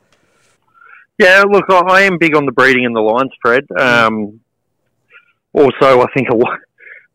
Yeah, 1.18 1.44
look, 1.48 1.64
I, 1.68 1.80
I 1.80 2.00
am 2.02 2.16
big 2.18 2.36
on 2.36 2.46
the 2.46 2.52
breeding 2.52 2.86
and 2.86 2.94
the 2.94 3.00
lines, 3.00 3.32
Fred. 3.42 3.66
Um, 3.78 4.40
also, 5.52 6.00
I 6.00 6.06
think 6.14 6.28
a 6.28 6.36
lot, 6.36 6.58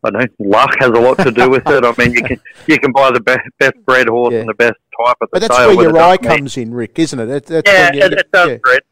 I 0.04 0.10
don't 0.10 0.38
know, 0.40 0.46
luck 0.50 0.70
has 0.80 0.90
a 0.90 1.00
lot 1.00 1.18
to 1.18 1.30
do 1.30 1.48
with 1.50 1.66
it. 1.66 1.84
I 1.84 1.94
mean, 1.98 2.12
you 2.14 2.22
can 2.22 2.40
you 2.66 2.78
can 2.78 2.92
buy 2.92 3.10
the 3.10 3.20
best, 3.20 3.40
best 3.58 3.74
bred 3.86 4.08
horse 4.08 4.32
Yeah. 4.32 4.40
and 4.40 4.48
the 4.48 4.54
best 4.54 4.74
type 4.98 5.16
at 5.20 5.20
the 5.20 5.26
But 5.32 5.40
that's 5.42 5.58
where 5.58 5.72
your 5.72 5.96
eye 5.98 6.16
doesn't 6.16 6.22
mean- 6.30 6.38
comes 6.38 6.56
in, 6.56 6.74
Rick, 6.74 6.98
isn't 6.98 7.18
it? 7.18 7.26
That- 7.26 7.46
that's 7.46 7.70
Yeah, 7.70 8.06
it, 8.06 8.12
it 8.12 8.30
does, 8.32 8.48
yeah. 8.50 8.56
Fred. 8.64 8.82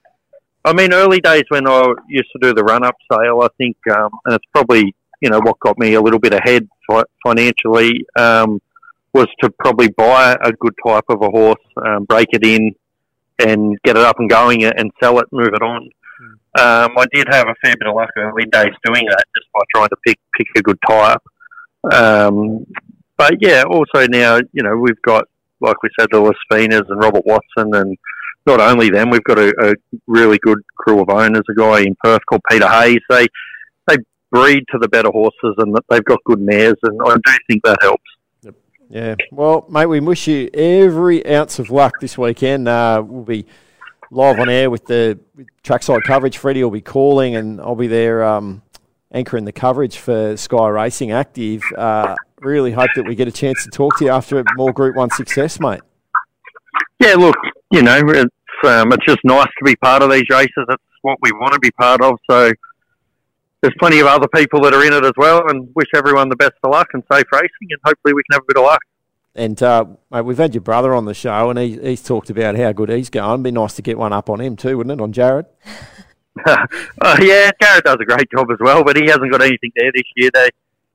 I 0.64 0.72
mean, 0.72 0.92
early 0.94 1.20
days 1.20 1.42
when 1.48 1.66
I 1.66 1.92
used 2.08 2.30
to 2.32 2.38
do 2.40 2.54
the 2.54 2.62
run-up 2.62 2.94
sale, 3.10 3.40
I 3.42 3.48
think, 3.58 3.76
um, 3.90 4.10
and 4.26 4.34
it's 4.36 4.44
probably 4.54 4.94
you 5.20 5.30
know 5.30 5.38
what 5.40 5.58
got 5.60 5.78
me 5.78 5.94
a 5.94 6.00
little 6.00 6.18
bit 6.18 6.32
ahead 6.34 6.68
fi- 6.88 7.04
financially 7.24 8.04
um, 8.18 8.60
was 9.12 9.28
to 9.40 9.50
probably 9.58 9.88
buy 9.88 10.36
a 10.42 10.52
good 10.52 10.74
type 10.86 11.04
of 11.08 11.20
a 11.22 11.28
horse, 11.30 11.60
um, 11.84 12.04
break 12.04 12.28
it 12.32 12.44
in, 12.46 12.74
and 13.38 13.78
get 13.84 13.96
it 13.96 14.02
up 14.02 14.18
and 14.18 14.28
going, 14.30 14.64
and 14.64 14.90
sell 15.02 15.18
it, 15.18 15.26
move 15.32 15.48
it 15.52 15.62
on. 15.62 15.90
Um, 16.58 16.98
I 16.98 17.06
did 17.12 17.26
have 17.30 17.48
a 17.48 17.54
fair 17.62 17.74
bit 17.78 17.88
of 17.88 17.94
luck 17.94 18.10
early 18.16 18.44
days 18.46 18.72
doing 18.84 19.06
that, 19.08 19.24
just 19.36 19.48
by 19.52 19.60
trying 19.74 19.88
to 19.88 19.96
pick 20.06 20.18
pick 20.36 20.46
a 20.56 20.62
good 20.62 20.78
type. 20.88 21.20
Um, 21.92 22.66
but 23.16 23.34
yeah, 23.40 23.64
also 23.68 24.06
now 24.06 24.38
you 24.52 24.62
know 24.62 24.76
we've 24.76 25.00
got 25.02 25.24
like 25.60 25.82
we 25.82 25.88
said 25.98 26.08
the 26.10 26.18
Laspinas 26.18 26.90
and 26.90 27.00
Robert 27.00 27.24
Watson 27.24 27.74
and 27.74 27.96
not 28.46 28.60
only 28.60 28.90
them, 28.90 29.10
we've 29.10 29.24
got 29.24 29.38
a, 29.38 29.54
a 29.60 29.74
really 30.06 30.38
good 30.42 30.58
crew 30.76 31.00
of 31.00 31.08
owners. 31.08 31.42
A 31.48 31.54
guy 31.54 31.82
in 31.82 31.94
Perth 32.02 32.22
called 32.28 32.42
Peter 32.50 32.68
Hayes. 32.68 33.00
They 33.08 33.26
they 33.86 33.96
breed 34.30 34.64
to 34.72 34.78
the 34.78 34.88
better 34.88 35.10
horses, 35.10 35.54
and 35.58 35.76
they've 35.88 36.04
got 36.04 36.18
good 36.24 36.40
mares, 36.40 36.74
and 36.82 37.00
I 37.04 37.14
do 37.14 37.32
think 37.48 37.62
that 37.64 37.78
helps. 37.80 38.02
Yeah. 38.88 39.14
Well, 39.30 39.66
mate, 39.70 39.86
we 39.86 40.00
wish 40.00 40.28
you 40.28 40.50
every 40.52 41.26
ounce 41.26 41.58
of 41.58 41.70
luck 41.70 42.00
this 42.00 42.18
weekend. 42.18 42.68
Uh, 42.68 43.02
we'll 43.06 43.24
be 43.24 43.46
live 44.12 44.38
on 44.38 44.48
air 44.48 44.70
with 44.70 44.86
the 44.86 45.18
with 45.34 45.46
trackside 45.62 46.04
coverage. 46.04 46.38
Freddie 46.38 46.62
will 46.62 46.70
be 46.70 46.80
calling, 46.80 47.34
and 47.34 47.60
I'll 47.60 47.74
be 47.74 47.88
there 47.88 48.22
um, 48.22 48.62
anchoring 49.10 49.44
the 49.44 49.52
coverage 49.52 49.96
for 49.98 50.36
Sky 50.36 50.68
Racing 50.68 51.10
Active. 51.10 51.62
Uh, 51.76 52.14
really 52.40 52.72
hope 52.72 52.90
that 52.94 53.06
we 53.06 53.14
get 53.14 53.26
a 53.26 53.32
chance 53.32 53.64
to 53.64 53.70
talk 53.70 53.96
to 53.98 54.04
you 54.04 54.10
after 54.10 54.44
more 54.56 54.72
Group 54.72 54.96
One 54.96 55.10
success, 55.10 55.58
mate. 55.58 55.80
Yeah, 57.00 57.14
look, 57.14 57.36
you 57.70 57.82
know, 57.82 58.00
it's 58.08 58.30
um, 58.64 58.92
it's 58.92 59.04
just 59.06 59.20
nice 59.24 59.48
to 59.58 59.64
be 59.64 59.74
part 59.76 60.02
of 60.02 60.10
these 60.10 60.28
races. 60.30 60.64
That's 60.68 60.82
what 61.02 61.18
we 61.22 61.32
want 61.32 61.54
to 61.54 61.58
be 61.58 61.70
part 61.72 62.02
of. 62.02 62.14
So 62.30 62.52
there's 63.60 63.74
plenty 63.80 64.00
of 64.00 64.06
other 64.06 64.28
people 64.34 64.60
that 64.62 64.74
are 64.74 64.84
in 64.84 64.92
it 64.92 65.04
as 65.04 65.12
well, 65.16 65.48
and 65.48 65.68
wish 65.74 65.88
everyone 65.94 66.28
the 66.28 66.36
best 66.36 66.54
of 66.62 66.70
luck 66.70 66.88
and 66.92 67.02
safe 67.10 67.26
racing, 67.32 67.68
and 67.70 67.80
hopefully 67.84 68.12
we 68.14 68.22
can 68.28 68.34
have 68.34 68.42
a 68.42 68.52
bit 68.52 68.58
of 68.58 68.64
luck. 68.64 68.80
And 69.34 69.62
uh, 69.62 69.86
mate, 70.10 70.22
we've 70.22 70.38
had 70.38 70.54
your 70.54 70.60
brother 70.60 70.94
on 70.94 71.06
the 71.06 71.14
show, 71.14 71.48
and 71.48 71.58
he, 71.58 71.78
he's 71.78 72.02
talked 72.02 72.28
about 72.28 72.56
how 72.56 72.72
good 72.72 72.90
he's 72.90 73.10
going. 73.10 73.42
Be 73.42 73.50
nice 73.50 73.74
to 73.74 73.82
get 73.82 73.98
one 73.98 74.12
up 74.12 74.28
on 74.28 74.40
him 74.40 74.56
too, 74.56 74.76
wouldn't 74.76 75.00
it, 75.00 75.02
on 75.02 75.12
Jarrod? 75.12 75.46
uh, 76.46 76.66
yeah, 77.20 77.50
Jarrod 77.62 77.82
does 77.82 77.96
a 78.00 78.04
great 78.04 78.30
job 78.30 78.50
as 78.50 78.58
well, 78.60 78.84
but 78.84 78.96
he 78.96 79.06
hasn't 79.06 79.30
got 79.30 79.42
anything 79.42 79.72
there 79.74 79.90
this 79.94 80.04
year. 80.16 80.30
They 80.34 80.50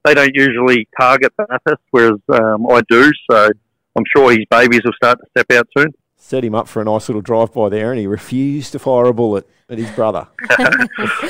they 0.06 0.14
don't 0.14 0.36
usually 0.36 0.88
target 1.00 1.34
Bathurst, 1.38 1.82
whereas 1.92 2.20
um, 2.30 2.68
I 2.70 2.82
do. 2.90 3.12
So 3.30 3.50
I'm 3.96 4.04
sure 4.16 4.32
his 4.32 4.46
babies 4.50 4.82
will 4.86 4.94
start 4.94 5.20
to 5.20 5.26
step 5.32 5.52
out 5.58 5.68
soon. 5.76 5.94
Set 6.20 6.44
him 6.44 6.56
up 6.56 6.68
for 6.68 6.82
a 6.82 6.86
nice 6.86 7.08
little 7.08 7.22
drive 7.22 7.54
by 7.54 7.70
there, 7.70 7.92
and 7.92 8.00
he 8.00 8.08
refused 8.08 8.74
to 8.74 8.80
fire 8.80 9.06
a 9.06 9.14
bullet 9.14 9.48
at 9.70 9.78
his 9.78 9.90
brother. 9.92 10.28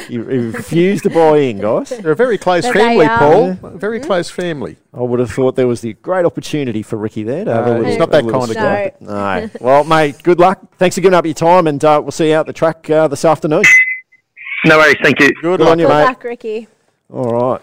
he, 0.07 0.13
he 0.13 0.17
refused 0.17 1.03
to 1.03 1.09
buy 1.09 1.37
in, 1.37 1.59
guys. 1.59 1.89
They're 1.89 2.13
a 2.13 2.15
very 2.15 2.37
close 2.37 2.63
There 2.63 2.73
they 2.73 2.79
family, 2.79 3.05
are. 3.05 3.17
Paul. 3.19 3.49
A 3.63 3.77
very 3.77 3.99
close 3.99 4.29
family. 4.29 4.77
I 4.93 5.01
would 5.01 5.19
have 5.19 5.29
thought 5.29 5.55
there 5.55 5.67
was 5.67 5.81
the 5.81 5.93
great 5.93 6.25
opportunity 6.25 6.81
for 6.81 6.95
Rickie 6.95 7.23
there. 7.23 7.45
To 7.45 7.53
have 7.53 7.67
a 7.67 7.69
little, 7.71 7.85
he's 7.85 7.97
not 7.97 8.09
that 8.11 8.25
a 8.25 8.31
kind 8.31 8.43
of 8.43 8.49
strike. 8.49 8.99
guy. 8.99 9.41
No. 9.41 9.49
Well, 9.59 9.83
mate, 9.83 10.23
good 10.23 10.39
luck. 10.39 10.59
Thanks 10.77 10.95
for 10.95 11.01
giving 11.01 11.15
up 11.15 11.25
your 11.25 11.33
time, 11.35 11.67
and 11.67 11.83
uh, 11.83 11.99
we'll 12.01 12.11
see 12.11 12.29
you 12.29 12.35
out 12.35 12.47
the 12.47 12.53
track 12.53 12.89
uh, 12.89 13.07
this 13.07 13.23
afternoon. 13.25 13.63
No 14.65 14.77
worries, 14.77 14.95
thank 15.03 15.19
you. 15.19 15.27
Good, 15.41 15.59
Good 15.59 15.61
on 15.61 15.77
you, 15.79 15.85
Good 15.85 15.93
mate. 15.93 16.03
luck, 16.05 16.23
Rickie. 16.23 16.67
All 17.11 17.31
right. 17.31 17.61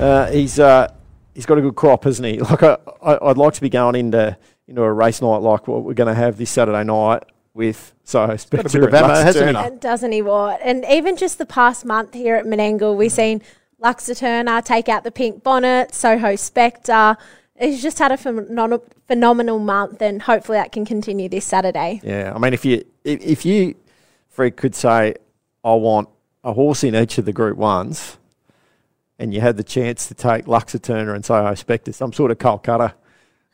Uh, 0.00 0.30
he's 0.30 0.60
uh, 0.60 0.92
he's 1.34 1.46
got 1.46 1.58
a 1.58 1.60
good 1.62 1.74
crop, 1.74 2.04
hasn't 2.04 2.26
he? 2.28 2.38
Like 2.40 2.62
I, 2.62 2.76
I, 3.02 3.30
I'd 3.30 3.36
like 3.38 3.54
to 3.54 3.60
be 3.60 3.68
going 3.68 3.96
into 3.96 4.36
into 4.68 4.82
a 4.82 4.92
race 4.92 5.22
night 5.22 5.38
like 5.38 5.68
what 5.68 5.84
we're 5.84 5.94
going 5.94 6.12
to 6.12 6.20
have 6.20 6.36
this 6.36 6.50
Saturday 6.50 6.84
night 6.84 7.22
with 7.54 7.94
Soho 8.04 8.36
Spectre 8.36 8.80
bit 8.80 8.88
of 8.88 8.94
and 8.94 8.94
ammo, 8.94 9.08
Lux 9.08 9.22
hasn't 9.22 9.46
he? 9.46 9.52
Turner. 9.52 9.66
And 9.66 9.80
doesn't 9.80 10.12
he 10.12 10.22
what? 10.22 10.60
And 10.62 10.84
even 10.90 11.16
just 11.16 11.38
the 11.38 11.46
past 11.46 11.84
month 11.84 12.14
here 12.14 12.36
at 12.36 12.44
Menangle, 12.44 12.96
we've 12.96 13.10
mm. 13.10 13.14
seen 13.14 13.42
Lux 13.78 14.08
Eterna 14.08 14.62
take 14.62 14.88
out 14.88 15.04
the 15.04 15.10
pink 15.10 15.42
bonnet, 15.42 15.94
Soho 15.94 16.36
Spectre. 16.36 17.16
He's 17.58 17.82
just 17.82 17.98
had 17.98 18.12
a 18.12 18.16
phenom- 18.16 18.82
phenomenal 19.06 19.58
month, 19.58 20.02
and 20.02 20.20
hopefully 20.20 20.58
that 20.58 20.72
can 20.72 20.84
continue 20.84 21.28
this 21.28 21.46
Saturday. 21.46 22.00
Yeah, 22.02 22.32
I 22.34 22.38
mean, 22.38 22.52
if 22.52 22.64
you 22.64 22.84
if, 23.04 23.20
if 23.22 23.46
you, 23.46 23.74
Fred, 24.28 24.56
could 24.56 24.74
say, 24.74 25.14
I 25.64 25.74
want 25.74 26.10
a 26.44 26.52
horse 26.52 26.84
in 26.84 26.94
each 26.94 27.16
of 27.16 27.24
the 27.24 27.32
Group 27.32 27.56
Ones, 27.56 28.18
and 29.18 29.32
you 29.32 29.40
had 29.40 29.56
the 29.56 29.64
chance 29.64 30.06
to 30.08 30.14
take 30.14 30.46
Lux 30.46 30.74
Eterna 30.74 31.14
and 31.14 31.24
Soho 31.24 31.54
Spectre, 31.54 31.92
some 31.92 32.12
sort 32.12 32.30
of 32.30 32.38
Calcutta. 32.38 32.94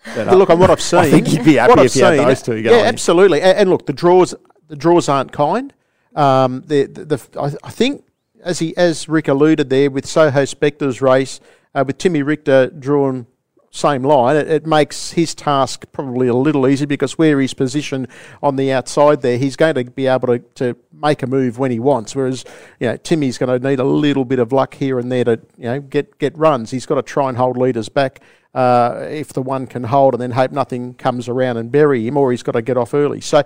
But 0.04 0.36
look, 0.36 0.50
on 0.50 0.58
what 0.58 0.70
I've 0.70 0.80
seen, 0.80 0.98
I 1.00 1.10
think 1.10 1.32
you'd 1.32 1.44
be 1.44 1.54
happy 1.54 1.82
if 1.82 1.96
you 1.96 2.04
had 2.04 2.18
those 2.18 2.42
two 2.42 2.56
Yeah, 2.56 2.82
absolutely. 2.82 3.40
And, 3.40 3.58
and 3.58 3.70
look, 3.70 3.86
the 3.86 3.92
draws 3.92 4.34
the 4.68 4.76
draws 4.76 5.08
aren't 5.08 5.32
kind. 5.32 5.72
Um, 6.14 6.62
the, 6.66 6.84
the, 6.86 7.04
the 7.04 7.40
I, 7.40 7.66
I 7.66 7.70
think 7.70 8.04
as 8.42 8.58
he 8.58 8.76
as 8.76 9.08
Rick 9.08 9.28
alluded 9.28 9.70
there 9.70 9.90
with 9.90 10.06
Soho 10.06 10.44
Spectre's 10.44 11.00
race 11.00 11.40
uh, 11.74 11.84
with 11.86 11.98
Timmy 11.98 12.22
Richter 12.22 12.68
drawn 12.68 13.26
same 13.74 14.02
line, 14.02 14.36
it, 14.36 14.48
it 14.48 14.66
makes 14.66 15.12
his 15.12 15.34
task 15.34 15.86
probably 15.92 16.28
a 16.28 16.34
little 16.34 16.68
easier 16.68 16.86
because 16.86 17.16
where 17.16 17.40
he's 17.40 17.54
positioned 17.54 18.06
on 18.42 18.56
the 18.56 18.70
outside 18.70 19.22
there, 19.22 19.38
he's 19.38 19.56
going 19.56 19.74
to 19.74 19.84
be 19.84 20.06
able 20.06 20.28
to, 20.28 20.38
to 20.54 20.76
make 20.92 21.22
a 21.22 21.26
move 21.26 21.58
when 21.58 21.70
he 21.70 21.80
wants. 21.80 22.14
Whereas, 22.14 22.44
you 22.78 22.86
know, 22.86 22.98
Timmy's 22.98 23.38
going 23.38 23.60
to 23.60 23.66
need 23.66 23.80
a 23.80 23.84
little 23.84 24.26
bit 24.26 24.38
of 24.38 24.52
luck 24.52 24.74
here 24.74 24.98
and 24.98 25.10
there 25.10 25.24
to, 25.24 25.40
you 25.56 25.64
know, 25.64 25.80
get, 25.80 26.18
get 26.18 26.36
runs. 26.36 26.70
He's 26.70 26.84
got 26.84 26.96
to 26.96 27.02
try 27.02 27.30
and 27.30 27.38
hold 27.38 27.56
leaders 27.56 27.88
back 27.88 28.20
uh, 28.54 29.06
if 29.08 29.32
the 29.32 29.40
one 29.40 29.66
can 29.66 29.84
hold 29.84 30.12
and 30.12 30.20
then 30.20 30.32
hope 30.32 30.52
nothing 30.52 30.92
comes 30.92 31.26
around 31.26 31.56
and 31.56 31.72
bury 31.72 32.06
him, 32.06 32.18
or 32.18 32.30
he's 32.30 32.42
got 32.42 32.52
to 32.52 32.62
get 32.62 32.76
off 32.76 32.92
early. 32.92 33.22
So 33.22 33.42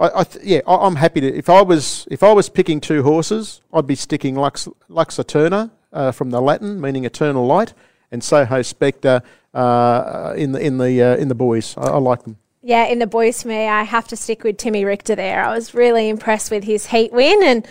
I, 0.00 0.10
I 0.16 0.24
th- 0.24 0.44
yeah, 0.44 0.60
I, 0.66 0.86
I'm 0.86 0.96
happy 0.96 1.20
to. 1.20 1.32
If 1.32 1.48
I 1.48 1.62
was 1.62 2.08
if 2.10 2.24
I 2.24 2.32
was 2.32 2.48
picking 2.48 2.80
two 2.80 3.04
horses, 3.04 3.60
I'd 3.72 3.86
be 3.86 3.94
sticking 3.94 4.34
Lux 4.34 4.68
Lux 4.88 5.18
Eterna 5.20 5.70
uh, 5.92 6.10
from 6.10 6.30
the 6.30 6.40
Latin, 6.40 6.80
meaning 6.80 7.04
eternal 7.04 7.46
light, 7.46 7.74
and 8.10 8.24
Soho 8.24 8.62
Spectre 8.62 9.22
uh, 9.54 10.34
in 10.36 10.52
the 10.52 10.60
in 10.60 10.78
the 10.78 11.02
uh, 11.02 11.16
in 11.16 11.28
the 11.28 11.34
boys. 11.34 11.74
I, 11.76 11.86
I 11.88 11.96
like 11.98 12.24
them. 12.24 12.36
Yeah, 12.62 12.86
in 12.86 12.98
the 12.98 13.06
boys 13.06 13.42
for 13.42 13.48
me, 13.48 13.66
I 13.68 13.82
have 13.82 14.08
to 14.08 14.16
stick 14.16 14.42
with 14.42 14.56
Timmy 14.56 14.84
Richter 14.84 15.14
there. 15.14 15.44
I 15.44 15.54
was 15.54 15.74
really 15.74 16.08
impressed 16.08 16.50
with 16.50 16.64
his 16.64 16.86
heat 16.86 17.12
win, 17.12 17.42
and 17.42 17.66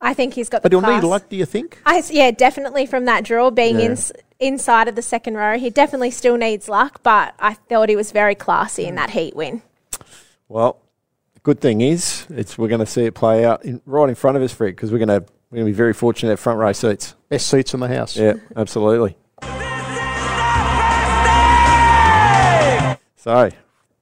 I 0.00 0.14
think 0.14 0.32
he's 0.34 0.48
got 0.48 0.62
But 0.62 0.70
the 0.70 0.78
he'll 0.78 0.82
class. 0.82 1.02
need 1.02 1.06
luck, 1.08 1.28
do 1.28 1.36
you 1.36 1.44
think? 1.44 1.78
I, 1.84 2.02
yeah, 2.10 2.30
definitely 2.30 2.86
from 2.86 3.04
that 3.04 3.24
draw 3.24 3.50
being 3.50 3.78
Yeah. 3.78 3.90
in, 3.90 3.98
inside 4.40 4.88
of 4.88 4.94
the 4.96 5.02
second 5.02 5.34
row, 5.34 5.58
he 5.58 5.68
definitely 5.68 6.10
still 6.10 6.38
needs 6.38 6.66
luck. 6.68 7.02
But 7.02 7.34
I 7.38 7.54
thought 7.54 7.90
he 7.90 7.96
was 7.96 8.10
very 8.10 8.34
classy 8.34 8.84
in 8.86 8.94
that 8.94 9.10
heat 9.10 9.36
win. 9.36 9.60
Well, 10.48 10.78
the 11.34 11.40
good 11.40 11.60
thing 11.60 11.82
is, 11.82 12.26
it's 12.30 12.56
we're 12.56 12.68
going 12.68 12.80
to 12.80 12.86
see 12.86 13.04
it 13.04 13.14
play 13.14 13.44
out 13.44 13.64
in, 13.66 13.82
right 13.84 14.08
in 14.08 14.14
front 14.14 14.38
of 14.38 14.42
us, 14.42 14.52
Fred, 14.52 14.74
because 14.74 14.90
we're 14.90 14.98
going 14.98 15.08
to 15.08 15.26
we're 15.50 15.56
going 15.56 15.66
to 15.66 15.72
be 15.72 15.76
very 15.76 15.92
fortunate 15.92 16.28
to 16.28 16.32
have 16.32 16.40
front 16.40 16.58
row 16.58 16.72
seats. 16.72 17.14
Best 17.28 17.48
seats 17.48 17.74
in 17.74 17.80
the 17.80 17.88
house. 17.88 18.16
Yeah, 18.16 18.34
absolutely. 18.56 19.18
So, 23.22 23.50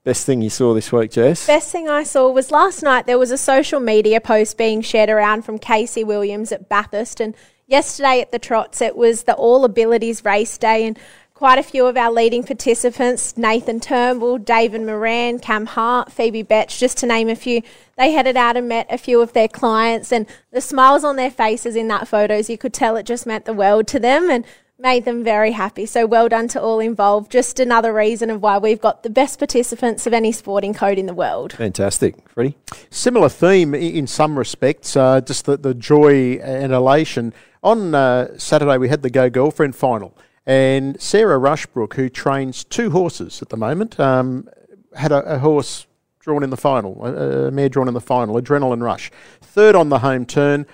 best 0.03 0.25
thing 0.25 0.41
you 0.41 0.49
saw 0.49 0.73
this 0.73 0.91
week, 0.91 1.11
Jess? 1.11 1.47
Best 1.47 1.71
thing 1.71 1.91
I 1.91 2.05
saw 2.05 2.31
was 2.31 2.51
last 2.51 2.83
night 2.83 3.05
there 3.05 3.19
was 3.19 3.31
a 3.31 3.37
social 3.37 3.79
media 3.79 4.19
post 4.19 4.57
being 4.57 4.81
shared 4.81 5.11
around 5.11 5.43
from 5.43 5.59
Kasey 5.59 6.07
Williams 6.07 6.53
at 6.53 6.71
Bathurst, 6.71 7.21
and 7.21 7.35
yesterday 7.67 8.23
at 8.23 8.33
the 8.33 8.39
Trots 8.39 8.81
it 8.81 8.97
was 8.97 9.25
the 9.25 9.35
All 9.35 9.67
Abilities 9.67 10.25
Race 10.25 10.57
Day, 10.57 10.87
and 10.87 10.99
quite 11.35 11.59
a 11.59 11.63
few 11.63 11.85
of 11.85 11.99
our 11.99 12.11
leading 12.11 12.45
participants 12.45 13.37
Nathan 13.37 13.79
Turnbull, 13.79 14.39
David 14.39 14.81
Moran, 14.81 15.39
Cam 15.39 15.67
Hart, 15.67 16.11
Phoebe 16.11 16.43
Betch, 16.43 16.79
just 16.79 16.97
to 16.97 17.07
name 17.07 17.29
a 17.29 17.37
few. 17.37 17.61
They 17.99 18.13
headed 18.13 18.39
out 18.39 18.57
and 18.57 18.71
met 18.71 18.87
a 18.89 18.97
few 18.97 19.21
of 19.21 19.35
their 19.35 19.49
clients, 19.49 20.13
and 20.13 20.27
the 20.51 20.63
smiles 20.63 21.05
on 21.05 21.17
their 21.17 21.31
faces 21.31 21.77
in 21.77 21.89
that 21.89 22.09
photos, 22.09 22.49
you 22.49 22.57
could 22.57 22.73
tell 22.73 22.97
it 22.97 23.05
just 23.05 23.27
meant 23.27 23.45
the 23.45 23.53
world 23.53 23.87
to 23.89 23.99
them, 23.99 24.31
and 24.31 24.47
made 24.81 25.05
them 25.05 25.23
very 25.23 25.53
happy. 25.53 25.87
So 25.87 26.07
well 26.07 26.29
done 26.29 26.49
to 26.49 26.61
all 26.61 26.81
involved. 26.81 27.31
Just 27.31 27.61
another 27.61 27.93
reason 27.93 28.31
of 28.31 28.43
why 28.43 28.59
we've 28.59 28.81
got 28.81 29.03
the 29.03 29.11
best 29.11 29.39
participants 29.39 30.07
of 30.07 30.13
any 30.13 30.33
sporting 30.33 30.75
code 30.75 30.99
in 30.99 31.07
the 31.07 31.15
world. 31.15 31.53
Fantastic, 31.53 32.17
Freddie. 32.29 32.57
Similar 32.91 33.29
theme 33.29 33.75
in 33.75 34.07
some 34.07 34.39
respects, 34.39 34.97
uh, 34.97 35.21
just 35.21 35.45
the, 35.45 35.57
the 35.57 35.75
joy 35.75 36.35
and 36.43 36.73
elation. 36.73 37.33
On 37.63 37.95
uh, 37.95 38.39
Saturday, 38.39 38.79
we 38.79 38.89
had 38.89 39.03
the 39.03 39.11
Go 39.11 39.29
Girlfriend 39.29 39.77
final, 39.77 40.17
and 40.47 41.01
Sarah 41.01 41.39
Rushbrook, 41.39 41.95
who 41.95 42.09
trains 42.09 42.65
two 42.65 42.91
horses 42.91 43.43
at 43.43 43.51
the 43.51 43.57
moment, 43.57 44.01
um, 44.01 44.49
had 44.97 45.13
a, 45.13 45.35
a 45.35 45.39
horse 45.39 45.87
drawn 46.21 46.43
in 46.43 46.51
the 46.51 46.57
final, 46.57 47.07
a, 47.07 47.49
a 47.49 47.51
mare 47.51 47.69
drawn 47.69 47.87
in 47.87 47.95
the 47.95 48.01
final, 48.01 48.41
Adrenaline 48.41 48.83
Rush. 48.83 49.11
Third 49.43 49.75
on 49.75 49.91
the 49.91 49.99
home 49.99 50.25
turn, 50.25 50.67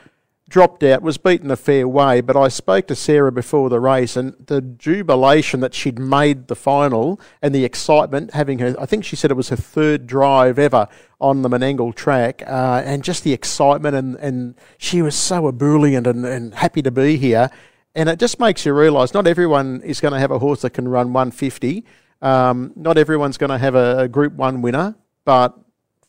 dropped 0.48 0.82
out, 0.84 1.02
was 1.02 1.18
beaten 1.18 1.50
a 1.50 1.56
fair 1.56 1.88
way, 1.88 2.20
but 2.20 2.36
I 2.36 2.48
spoke 2.48 2.86
to 2.86 2.94
Sarah 2.94 3.32
before 3.32 3.68
the 3.68 3.80
race 3.80 4.16
and 4.16 4.34
the 4.46 4.60
jubilation 4.60 5.60
that 5.60 5.74
she'd 5.74 5.98
made 5.98 6.46
the 6.46 6.54
final 6.54 7.20
and 7.42 7.52
the 7.52 7.64
excitement, 7.64 8.32
having 8.32 8.60
her, 8.60 8.76
I 8.78 8.86
think 8.86 9.04
she 9.04 9.16
said 9.16 9.30
it 9.32 9.34
was 9.36 9.48
her 9.48 9.56
third 9.56 10.06
drive 10.06 10.58
ever 10.58 10.86
on 11.20 11.42
the 11.42 11.48
Menangle 11.48 11.94
track, 11.94 12.42
uh, 12.46 12.82
and 12.84 13.02
just 13.02 13.24
the 13.24 13.32
excitement, 13.32 13.96
and, 13.96 14.16
and 14.16 14.54
she 14.78 15.02
was 15.02 15.16
so 15.16 15.48
ebullient 15.48 16.06
and, 16.06 16.24
and 16.24 16.54
happy 16.54 16.82
to 16.82 16.90
be 16.92 17.16
here. 17.16 17.50
And 17.96 18.08
it 18.08 18.18
just 18.18 18.38
makes 18.38 18.64
you 18.64 18.72
realise 18.72 19.14
not 19.14 19.26
everyone 19.26 19.80
is 19.82 20.00
going 20.00 20.12
to 20.12 20.20
have 20.20 20.30
a 20.30 20.38
horse 20.38 20.60
that 20.62 20.70
can 20.70 20.86
run 20.86 21.12
150. 21.12 21.84
Um, 22.22 22.72
not 22.76 22.98
everyone's 22.98 23.38
going 23.38 23.50
to 23.50 23.58
have 23.58 23.74
a, 23.74 24.00
a 24.00 24.08
Group 24.08 24.34
1 24.34 24.62
winner, 24.62 24.94
but 25.24 25.58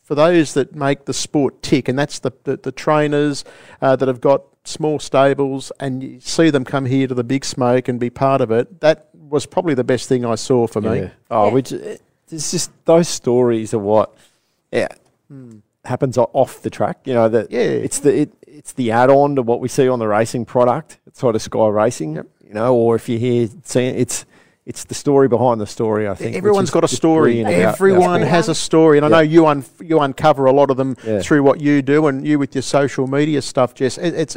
for 0.08 0.14
those 0.14 0.54
that 0.54 0.74
make 0.74 1.04
the 1.04 1.12
sport 1.12 1.62
tick, 1.62 1.86
and 1.86 1.98
that's 1.98 2.18
the, 2.20 2.32
the, 2.44 2.56
the 2.56 2.72
trainers 2.72 3.44
uh, 3.82 3.94
that 3.94 4.08
have 4.08 4.22
got 4.22 4.42
small 4.64 4.98
stables, 4.98 5.70
and 5.80 6.02
you 6.02 6.18
see 6.18 6.48
them 6.48 6.64
come 6.64 6.86
here 6.86 7.06
to 7.06 7.12
the 7.14 7.22
big 7.22 7.44
smoke 7.44 7.88
and 7.88 8.00
be 8.00 8.08
part 8.08 8.40
of 8.40 8.50
it, 8.50 8.80
that 8.80 9.08
was 9.12 9.44
probably 9.44 9.74
the 9.74 9.84
best 9.84 10.08
thing 10.08 10.24
I 10.24 10.36
saw 10.36 10.66
for 10.66 10.80
me. 10.80 11.10
Oh, 11.30 11.48
Yeah. 11.48 11.52
which 11.52 11.72
it's 11.72 12.50
just 12.50 12.70
those 12.86 13.06
stories 13.06 13.74
are 13.74 13.78
what, 13.78 14.16
yeah, 14.72 14.88
happens 15.84 16.16
off 16.16 16.62
the 16.62 16.70
track. 16.70 17.00
You 17.04 17.12
know 17.12 17.28
that 17.28 17.50
Yeah. 17.50 17.60
it's 17.60 17.98
the 17.98 18.22
it, 18.22 18.32
it's 18.46 18.72
the 18.72 18.90
add-on 18.90 19.36
to 19.36 19.42
what 19.42 19.60
we 19.60 19.68
see 19.68 19.90
on 19.90 19.98
the 19.98 20.08
racing 20.08 20.46
product. 20.46 20.98
It's 21.06 21.20
sort 21.20 21.34
of 21.36 21.42
Sky 21.42 21.68
Racing, 21.68 22.14
you 22.16 22.54
know, 22.54 22.74
or 22.74 22.96
if 22.96 23.10
you 23.10 23.18
hear 23.18 23.46
seeing 23.62 23.94
it's 23.94 24.24
it's 24.68 24.84
the 24.84 24.94
story 24.94 25.28
behind 25.28 25.62
the 25.62 25.66
story. 25.66 26.06
I 26.06 26.14
think 26.14 26.36
everyone's 26.36 26.70
got 26.70 26.84
a 26.84 26.88
story. 26.88 27.42
brilliant 27.42 27.48
about 27.62 27.74
Everyone 27.74 28.20
has 28.20 28.50
a 28.50 28.54
story, 28.54 28.98
and 28.98 29.06
I 29.06 29.08
know 29.08 29.20
you 29.20 29.46
un- 29.46 29.64
you 29.82 29.98
uncover 29.98 30.44
a 30.44 30.52
lot 30.52 30.70
of 30.70 30.76
them 30.76 30.94
Yeah. 31.04 31.20
through 31.22 31.42
what 31.42 31.62
you 31.62 31.80
do, 31.80 32.06
and 32.06 32.26
you 32.26 32.38
with 32.38 32.54
your 32.54 32.60
social 32.62 33.06
media 33.06 33.40
stuff, 33.40 33.72
Jess. 33.72 33.96
It, 33.96 34.12
it's 34.12 34.36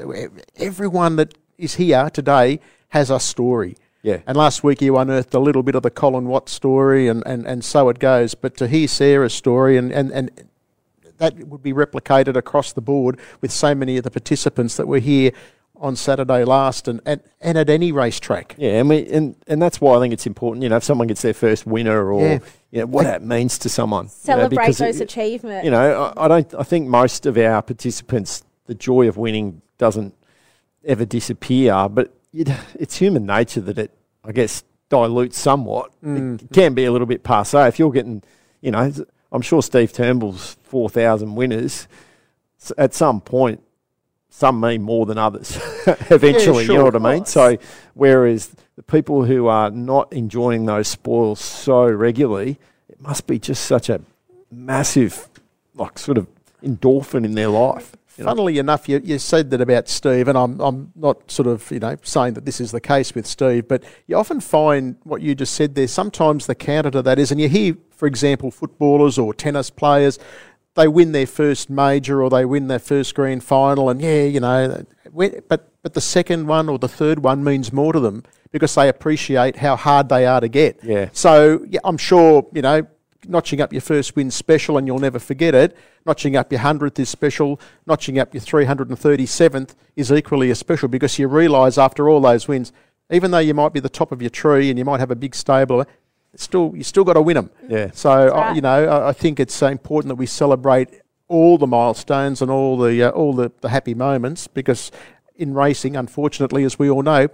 everyone 0.55 1.17
that 1.17 1.33
is 1.57 1.75
here 1.75 2.09
today 2.09 2.61
has 2.89 3.09
a 3.09 3.19
story. 3.19 3.75
Yeah. 4.03 4.19
And 4.25 4.37
last 4.37 4.63
week 4.63 4.81
you 4.81 4.97
unearthed 4.97 5.33
a 5.33 5.39
little 5.39 5.63
bit 5.63 5.75
of 5.75 5.83
the 5.83 5.91
Colin 5.91 6.25
Watt 6.27 6.47
story, 6.47 7.09
and, 7.09 7.21
and, 7.25 7.45
and 7.45 7.63
so 7.63 7.89
it 7.89 7.99
goes. 7.99 8.33
But 8.33 8.55
to 8.57 8.69
hear 8.69 8.87
Sarah's 8.87 9.33
story, 9.33 9.75
and, 9.75 9.91
and, 9.91 10.11
and 10.11 10.31
that 11.17 11.37
would 11.45 11.61
be 11.61 11.73
replicated 11.73 12.37
across 12.37 12.71
the 12.71 12.81
board 12.81 13.19
with 13.41 13.51
so 13.51 13.75
many 13.75 13.97
of 13.97 14.03
the 14.05 14.11
participants 14.11 14.77
that 14.77 14.87
were 14.87 14.99
here 14.99 15.31
on 15.81 15.95
Saturday 15.97 16.45
last, 16.45 16.87
and, 16.87 17.01
and, 17.05 17.19
and 17.41 17.57
at 17.57 17.69
any 17.69 17.91
racetrack. 17.91 18.55
Yeah, 18.57 18.79
and, 18.79 18.87
we, 18.87 19.05
and 19.07 19.35
and 19.47 19.61
that's 19.61 19.81
why 19.81 19.97
I 19.97 19.99
think 19.99 20.13
it's 20.13 20.27
important. 20.27 20.63
You 20.63 20.69
know, 20.69 20.77
if 20.77 20.83
someone 20.83 21.07
gets 21.07 21.21
their 21.23 21.33
first 21.33 21.65
winner, 21.65 22.09
or 22.13 22.21
Yeah. 22.21 22.39
you 22.71 22.79
know, 22.81 22.85
what 22.85 23.03
that 23.03 23.23
means 23.23 23.57
to 23.59 23.69
someone. 23.69 24.05
you 24.05 24.09
know, 24.09 24.13
Celebrate 24.13 24.75
those 24.77 25.01
it- 25.01 25.03
achievements. 25.03 25.65
You 25.65 25.71
know, 25.71 26.13
I, 26.15 26.25
I 26.25 26.27
don't. 26.27 26.53
I 26.53 26.63
think 26.63 26.87
most 26.87 27.25
of 27.25 27.37
our 27.37 27.61
participants, 27.61 28.43
the 28.67 28.75
joy 28.75 29.07
of 29.09 29.17
winning 29.17 29.61
doesn't 29.77 30.13
ever 30.85 31.03
disappear, 31.03 31.89
but 31.89 32.13
it, 32.31 32.49
it's 32.75 32.97
human 32.97 33.25
nature 33.25 33.61
that 33.61 33.77
it, 33.77 33.91
I 34.23 34.31
guess, 34.31 34.63
dilutes 34.89 35.37
somewhat. 35.39 35.91
Mm. 36.03 36.43
It 36.43 36.51
can 36.53 36.73
be 36.75 36.85
a 36.85 36.91
little 36.91 37.07
bit 37.07 37.23
passe 37.23 37.67
if 37.67 37.79
you're 37.79 37.91
getting, 37.91 38.21
you 38.61 38.69
know, 38.71 38.91
I'm 39.31 39.41
sure 39.41 39.61
Steve 39.63 39.91
Turnbull's 39.93 40.57
four 40.63 40.89
thousand 40.89 41.33
winners. 41.35 41.87
s- 42.61 42.71
At 42.77 42.93
some 42.93 43.19
point, 43.21 43.63
some 44.31 44.59
mean 44.59 44.81
more 44.81 45.05
than 45.05 45.17
others. 45.17 45.55
Eventually, 46.09 46.61
you 46.61 46.67
sure. 46.67 46.77
know 46.77 46.83
what 46.85 46.95
I 46.95 47.13
mean. 47.13 47.25
So, 47.25 47.57
whereas 47.93 48.55
the 48.75 48.81
people 48.81 49.25
who 49.25 49.47
are 49.47 49.69
not 49.69 50.11
enjoying 50.13 50.65
those 50.65 50.87
spoils 50.87 51.39
so 51.39 51.85
regularly, 51.85 52.57
it 52.89 52.99
must 52.99 53.27
be 53.27 53.37
just 53.37 53.65
such 53.65 53.89
a 53.89 54.01
massive, 54.49 55.27
like, 55.75 55.99
sort 55.99 56.17
of 56.17 56.27
endorphin 56.63 57.25
in 57.25 57.35
their 57.35 57.49
life. 57.49 57.95
you 58.17 58.23
know? 58.23 58.29
Funnily 58.29 58.57
enough, 58.57 58.87
you, 58.87 59.01
you 59.03 59.19
said 59.19 59.51
that 59.51 59.59
about 59.59 59.89
Steve, 59.89 60.29
and 60.29 60.37
I'm, 60.37 60.61
I'm 60.61 60.93
not 60.95 61.29
sort 61.29 61.47
of 61.49 61.69
you 61.69 61.79
know 61.79 61.97
saying 62.01 62.35
that 62.35 62.45
this 62.45 62.61
is 62.61 62.71
the 62.71 62.81
case 62.81 63.13
with 63.13 63.27
Steve, 63.27 63.67
but 63.67 63.83
you 64.07 64.15
often 64.15 64.39
find 64.39 64.95
what 65.03 65.21
you 65.21 65.35
just 65.35 65.53
said 65.53 65.75
there. 65.75 65.87
Sometimes 65.87 66.47
the 66.47 66.55
counter 66.55 66.91
to 66.91 67.01
that 67.01 67.19
is, 67.19 67.31
and 67.31 67.41
you 67.41 67.49
hear, 67.49 67.75
for 67.89 68.07
example, 68.07 68.49
footballers 68.49 69.17
or 69.17 69.33
tennis 69.33 69.69
players, 69.69 70.19
they 70.75 70.87
win 70.87 71.11
their 71.11 71.27
first 71.27 71.69
major 71.69 72.23
or 72.23 72.29
they 72.29 72.45
win 72.45 72.67
their 72.67 72.79
first 72.79 73.15
grand 73.15 73.43
final, 73.43 73.89
and 73.89 74.01
yeah, 74.01 74.23
you 74.23 74.39
know, 74.39 74.85
but 75.47 75.71
but 75.81 75.93
the 75.93 76.01
second 76.01 76.47
one 76.47 76.69
or 76.69 76.77
the 76.77 76.87
third 76.87 77.23
one 77.23 77.43
means 77.43 77.73
more 77.73 77.93
to 77.93 77.99
them 77.99 78.23
because 78.51 78.75
they 78.75 78.87
appreciate 78.87 79.57
how 79.57 79.75
hard 79.75 80.09
they 80.09 80.25
are 80.25 80.39
to 80.39 80.47
get. 80.47 80.79
Yeah. 80.83 81.09
So 81.11 81.65
yeah, 81.67 81.79
I'm 81.83 81.97
sure 81.97 82.47
you 82.53 82.61
know 82.61 82.87
notching 83.27 83.61
up 83.61 83.71
your 83.71 83.81
first 83.81 84.15
win 84.15 84.31
special 84.31 84.77
and 84.77 84.87
you'll 84.87 84.99
never 84.99 85.19
forget 85.19 85.53
it. 85.53 85.77
Notching 86.05 86.35
up 86.35 86.51
your 86.51 86.61
hundredth 86.61 86.99
is 86.99 87.09
special. 87.09 87.59
Notching 87.85 88.17
up 88.17 88.33
your 88.33 88.41
337th 88.41 89.75
is 89.95 90.11
equally 90.11 90.49
as 90.49 90.59
special 90.59 90.87
because 90.87 91.19
you 91.19 91.27
realise 91.27 91.77
after 91.77 92.09
all 92.09 92.21
those 92.21 92.47
wins, 92.47 92.71
even 93.11 93.31
though 93.31 93.39
you 93.39 93.53
might 93.53 93.73
be 93.73 93.79
the 93.79 93.89
top 93.89 94.11
of 94.11 94.21
your 94.21 94.29
tree 94.29 94.69
and 94.69 94.79
you 94.79 94.85
might 94.85 94.99
have 94.99 95.11
a 95.11 95.15
big 95.15 95.35
stable, 95.35 95.85
still 96.35 96.73
you 96.75 96.83
still 96.83 97.03
got 97.03 97.13
to 97.13 97.21
win 97.21 97.35
them. 97.35 97.49
Yeah. 97.67 97.91
So 97.93 98.09
I, 98.11 98.53
you 98.53 98.61
know, 98.61 98.85
I, 98.87 99.09
I 99.09 99.13
think 99.13 99.39
it's 99.39 99.53
so 99.53 99.67
important 99.67 100.09
that 100.09 100.15
we 100.15 100.25
celebrate 100.25 100.89
all 101.27 101.57
the 101.57 101.67
milestones 101.67 102.41
and 102.41 102.49
all 102.51 102.77
the 102.77 103.03
uh, 103.03 103.09
all 103.11 103.33
the, 103.33 103.51
the 103.61 103.69
happy 103.69 103.93
moments 103.93 104.47
because 104.47 104.91
in 105.35 105.53
racing, 105.53 105.95
unfortunately, 105.95 106.63
as 106.63 106.77
we 106.77 106.89
all 106.89 107.01
know, 107.03 107.27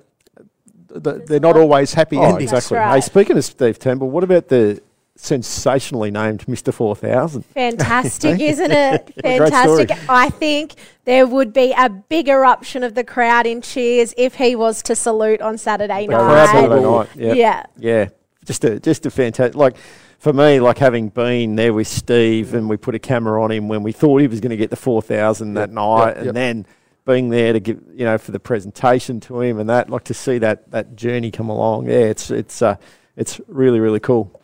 the, 0.88 1.24
they're 1.28 1.40
not 1.40 1.58
always 1.58 1.94
happy 1.94 2.18
Oh, 2.18 2.24
endings. 2.24 2.52
exactly. 2.54 2.78
right. 2.78 2.96
Hey, 2.96 3.02
speaking 3.02 3.38
of 3.38 3.44
Steve 3.44 3.78
Turnbull, 3.80 4.10
what 4.10 4.24
about 4.24 4.48
the 4.48 4.82
sensationally 5.16 6.12
named 6.12 6.46
Mr. 6.46 6.74
4000? 6.74 7.44
Fantastic, 7.46 8.40
isn't 8.40 8.72
it? 8.72 9.14
Fantastic. 9.22 9.92
I 10.10 10.30
think 10.30 10.74
there 11.06 11.26
would 11.28 11.52
be 11.54 11.74
a 11.78 11.90
big 11.90 12.30
eruption 12.30 12.84
of 12.84 12.94
the 12.96 13.04
crowd 13.04 13.46
in 13.46 13.62
cheers 13.62 14.14
if 14.16 14.36
he 14.36 14.56
was 14.56 14.82
to 14.84 14.96
salute 14.96 15.42
on 15.42 15.58
Saturday 15.58 16.06
The 16.08 16.14
night. 16.18 16.46
Saturday 16.48 16.82
night. 16.84 17.10
Yep. 17.16 17.36
Yeah. 17.36 17.64
Yeah. 17.78 18.08
Just 18.48 18.64
a 18.64 18.80
just 18.80 19.06
a 19.06 19.12
fantastic 19.12 19.56
like 19.56 19.76
for 20.18 20.34
me, 20.34 20.60
like 20.60 20.80
having 20.80 21.10
been 21.10 21.56
there 21.56 21.74
with 21.74 21.88
Steve 21.88 22.54
and 22.54 22.68
we 22.68 22.78
put 22.78 22.96
a 22.96 23.00
camera 23.00 23.44
on 23.44 23.52
him 23.52 23.68
when 23.68 23.84
we 23.84 23.92
thought 23.92 24.18
he 24.18 24.28
was 24.28 24.40
going 24.40 24.50
to 24.50 24.58
get 24.58 24.70
the 24.70 24.76
four 24.76 25.02
thousand 25.02 25.54
that 25.54 25.70
night, 25.70 26.08
yep, 26.08 26.18
and 26.18 26.26
yep. 26.26 26.34
then 26.34 26.66
being 27.06 27.30
there 27.30 27.54
to 27.54 27.60
give 27.60 27.82
you 27.94 28.06
know 28.06 28.18
for 28.18 28.32
the 28.32 28.40
presentation 28.40 29.20
to 29.20 29.42
him 29.42 29.60
and 29.60 29.70
that, 29.70 29.90
like 29.90 30.06
to 30.06 30.14
see 30.14 30.38
that 30.40 30.72
that 30.72 30.96
journey 30.96 31.30
come 31.30 31.50
along. 31.50 31.88
Yeah, 31.88 32.06
it's 32.06 32.32
it's 32.32 32.62
uh, 32.62 32.78
it's 33.16 33.40
really 33.48 33.80
really 33.80 34.00
cool. 34.00 34.42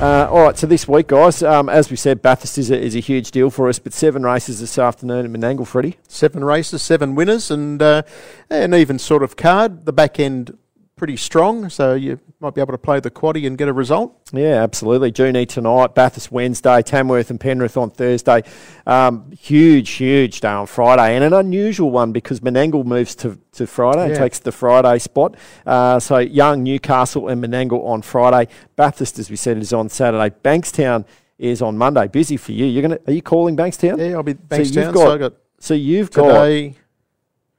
Uh, 0.00 0.28
all 0.30 0.44
right, 0.44 0.56
so 0.56 0.64
this 0.64 0.86
week, 0.86 1.08
guys, 1.08 1.42
um, 1.42 1.68
as 1.68 1.90
we 1.90 1.96
said, 1.96 2.22
Bathurst 2.22 2.56
is 2.56 2.70
a, 2.70 2.80
is 2.80 2.94
a 2.94 3.00
huge 3.00 3.32
deal 3.32 3.50
for 3.50 3.68
us, 3.68 3.80
but 3.80 3.92
seven 3.92 4.22
races 4.22 4.60
this 4.60 4.78
afternoon 4.78 5.24
at 5.24 5.32
Menangle, 5.32 5.66
Freddie. 5.66 5.96
Seven 6.06 6.44
races, 6.44 6.82
seven 6.82 7.16
winners, 7.16 7.50
and 7.50 7.82
uh, 7.82 8.02
an 8.48 8.74
even 8.74 9.00
sort 9.00 9.24
of 9.24 9.34
card. 9.34 9.86
The 9.86 9.92
back 9.92 10.20
end 10.20 10.56
pretty 10.98 11.16
strong, 11.16 11.70
so 11.70 11.94
you 11.94 12.20
might 12.40 12.54
be 12.54 12.60
able 12.60 12.72
to 12.72 12.78
play 12.78 13.00
the 13.00 13.10
quaddy 13.10 13.46
and 13.46 13.56
get 13.56 13.68
a 13.68 13.72
result. 13.72 14.14
Yeah, 14.32 14.62
absolutely. 14.62 15.10
Junee 15.12 15.46
tonight, 15.48 15.94
Bathurst 15.94 16.30
Wednesday, 16.30 16.82
Tamworth 16.82 17.30
and 17.30 17.40
Penrith 17.40 17.76
on 17.76 17.90
Thursday. 17.90 18.42
Um, 18.86 19.30
huge, 19.32 19.90
huge 19.90 20.40
day 20.40 20.48
on 20.48 20.66
Friday, 20.66 21.14
and 21.14 21.24
an 21.24 21.32
unusual 21.32 21.90
one 21.90 22.12
because 22.12 22.40
Menangle 22.40 22.84
moves 22.84 23.14
to, 23.16 23.38
to 23.52 23.66
Friday 23.66 24.02
and 24.02 24.12
Yeah. 24.12 24.18
takes 24.18 24.38
the 24.40 24.52
Friday 24.52 24.98
spot. 24.98 25.36
Uh, 25.66 25.98
so 25.98 26.18
Young, 26.18 26.62
Newcastle, 26.62 27.28
and 27.28 27.42
Menangle 27.42 27.84
on 27.86 28.02
Friday. 28.02 28.50
Bathurst, 28.76 29.18
as 29.18 29.30
we 29.30 29.36
said, 29.36 29.56
is 29.58 29.72
on 29.72 29.88
Saturday. 29.88 30.34
Bankstown 30.44 31.04
is 31.38 31.62
on 31.62 31.78
Monday. 31.78 32.08
Busy 32.08 32.36
for 32.36 32.52
you. 32.52 32.66
You're 32.66 32.82
gonna? 32.82 32.98
Are 33.06 33.12
you 33.12 33.22
calling 33.22 33.56
Bankstown? 33.56 33.98
Yeah, 33.98 34.16
I'll 34.16 34.22
be 34.22 34.34
Bankstown. 34.34 34.74
So 34.74 34.80
you've 34.80 34.84
So, 34.84 34.92
got 34.92 35.12
I 35.14 35.18
got 35.18 35.32
So 35.60 35.74
you've 35.74 36.10
got 36.10 36.26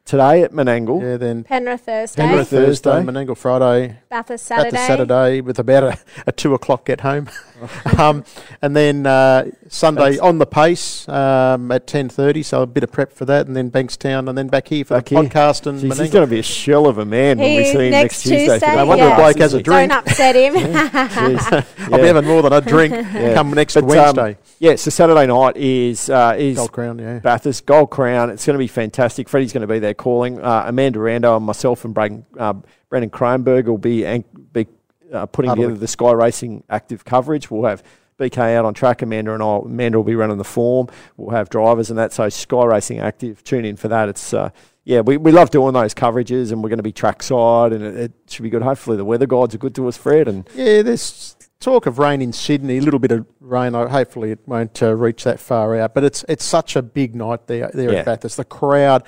today. 0.09 0.19
today 0.19 0.43
at 0.43 0.51
Menangle. 0.51 1.01
Yeah, 1.01 1.17
then 1.17 1.43
Penrith 1.43 1.81
Thursday, 1.81 2.21
Penrith 2.21 2.49
Thursday, 2.49 2.89
Thursday. 2.91 3.11
Menangle 3.11 3.37
Friday, 3.37 3.97
Bathurst 4.09 4.45
Saturday. 4.45 4.71
Bathurst 4.71 4.87
Saturday 4.87 5.41
with 5.41 5.59
about 5.59 5.83
a, 5.83 5.99
a 6.27 6.31
two 6.31 6.53
o'clock 6.53 6.85
get 6.85 7.01
home, 7.01 7.29
um, 7.97 8.23
and 8.61 8.75
then 8.75 9.05
uh, 9.05 9.49
Sunday 9.67 10.01
Thanks. 10.11 10.19
on 10.19 10.37
the 10.37 10.45
pace 10.45 11.07
um, 11.09 11.71
at 11.71 11.87
ten 11.87 12.09
thirty. 12.09 12.43
So 12.43 12.61
a 12.61 12.67
bit 12.67 12.83
of 12.83 12.91
prep 12.91 13.13
for 13.13 13.25
that, 13.25 13.47
and 13.47 13.55
then 13.55 13.71
Bankstown, 13.71 14.29
and 14.29 14.37
then 14.37 14.47
back 14.47 14.67
here 14.67 14.85
for 14.85 14.95
Back 14.95 15.05
the 15.05 15.15
here. 15.19 15.29
podcast 15.29 15.65
and 15.67 15.79
Jeez, 15.79 15.99
he's 15.99 16.11
going 16.11 16.25
to 16.25 16.29
be 16.29 16.39
a 16.39 16.43
shell 16.43 16.87
of 16.87 16.97
a 16.97 17.05
man 17.05 17.37
when 17.37 17.57
we 17.57 17.63
see 17.65 17.71
him 17.85 17.91
next 17.91 18.09
next 18.09 18.23
Tuesday. 18.23 18.37
Tuesday, 18.47 18.59
for 18.59 18.65
the 18.71 18.75
No 18.75 18.85
wonder 18.85 19.03
yeah. 19.05 19.09
the 19.09 19.15
bloke 19.21 19.37
has 19.37 19.53
a 19.53 19.59
podcast, 19.59 19.63
drink. 19.63 19.91
Don't 19.91 20.07
upset 20.07 20.35
him. 20.35 20.53
Jeez. 20.55 21.65
I'll 21.93 21.99
be 21.99 22.07
having 22.07 22.25
more 22.25 22.41
than 22.41 22.53
a 22.53 22.61
drink 22.61 22.93
Yeah. 22.93 23.33
come 23.33 23.51
next 23.51 23.75
But, 23.75 23.83
um, 23.83 23.89
Wednesday. 23.89 24.37
yeah, 24.59 24.75
so 24.75 24.89
Saturday 24.89 25.27
night 25.27 25.57
is 25.57 26.09
uh, 26.09 26.35
is 26.37 26.57
Gold 26.57 26.71
Crown, 26.71 26.99
yeah. 26.99 27.19
Bathurst 27.19 27.65
Gold 27.65 27.89
Crown. 27.89 28.29
It's 28.29 28.45
going 28.45 28.55
to 28.55 28.59
be 28.59 28.67
fantastic. 28.67 29.29
Freddie's 29.29 29.53
going 29.53 29.61
to 29.61 29.67
be 29.67 29.79
there 29.79 29.93
calling. 29.99 30.41
Uh, 30.41 30.63
Amanda 30.65 30.97
Rando 30.97 31.37
and 31.37 31.45
myself 31.45 31.85
and 31.85 31.93
Braden, 31.93 32.25
uh, 32.39 32.53
Brandon 32.89 33.11
Kronberg 33.11 33.65
will 33.65 33.77
be 33.77 34.03
an- 34.05 34.23
be 34.51 34.65
uh, 35.13 35.27
putting 35.27 35.49
Huddling. 35.49 35.67
together 35.69 35.79
the 35.79 35.87
Sky 35.87 36.11
Racing 36.13 36.63
active 36.69 37.05
coverage. 37.05 37.51
We'll 37.51 37.69
have 37.69 37.83
BK 38.19 38.55
out 38.55 38.65
on 38.65 38.73
track. 38.73 39.01
Amanda 39.03 39.33
and 39.33 39.43
I, 39.43 39.57
Amanda 39.57 39.97
will 39.99 40.03
be 40.03 40.15
running 40.15 40.37
the 40.37 40.43
form. 40.43 40.87
We'll 41.17 41.35
have 41.35 41.49
drivers 41.49 41.89
and 41.91 41.99
that. 41.99 42.11
So 42.13 42.27
Sky 42.29 42.65
Racing 42.65 42.99
active. 42.99 43.43
Tune 43.43 43.63
in 43.65 43.75
for 43.75 43.87
that. 43.89 44.09
It's 44.09 44.33
uh, 44.33 44.49
yeah, 44.85 45.01
we, 45.01 45.17
we 45.17 45.31
love 45.31 45.51
doing 45.51 45.73
those 45.73 45.93
coverages, 45.93 46.51
and 46.51 46.63
we're 46.63 46.69
going 46.69 46.77
to 46.77 46.83
be 46.83 46.91
trackside, 46.91 47.73
and 47.73 47.83
it, 47.83 47.95
it 47.95 48.11
should 48.27 48.41
be 48.43 48.49
good. 48.49 48.63
Hopefully, 48.63 48.97
the 48.97 49.05
weather 49.05 49.27
gods 49.27 49.53
are 49.53 49.59
good 49.59 49.75
to 49.75 49.87
us, 49.87 49.95
Fred, 49.97 50.27
and 50.27 50.49
Yeah, 50.55 50.81
there's 50.81 51.35
talk 51.59 51.85
of 51.85 51.99
rain 51.99 52.21
in 52.21 52.33
Sydney. 52.33 52.77
A 52.77 52.81
little 52.81 52.99
bit 52.99 53.11
of 53.11 53.25
rain. 53.39 53.73
Hopefully, 53.73 54.31
it 54.31 54.39
won't 54.47 54.81
uh, 54.81 54.95
reach 54.95 55.23
that 55.25 55.39
far 55.39 55.75
out. 55.75 55.93
But 55.93 56.03
it's 56.05 56.25
it's 56.27 56.43
such 56.43 56.75
a 56.75 56.81
big 56.81 57.13
night 57.15 57.45
there 57.47 57.69
there 57.73 57.91
Yeah. 57.91 57.99
at 57.99 58.05
Bathurst. 58.05 58.37
The 58.37 58.45
crowd. 58.45 59.03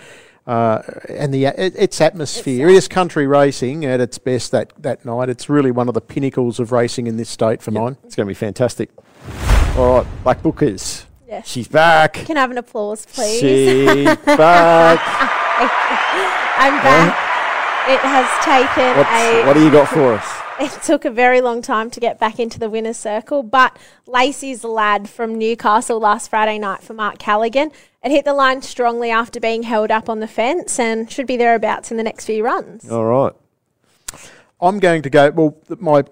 Uh, 0.48 0.82
and 1.08 1.34
the 1.34 1.46
it, 1.46 1.76
its 1.78 2.02
atmosphere. 2.02 2.68
It 2.68 2.76
is 2.76 2.88
country 2.88 3.28
racing 3.28 3.86
at 3.86 4.00
its 4.00 4.18
best 4.18 4.52
that, 4.52 4.74
that 4.82 5.06
night. 5.06 5.30
It's 5.30 5.50
really 5.50 5.72
one 5.72 5.88
of 5.88 5.94
the 5.94 6.02
pinnacles 6.02 6.60
of 6.60 6.72
racing 6.72 7.08
in 7.08 7.18
this 7.18 7.30
state 7.30 7.62
for 7.62 7.72
mine. 7.72 7.98
it's 8.04 8.16
going 8.16 8.26
to 8.26 8.30
be 8.30 8.34
fantastic. 8.34 8.89
All 9.78 9.98
right, 9.98 10.08
Black 10.24 10.42
Bookers. 10.42 11.06
Yes. 11.28 11.48
She's 11.48 11.68
back. 11.68 12.14
Can 12.14 12.38
I 12.38 12.42
have 12.42 12.52
an 12.52 12.58
applause, 12.58 13.06
please? 13.06 13.39
She's 13.39 14.04
back. 14.26 15.00
I'm 16.58 16.74
back. 16.84 17.28
It 17.88 18.00
has 18.00 18.28
taken 18.44 18.98
What's, 18.98 19.10
a. 19.10 19.46
what 19.46 19.54
do 19.54 19.64
you 19.64 19.72
got 19.72 19.88
for 19.88 20.14
us? 20.14 20.42
It 20.62 20.84
took 20.84 21.05
a 21.05 21.09
very 21.09 21.41
long 21.41 21.64
time 21.64 21.89
to 21.89 21.99
get 21.99 22.20
back 22.20 22.39
into 22.39 22.59
the 22.59 22.70
winner's 22.70 22.97
circle, 22.97 23.41
but 23.41 23.80
Lacey's 24.05 24.64
lad 24.64 25.09
from 25.09 25.34
Newcastle 25.34 25.99
last 25.99 26.30
Friday 26.30 26.59
night 26.59 26.84
for 26.84 26.93
Mark 26.93 27.18
Callaghan. 27.18 27.72
It 28.03 28.12
hit 28.12 28.26
the 28.26 28.34
line 28.36 28.62
strongly 28.62 29.09
after 29.09 29.39
being 29.39 29.64
held 29.64 29.89
up 29.89 30.07
on 30.07 30.20
the 30.20 30.28
fence 30.28 30.78
and 30.78 31.09
should 31.09 31.26
be 31.26 31.36
thereabouts 31.36 31.89
in 31.89 31.97
the 31.97 32.03
next 32.03 32.26
few 32.26 32.43
runs. 32.45 32.88
All 32.91 33.05
right. 33.05 33.34
I'm 34.62 34.78
going 34.78 35.01
to 35.01 35.09
go. 35.09 35.32
Well, 35.32 35.57
my 35.80 36.03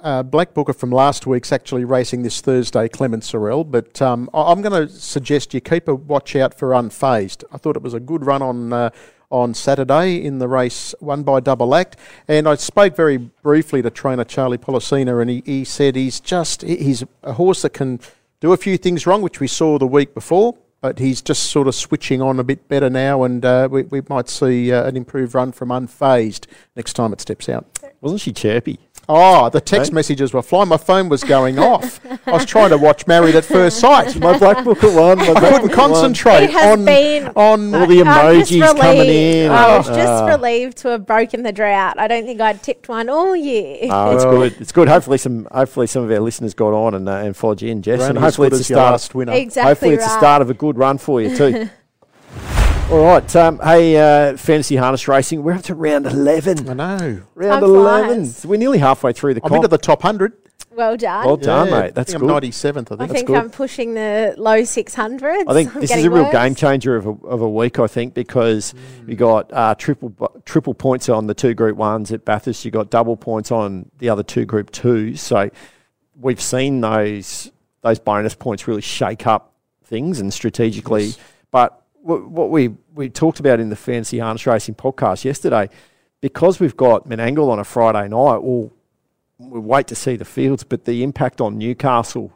uh, 0.00 0.22
black 0.22 0.52
booker 0.52 0.74
from 0.74 0.90
last 0.90 1.26
week's 1.26 1.50
actually 1.50 1.86
racing 1.86 2.24
this 2.24 2.42
Thursday, 2.42 2.90
Clement 2.90 3.22
Sorrell. 3.22 3.68
But 3.68 4.02
um, 4.02 4.28
I- 4.34 4.52
I'm 4.52 4.60
going 4.60 4.86
to 4.86 4.94
suggest 4.94 5.54
you 5.54 5.62
keep 5.62 5.88
a 5.88 5.94
watch 5.94 6.36
out 6.36 6.52
for 6.52 6.72
Unfazed. 6.72 7.42
I 7.50 7.56
thought 7.56 7.74
it 7.74 7.82
was 7.82 7.94
a 7.94 8.00
good 8.00 8.26
run 8.26 8.42
on 8.42 8.70
uh, 8.70 8.90
on 9.34 9.52
Saturday 9.52 10.24
in 10.24 10.38
the 10.38 10.46
race 10.46 10.94
won 11.00 11.24
by 11.24 11.40
Double 11.40 11.74
Act, 11.74 11.96
and 12.28 12.48
I 12.48 12.54
spoke 12.54 12.94
very 12.94 13.16
briefly 13.16 13.82
to 13.82 13.90
trainer 13.90 14.22
Charlie 14.24 14.58
Policina, 14.58 15.20
and 15.20 15.28
he, 15.28 15.42
he 15.44 15.64
said 15.64 15.96
he's 15.96 16.20
just 16.20 16.62
he's 16.62 17.02
a 17.24 17.32
horse 17.32 17.62
that 17.62 17.70
can 17.70 17.98
do 18.38 18.52
a 18.52 18.56
few 18.56 18.78
things 18.78 19.06
wrong, 19.06 19.22
which 19.22 19.40
we 19.40 19.48
saw 19.48 19.76
the 19.76 19.88
week 19.88 20.14
before. 20.14 20.56
But 20.80 20.98
he's 20.98 21.22
just 21.22 21.44
sort 21.44 21.66
of 21.66 21.74
switching 21.74 22.20
on 22.20 22.38
a 22.38 22.44
bit 22.44 22.68
better 22.68 22.90
now, 22.90 23.24
and 23.24 23.42
uh, 23.44 23.68
we, 23.70 23.84
we 23.84 24.02
might 24.08 24.28
see 24.28 24.70
uh, 24.70 24.84
an 24.84 24.96
improved 24.96 25.34
run 25.34 25.50
from 25.50 25.70
Unfazed 25.70 26.46
next 26.76 26.92
time 26.92 27.12
it 27.12 27.20
steps 27.22 27.48
out. 27.48 27.66
Wasn't 28.02 28.20
she 28.20 28.32
chirpy? 28.32 28.78
Oh, 29.08 29.50
the 29.50 29.60
text 29.60 29.90
Right? 29.90 29.94
messages 29.96 30.32
were 30.32 30.42
flying. 30.42 30.68
My 30.68 30.76
phone 30.76 31.08
was 31.08 31.22
going 31.24 31.58
off. 31.58 32.00
I 32.26 32.30
was 32.32 32.44
trying 32.46 32.70
to 32.70 32.78
watch 32.78 33.06
Married 33.06 33.34
at 33.34 33.44
First 33.44 33.78
Sight. 33.78 34.16
My 34.18 34.38
black 34.38 34.64
booker 34.64 34.90
one. 34.94 35.18
My 35.18 35.28
I 35.34 35.52
couldn't 35.52 35.70
concentrate 35.70 36.44
It 36.50 36.54
on 36.56 36.84
been- 36.84 37.26
on 37.36 37.74
All 37.74 37.86
the 37.86 38.00
emojis 38.00 38.76
coming 38.80 39.08
in. 39.08 39.50
I 39.50 39.76
was 39.76 39.86
just 39.88 39.98
Ah. 40.08 40.26
relieved 40.26 40.78
to 40.78 40.88
have 40.88 41.04
broken 41.06 41.42
the 41.42 41.52
drought. 41.52 41.98
I 41.98 42.08
don't 42.08 42.24
think 42.24 42.40
I'd 42.40 42.62
tipped 42.62 42.88
one 42.88 43.08
all 43.08 43.36
year. 43.36 43.88
Oh, 43.90 44.14
it's 44.14 44.24
good. 44.24 44.54
It's 44.60 44.72
good. 44.72 44.88
Hopefully, 44.88 45.18
some 45.18 45.46
hopefully 45.52 45.86
some 45.86 46.02
of 46.04 46.10
our 46.10 46.20
listeners 46.20 46.54
got 46.54 46.72
on 46.72 46.94
and 46.94 47.08
uh, 47.08 47.12
and 47.12 47.36
followed 47.36 47.60
you 47.62 47.70
in, 47.70 47.82
Jess. 47.82 48.00
You're 48.00 48.08
And 48.10 48.18
hopefully, 48.18 48.48
it's 48.48 48.66
the 48.66 48.72
your 48.74 48.78
start. 48.80 48.92
last 48.92 49.14
winner. 49.14 49.32
exactly 49.32 49.68
hopefully, 49.70 49.94
it's 49.94 50.02
right. 50.02 50.08
the 50.12 50.18
start 50.18 50.42
of 50.42 50.50
a 50.50 50.54
good 50.54 50.78
run 50.78 50.98
for 50.98 51.20
you 51.20 51.36
too. 51.36 51.68
All 52.94 53.02
right. 53.04 53.36
Um, 53.36 53.58
hey, 53.58 53.96
uh, 53.96 54.36
fantasy 54.36 54.76
harness 54.76 55.08
racing. 55.08 55.42
We're 55.42 55.54
up 55.54 55.62
to 55.64 55.74
round 55.74 56.06
eleven. 56.06 56.68
I 56.68 56.74
know. 56.74 57.22
Round 57.34 57.60
Time 57.60 57.64
eleven. 57.64 58.16
flies. 58.24 58.36
So 58.36 58.48
we're 58.48 58.56
nearly 58.58 58.78
halfway 58.78 59.12
through 59.12 59.34
the 59.34 59.40
I'm 59.42 59.48
comp. 59.48 59.56
into 59.64 59.68
the 59.68 59.78
top 59.78 60.02
hundred. 60.02 60.32
Well 60.70 60.96
done. 60.96 61.26
Well 61.26 61.36
done, 61.36 61.68
Yeah, 61.68 61.80
mate. 61.80 61.94
That's 61.96 62.14
I 62.14 62.18
think 62.18 62.28
good. 62.30 62.44
I'm 62.44 62.50
97th. 62.50 62.90
I 62.92 62.94
I 62.94 62.98
think. 63.06 63.10
think 63.12 63.26
good. 63.28 63.36
I'm 63.36 63.50
pushing 63.50 63.94
the 63.94 64.34
low 64.38 64.60
600s. 64.62 65.44
I 65.46 65.52
think 65.54 65.74
I'm 65.74 65.80
this 65.80 65.90
is 65.90 65.96
getting 65.96 66.06
a 66.06 66.10
real 66.10 66.22
worse. 66.24 66.32
game 66.32 66.54
changer 66.56 66.96
of 66.96 67.06
a, 67.06 67.10
of 67.26 67.42
a 67.42 67.48
week. 67.48 67.78
I 67.80 67.86
think 67.88 68.12
because 68.14 68.74
you 69.06 69.14
got 69.16 69.52
uh, 69.52 69.74
triple 69.76 70.08
bu- 70.10 70.40
triple 70.44 70.74
points 70.74 71.08
on 71.08 71.26
the 71.26 71.34
two 71.34 71.54
Group 71.54 71.76
Ones 71.76 72.12
at 72.12 72.24
Bathurst. 72.24 72.64
You 72.64 72.70
got 72.70 72.90
double 72.90 73.16
points 73.16 73.50
on 73.52 73.90
the 73.98 74.08
other 74.08 74.22
two 74.22 74.44
Group 74.44 74.70
Twos. 74.70 75.20
So 75.20 75.50
we've 76.20 76.40
seen 76.40 76.80
those 76.80 77.50
those 77.82 77.98
bonus 77.98 78.34
points 78.36 78.66
really 78.68 78.82
shake 78.82 79.26
up 79.26 79.52
things 79.84 80.20
and 80.20 80.32
strategically. 80.32 81.12
But 81.50 81.80
what, 82.04 82.28
what 82.28 82.50
we 82.50 82.68
we 82.94 83.08
talked 83.08 83.40
about 83.40 83.60
in 83.60 83.70
the 83.70 83.76
Fantasy 83.76 84.18
harness 84.18 84.46
racing 84.46 84.74
podcast 84.74 85.24
yesterday, 85.24 85.68
because 86.20 86.60
we've 86.60 86.76
got 86.76 87.08
Menangle 87.08 87.50
on 87.50 87.58
a 87.58 87.64
Friday 87.64 88.08
night. 88.08 88.38
Well, 88.38 88.70
we 89.38 89.58
wait 89.58 89.88
to 89.88 89.94
see 89.94 90.16
the 90.16 90.24
fields, 90.24 90.64
but 90.64 90.84
the 90.84 91.02
impact 91.02 91.40
on 91.40 91.58
Newcastle 91.58 92.32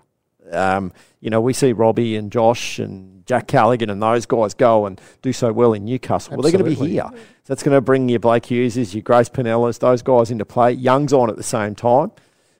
um, 0.52 0.92
you 1.20 1.30
know, 1.30 1.40
we 1.40 1.52
see 1.52 1.72
Robbie 1.72 2.16
and 2.16 2.30
Josh 2.30 2.78
and 2.78 3.26
Jack 3.26 3.46
Callaghan 3.48 3.90
and 3.90 4.02
those 4.02 4.26
guys 4.26 4.54
go 4.54 4.86
and 4.86 5.00
do 5.22 5.32
so 5.32 5.52
well 5.52 5.72
in 5.72 5.84
Newcastle. 5.84 6.36
Well, 6.36 6.42
they're 6.42 6.52
going 6.52 6.64
to 6.74 6.80
be 6.80 6.88
here. 6.90 7.08
So 7.12 7.18
that's 7.46 7.62
going 7.62 7.74
to 7.74 7.80
bring 7.80 8.08
your 8.08 8.20
Blake 8.20 8.44
Hugheses, 8.44 8.94
your 8.94 9.02
Grace 9.02 9.28
Panellas, 9.28 9.78
those 9.78 10.02
guys 10.02 10.30
into 10.30 10.44
play. 10.44 10.72
Young's 10.72 11.12
on 11.12 11.30
at 11.30 11.36
the 11.36 11.42
same 11.42 11.74
time. 11.74 12.12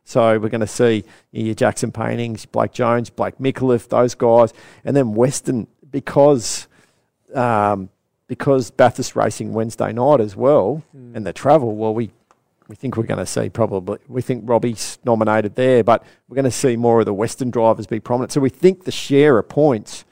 So 0.04 0.38
we're 0.38 0.48
going 0.48 0.62
to 0.62 0.66
see 0.66 1.04
your 1.32 1.54
Jackson 1.54 1.92
Paintings, 1.92 2.46
Blake 2.46 2.72
Jones, 2.72 3.10
Blake 3.10 3.38
Micallef, 3.38 3.88
those 3.88 4.14
guys. 4.14 4.54
And 4.84 4.96
then 4.96 5.12
Western, 5.14 5.66
because 5.90 6.67
um, 7.34 7.88
because 8.26 8.70
Bathurst 8.70 9.16
racing 9.16 9.52
Wednesday 9.52 9.92
night 9.92 10.20
as 10.20 10.36
well 10.36 10.82
and 10.92 11.26
the 11.26 11.32
travel, 11.32 11.74
well, 11.76 11.94
we 11.94 12.10
we 12.68 12.76
think 12.76 12.98
we're 12.98 13.04
going 13.04 13.18
to 13.18 13.24
see 13.24 13.48
probably, 13.48 13.96
we 14.08 14.20
think 14.20 14.42
Robbie's 14.46 14.98
nominated 15.02 15.54
there, 15.54 15.82
but 15.82 16.04
we're 16.28 16.34
going 16.34 16.44
to 16.44 16.50
see 16.50 16.76
more 16.76 17.00
of 17.00 17.06
the 17.06 17.14
Western 17.14 17.48
drivers 17.50 17.86
be 17.86 17.98
prominent. 17.98 18.30
So 18.30 18.42
we 18.42 18.50
think 18.50 18.84
the 18.84 18.92
share 18.92 19.38
of 19.38 19.48
points 19.48 20.04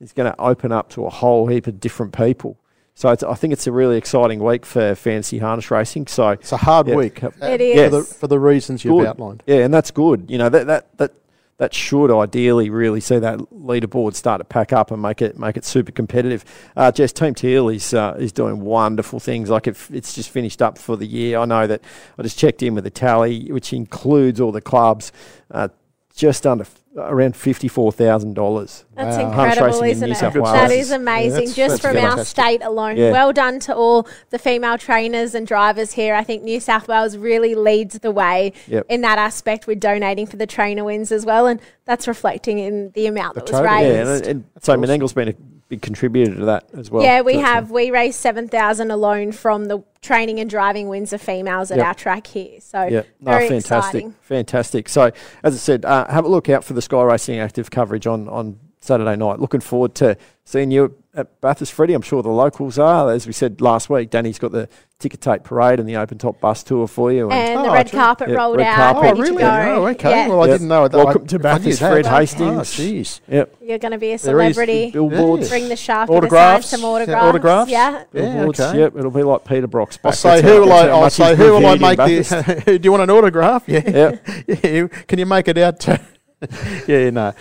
is 0.00 0.12
going 0.12 0.30
to 0.30 0.38
open 0.38 0.70
up 0.70 0.90
to 0.90 1.06
a 1.06 1.08
whole 1.08 1.46
heap 1.46 1.66
of 1.66 1.80
different 1.80 2.12
people. 2.12 2.58
So 2.94 3.08
it's, 3.08 3.22
I 3.22 3.32
think 3.32 3.54
it's 3.54 3.66
a 3.66 3.72
really 3.72 3.96
exciting 3.96 4.44
week 4.44 4.66
for 4.66 4.94
fantasy 4.94 5.38
harness 5.38 5.70
racing. 5.70 6.06
So 6.08 6.28
It's 6.28 6.52
a 6.52 6.58
hard 6.58 6.88
Yeah. 6.88 6.94
week. 6.96 7.24
uh, 7.24 7.30
It 7.40 7.90
For 7.90 7.96
the, 7.96 8.02
for 8.04 8.26
the 8.26 8.38
reasons 8.38 8.84
you've 8.84 8.98
Good. 8.98 9.06
outlined. 9.06 9.42
yeah, 9.46 9.64
and 9.64 9.72
that's 9.72 9.90
good. 9.90 10.26
You 10.28 10.36
know 10.36 10.50
that 10.50 10.66
that 10.66 10.98
that 10.98 11.12
that 11.58 11.72
should 11.72 12.10
ideally 12.10 12.68
really 12.68 13.00
see 13.00 13.18
that 13.18 13.38
leaderboard 13.38 14.14
start 14.14 14.40
to 14.40 14.44
pack 14.44 14.72
up 14.72 14.90
and 14.90 15.00
make 15.00 15.22
it 15.22 15.38
make 15.38 15.56
it 15.56 15.64
super 15.64 15.92
competitive. 15.92 16.44
Uh, 16.76 16.90
Jess 16.90 17.12
Team 17.12 17.34
Teal 17.34 17.68
is 17.68 17.94
uh, 17.94 18.16
is 18.18 18.32
doing 18.32 18.60
wonderful 18.60 19.20
things. 19.20 19.50
Like 19.50 19.66
if 19.66 19.90
it's 19.90 20.14
just 20.14 20.30
finished 20.30 20.60
up 20.60 20.78
for 20.78 20.96
the 20.96 21.06
year. 21.06 21.38
I 21.38 21.44
know 21.44 21.66
that 21.66 21.82
I 22.18 22.22
just 22.22 22.38
checked 22.38 22.62
in 22.62 22.74
with 22.74 22.84
the 22.84 22.90
tally, 22.90 23.50
which 23.52 23.72
includes 23.72 24.40
all 24.40 24.52
the 24.52 24.60
clubs. 24.60 25.12
Uh, 25.50 25.68
just 26.14 26.46
under 26.46 26.64
around 26.96 27.34
fifty-four 27.36 27.92
thousand 27.92 28.34
dollars. 28.34 28.84
That's 28.94 29.16
Wow. 29.16 29.28
Incredible, 29.28 29.66
racing 29.80 29.90
isn't 29.90 30.06
New 30.08 30.12
it? 30.12 30.16
South 30.16 30.32
That 30.34 30.42
Wales. 30.42 30.70
is 30.72 30.90
amazing, 30.92 31.30
that's- 31.32 31.54
just 31.54 31.82
that's 31.82 31.94
from 31.96 32.04
our 32.04 32.24
state 32.24 32.62
alone. 32.62 32.96
Yeah. 32.96 33.10
Well 33.10 33.32
done 33.32 33.58
to 33.60 33.74
all 33.74 34.06
the 34.30 34.38
female 34.38 34.78
trainers 34.78 35.34
and 35.34 35.46
drivers 35.46 35.92
here. 35.92 36.14
I 36.14 36.22
think 36.22 36.42
New 36.44 36.60
South 36.60 36.86
Wales 36.86 37.16
really 37.16 37.54
leads 37.54 37.98
the 37.98 38.10
way 38.12 38.52
Yep. 38.68 38.86
in 38.88 39.00
that 39.00 39.18
aspect 39.18 39.66
with 39.66 39.80
donating 39.80 40.26
for 40.26 40.36
the 40.36 40.46
trainer 40.46 40.84
wins 40.84 41.10
as 41.10 41.26
well, 41.26 41.46
and 41.46 41.60
that's 41.84 42.06
reflecting 42.06 42.58
in 42.58 42.90
the 42.94 43.06
amount 43.06 43.34
that 43.34 43.42
was 43.44 43.50
total, 43.50 43.66
Yeah, 43.66 43.80
raised. 44.10 44.26
and, 44.26 44.26
and 44.26 44.44
so 44.62 44.76
Menangle's 44.76 45.12
been 45.12 45.28
a 45.28 45.34
big 45.74 45.82
contributor 45.82 46.34
to 46.34 46.44
that 46.46 46.68
as 46.76 46.90
well. 46.90 47.02
yeah, 47.02 47.20
we 47.22 47.34
have. 47.36 47.70
We 47.70 47.90
raised 47.90 48.18
seven 48.20 48.48
thousand 48.48 48.90
alone 48.90 49.32
from 49.32 49.66
the 49.66 49.82
training 50.00 50.38
and 50.40 50.48
driving 50.50 50.88
wins 50.88 51.12
of 51.12 51.20
females 51.20 51.70
at 51.70 51.78
Yep. 51.78 51.86
our 51.86 51.94
track 51.94 52.26
here. 52.26 52.60
So 52.60 52.82
Yeah, 52.84 53.02
no, 53.20 53.32
very 53.32 53.48
fantastic, 53.48 53.76
exciting. 54.04 54.14
fantastic. 54.20 54.88
So, 54.88 55.10
as 55.42 55.54
I 55.54 55.58
said, 55.58 55.84
uh, 55.84 56.06
have 56.10 56.24
a 56.24 56.28
look 56.28 56.48
out 56.48 56.62
for 56.64 56.74
the 56.74 56.82
Sky 56.82 57.02
Racing 57.02 57.38
Active 57.38 57.70
coverage 57.70 58.06
on 58.06 58.28
on 58.28 58.58
Saturday 58.84 59.16
night. 59.16 59.40
Looking 59.40 59.60
forward 59.60 59.94
to 59.96 60.16
seeing 60.44 60.70
you 60.70 60.94
at 61.14 61.40
Bathurst, 61.40 61.72
Freddie. 61.72 61.94
I'm 61.94 62.02
sure 62.02 62.22
the 62.22 62.28
locals 62.28 62.78
are. 62.78 63.10
As 63.10 63.26
we 63.26 63.32
said 63.32 63.60
last 63.62 63.88
week, 63.88 64.10
Danny's 64.10 64.38
got 64.38 64.52
the 64.52 64.68
ticker 64.98 65.16
tape 65.16 65.42
parade 65.42 65.80
and 65.80 65.88
the 65.88 65.96
open 65.96 66.18
top 66.18 66.38
bus 66.40 66.62
tour 66.62 66.86
for 66.86 67.10
you. 67.10 67.30
And 67.30 67.60
the 67.64 67.70
Oh, 67.70 67.72
red 67.72 67.86
true. 67.88 67.98
carpet 67.98 68.28
Yeah, 68.28 68.34
rolled 68.36 68.58
red 68.58 68.66
out, 68.66 68.94
carpet. 68.96 69.14
Oh, 69.16 69.20
really? 69.22 69.42
Oh, 69.42 69.86
okay. 69.88 70.10
Yeah. 70.10 70.28
Well, 70.28 70.42
I 70.42 70.46
Yep. 70.46 70.54
didn't 70.54 70.68
know 70.68 70.88
that. 70.88 70.96
Welcome 70.96 71.22
I- 71.22 71.26
to 71.26 71.36
if 71.36 71.44
I 71.46 71.48
knew 71.52 71.58
Bathurst, 71.58 71.80
that- 71.80 71.92
Fred 71.92 72.06
Oh, 72.06 72.10
Hastings. 72.18 72.60
jeez. 72.76 73.20
yep, 73.28 73.54
You're 73.62 73.78
going 73.78 73.92
to 73.92 73.98
be 73.98 74.12
a 74.12 74.18
There 74.18 74.40
is 74.42 74.54
celebrity. 74.54 74.90
billboards, 74.90 75.48
Bring 75.48 75.68
the 75.70 75.76
shark 75.76 76.10
Autographs. 76.10 76.66
Autographs. 76.66 76.68
some 76.68 76.80
Yeah, 76.82 76.86
autographs. 76.88 77.24
autographs. 77.24 77.70
Yeah. 77.70 77.90
Yeah, 77.90 78.04
billboards. 78.34 78.60
okay. 78.60 78.78
Yep, 78.80 78.96
it'll 78.98 79.10
be 79.10 79.22
like 79.22 79.44
Peter 79.44 79.66
Brock's. 79.66 79.98
I'll 80.04 80.12
say 80.12 80.42
who 80.42 80.60
will 80.60 80.72
I? 80.72 80.88
I'll 80.88 81.08
say 81.10 81.34
who 81.36 81.52
will 81.54 81.66
I 81.66 81.76
make 81.76 81.98
this? 81.98 82.28
the? 82.28 82.62
do 82.66 82.80
you 82.82 82.90
want 82.90 83.02
an 83.04 83.10
autograph? 83.10 83.62
Yeah. 83.68 84.16
Yeah. 84.46 84.88
Can 85.06 85.18
you 85.18 85.26
make 85.26 85.48
it 85.48 85.56
out? 85.58 85.80
To, 85.80 86.00
yeah, 86.88 87.10
no. 87.10 87.34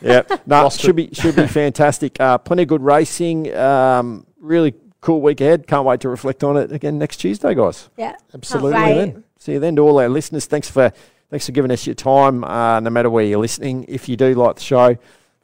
yeah, 0.00 0.22
no, 0.46 0.62
Lost 0.62 0.80
should 0.80 0.96
be 0.96 1.10
should 1.12 1.36
be 1.36 1.46
fantastic. 1.46 2.20
Uh, 2.20 2.38
plenty 2.38 2.62
of 2.62 2.68
good 2.68 2.82
racing. 2.82 3.54
Um, 3.54 4.26
really 4.40 4.74
cool 5.00 5.20
week 5.20 5.40
ahead. 5.40 5.66
Can't 5.66 5.84
wait 5.84 6.00
to 6.00 6.08
reflect 6.08 6.42
on 6.44 6.56
it 6.56 6.72
again 6.72 6.98
next 6.98 7.18
Tuesday, 7.18 7.54
guys. 7.54 7.88
Yeah. 7.96 8.16
Absolutely. 8.34 8.72
Can't 8.72 8.86
wait. 8.86 9.12
Then 9.12 9.24
see 9.38 9.52
you 9.52 9.60
then 9.60 9.76
to 9.76 9.82
all 9.82 9.98
our 9.98 10.08
listeners. 10.08 10.46
Thanks 10.46 10.70
for 10.70 10.92
thanks 11.30 11.46
for 11.46 11.52
giving 11.52 11.70
us 11.70 11.86
your 11.86 11.94
time. 11.94 12.44
Uh, 12.44 12.80
no 12.80 12.90
matter 12.90 13.10
where 13.10 13.24
you're 13.24 13.38
listening, 13.38 13.84
if 13.88 14.08
you 14.08 14.16
do 14.16 14.34
like 14.34 14.56
the 14.56 14.62
show, 14.62 14.96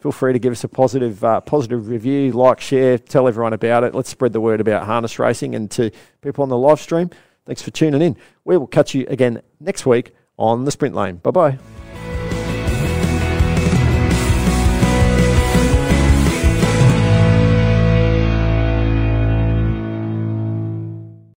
feel 0.02 0.12
free 0.12 0.32
to 0.32 0.38
give 0.38 0.52
us 0.52 0.64
a 0.64 0.68
positive 0.68 1.22
uh, 1.24 1.40
positive 1.40 1.88
review, 1.88 2.32
like, 2.32 2.60
share, 2.60 2.98
tell 2.98 3.28
everyone 3.28 3.52
about 3.52 3.84
it. 3.84 3.94
Let's 3.94 4.10
spread 4.10 4.32
the 4.32 4.40
word 4.40 4.60
about 4.60 4.86
harness 4.86 5.18
racing 5.18 5.54
and 5.54 5.70
to 5.72 5.90
people 6.20 6.42
on 6.42 6.48
the 6.48 6.58
live 6.58 6.80
stream. 6.80 7.10
Thanks 7.46 7.62
for 7.62 7.70
tuning 7.70 8.02
in. 8.02 8.16
We 8.44 8.56
will 8.56 8.66
catch 8.66 8.94
you 8.94 9.06
again 9.08 9.42
next 9.60 9.86
week 9.86 10.14
on 10.38 10.64
the 10.64 10.70
Sprint 10.70 10.94
Lane. 10.94 11.16
Bye 11.16 11.30
bye. 11.30 11.81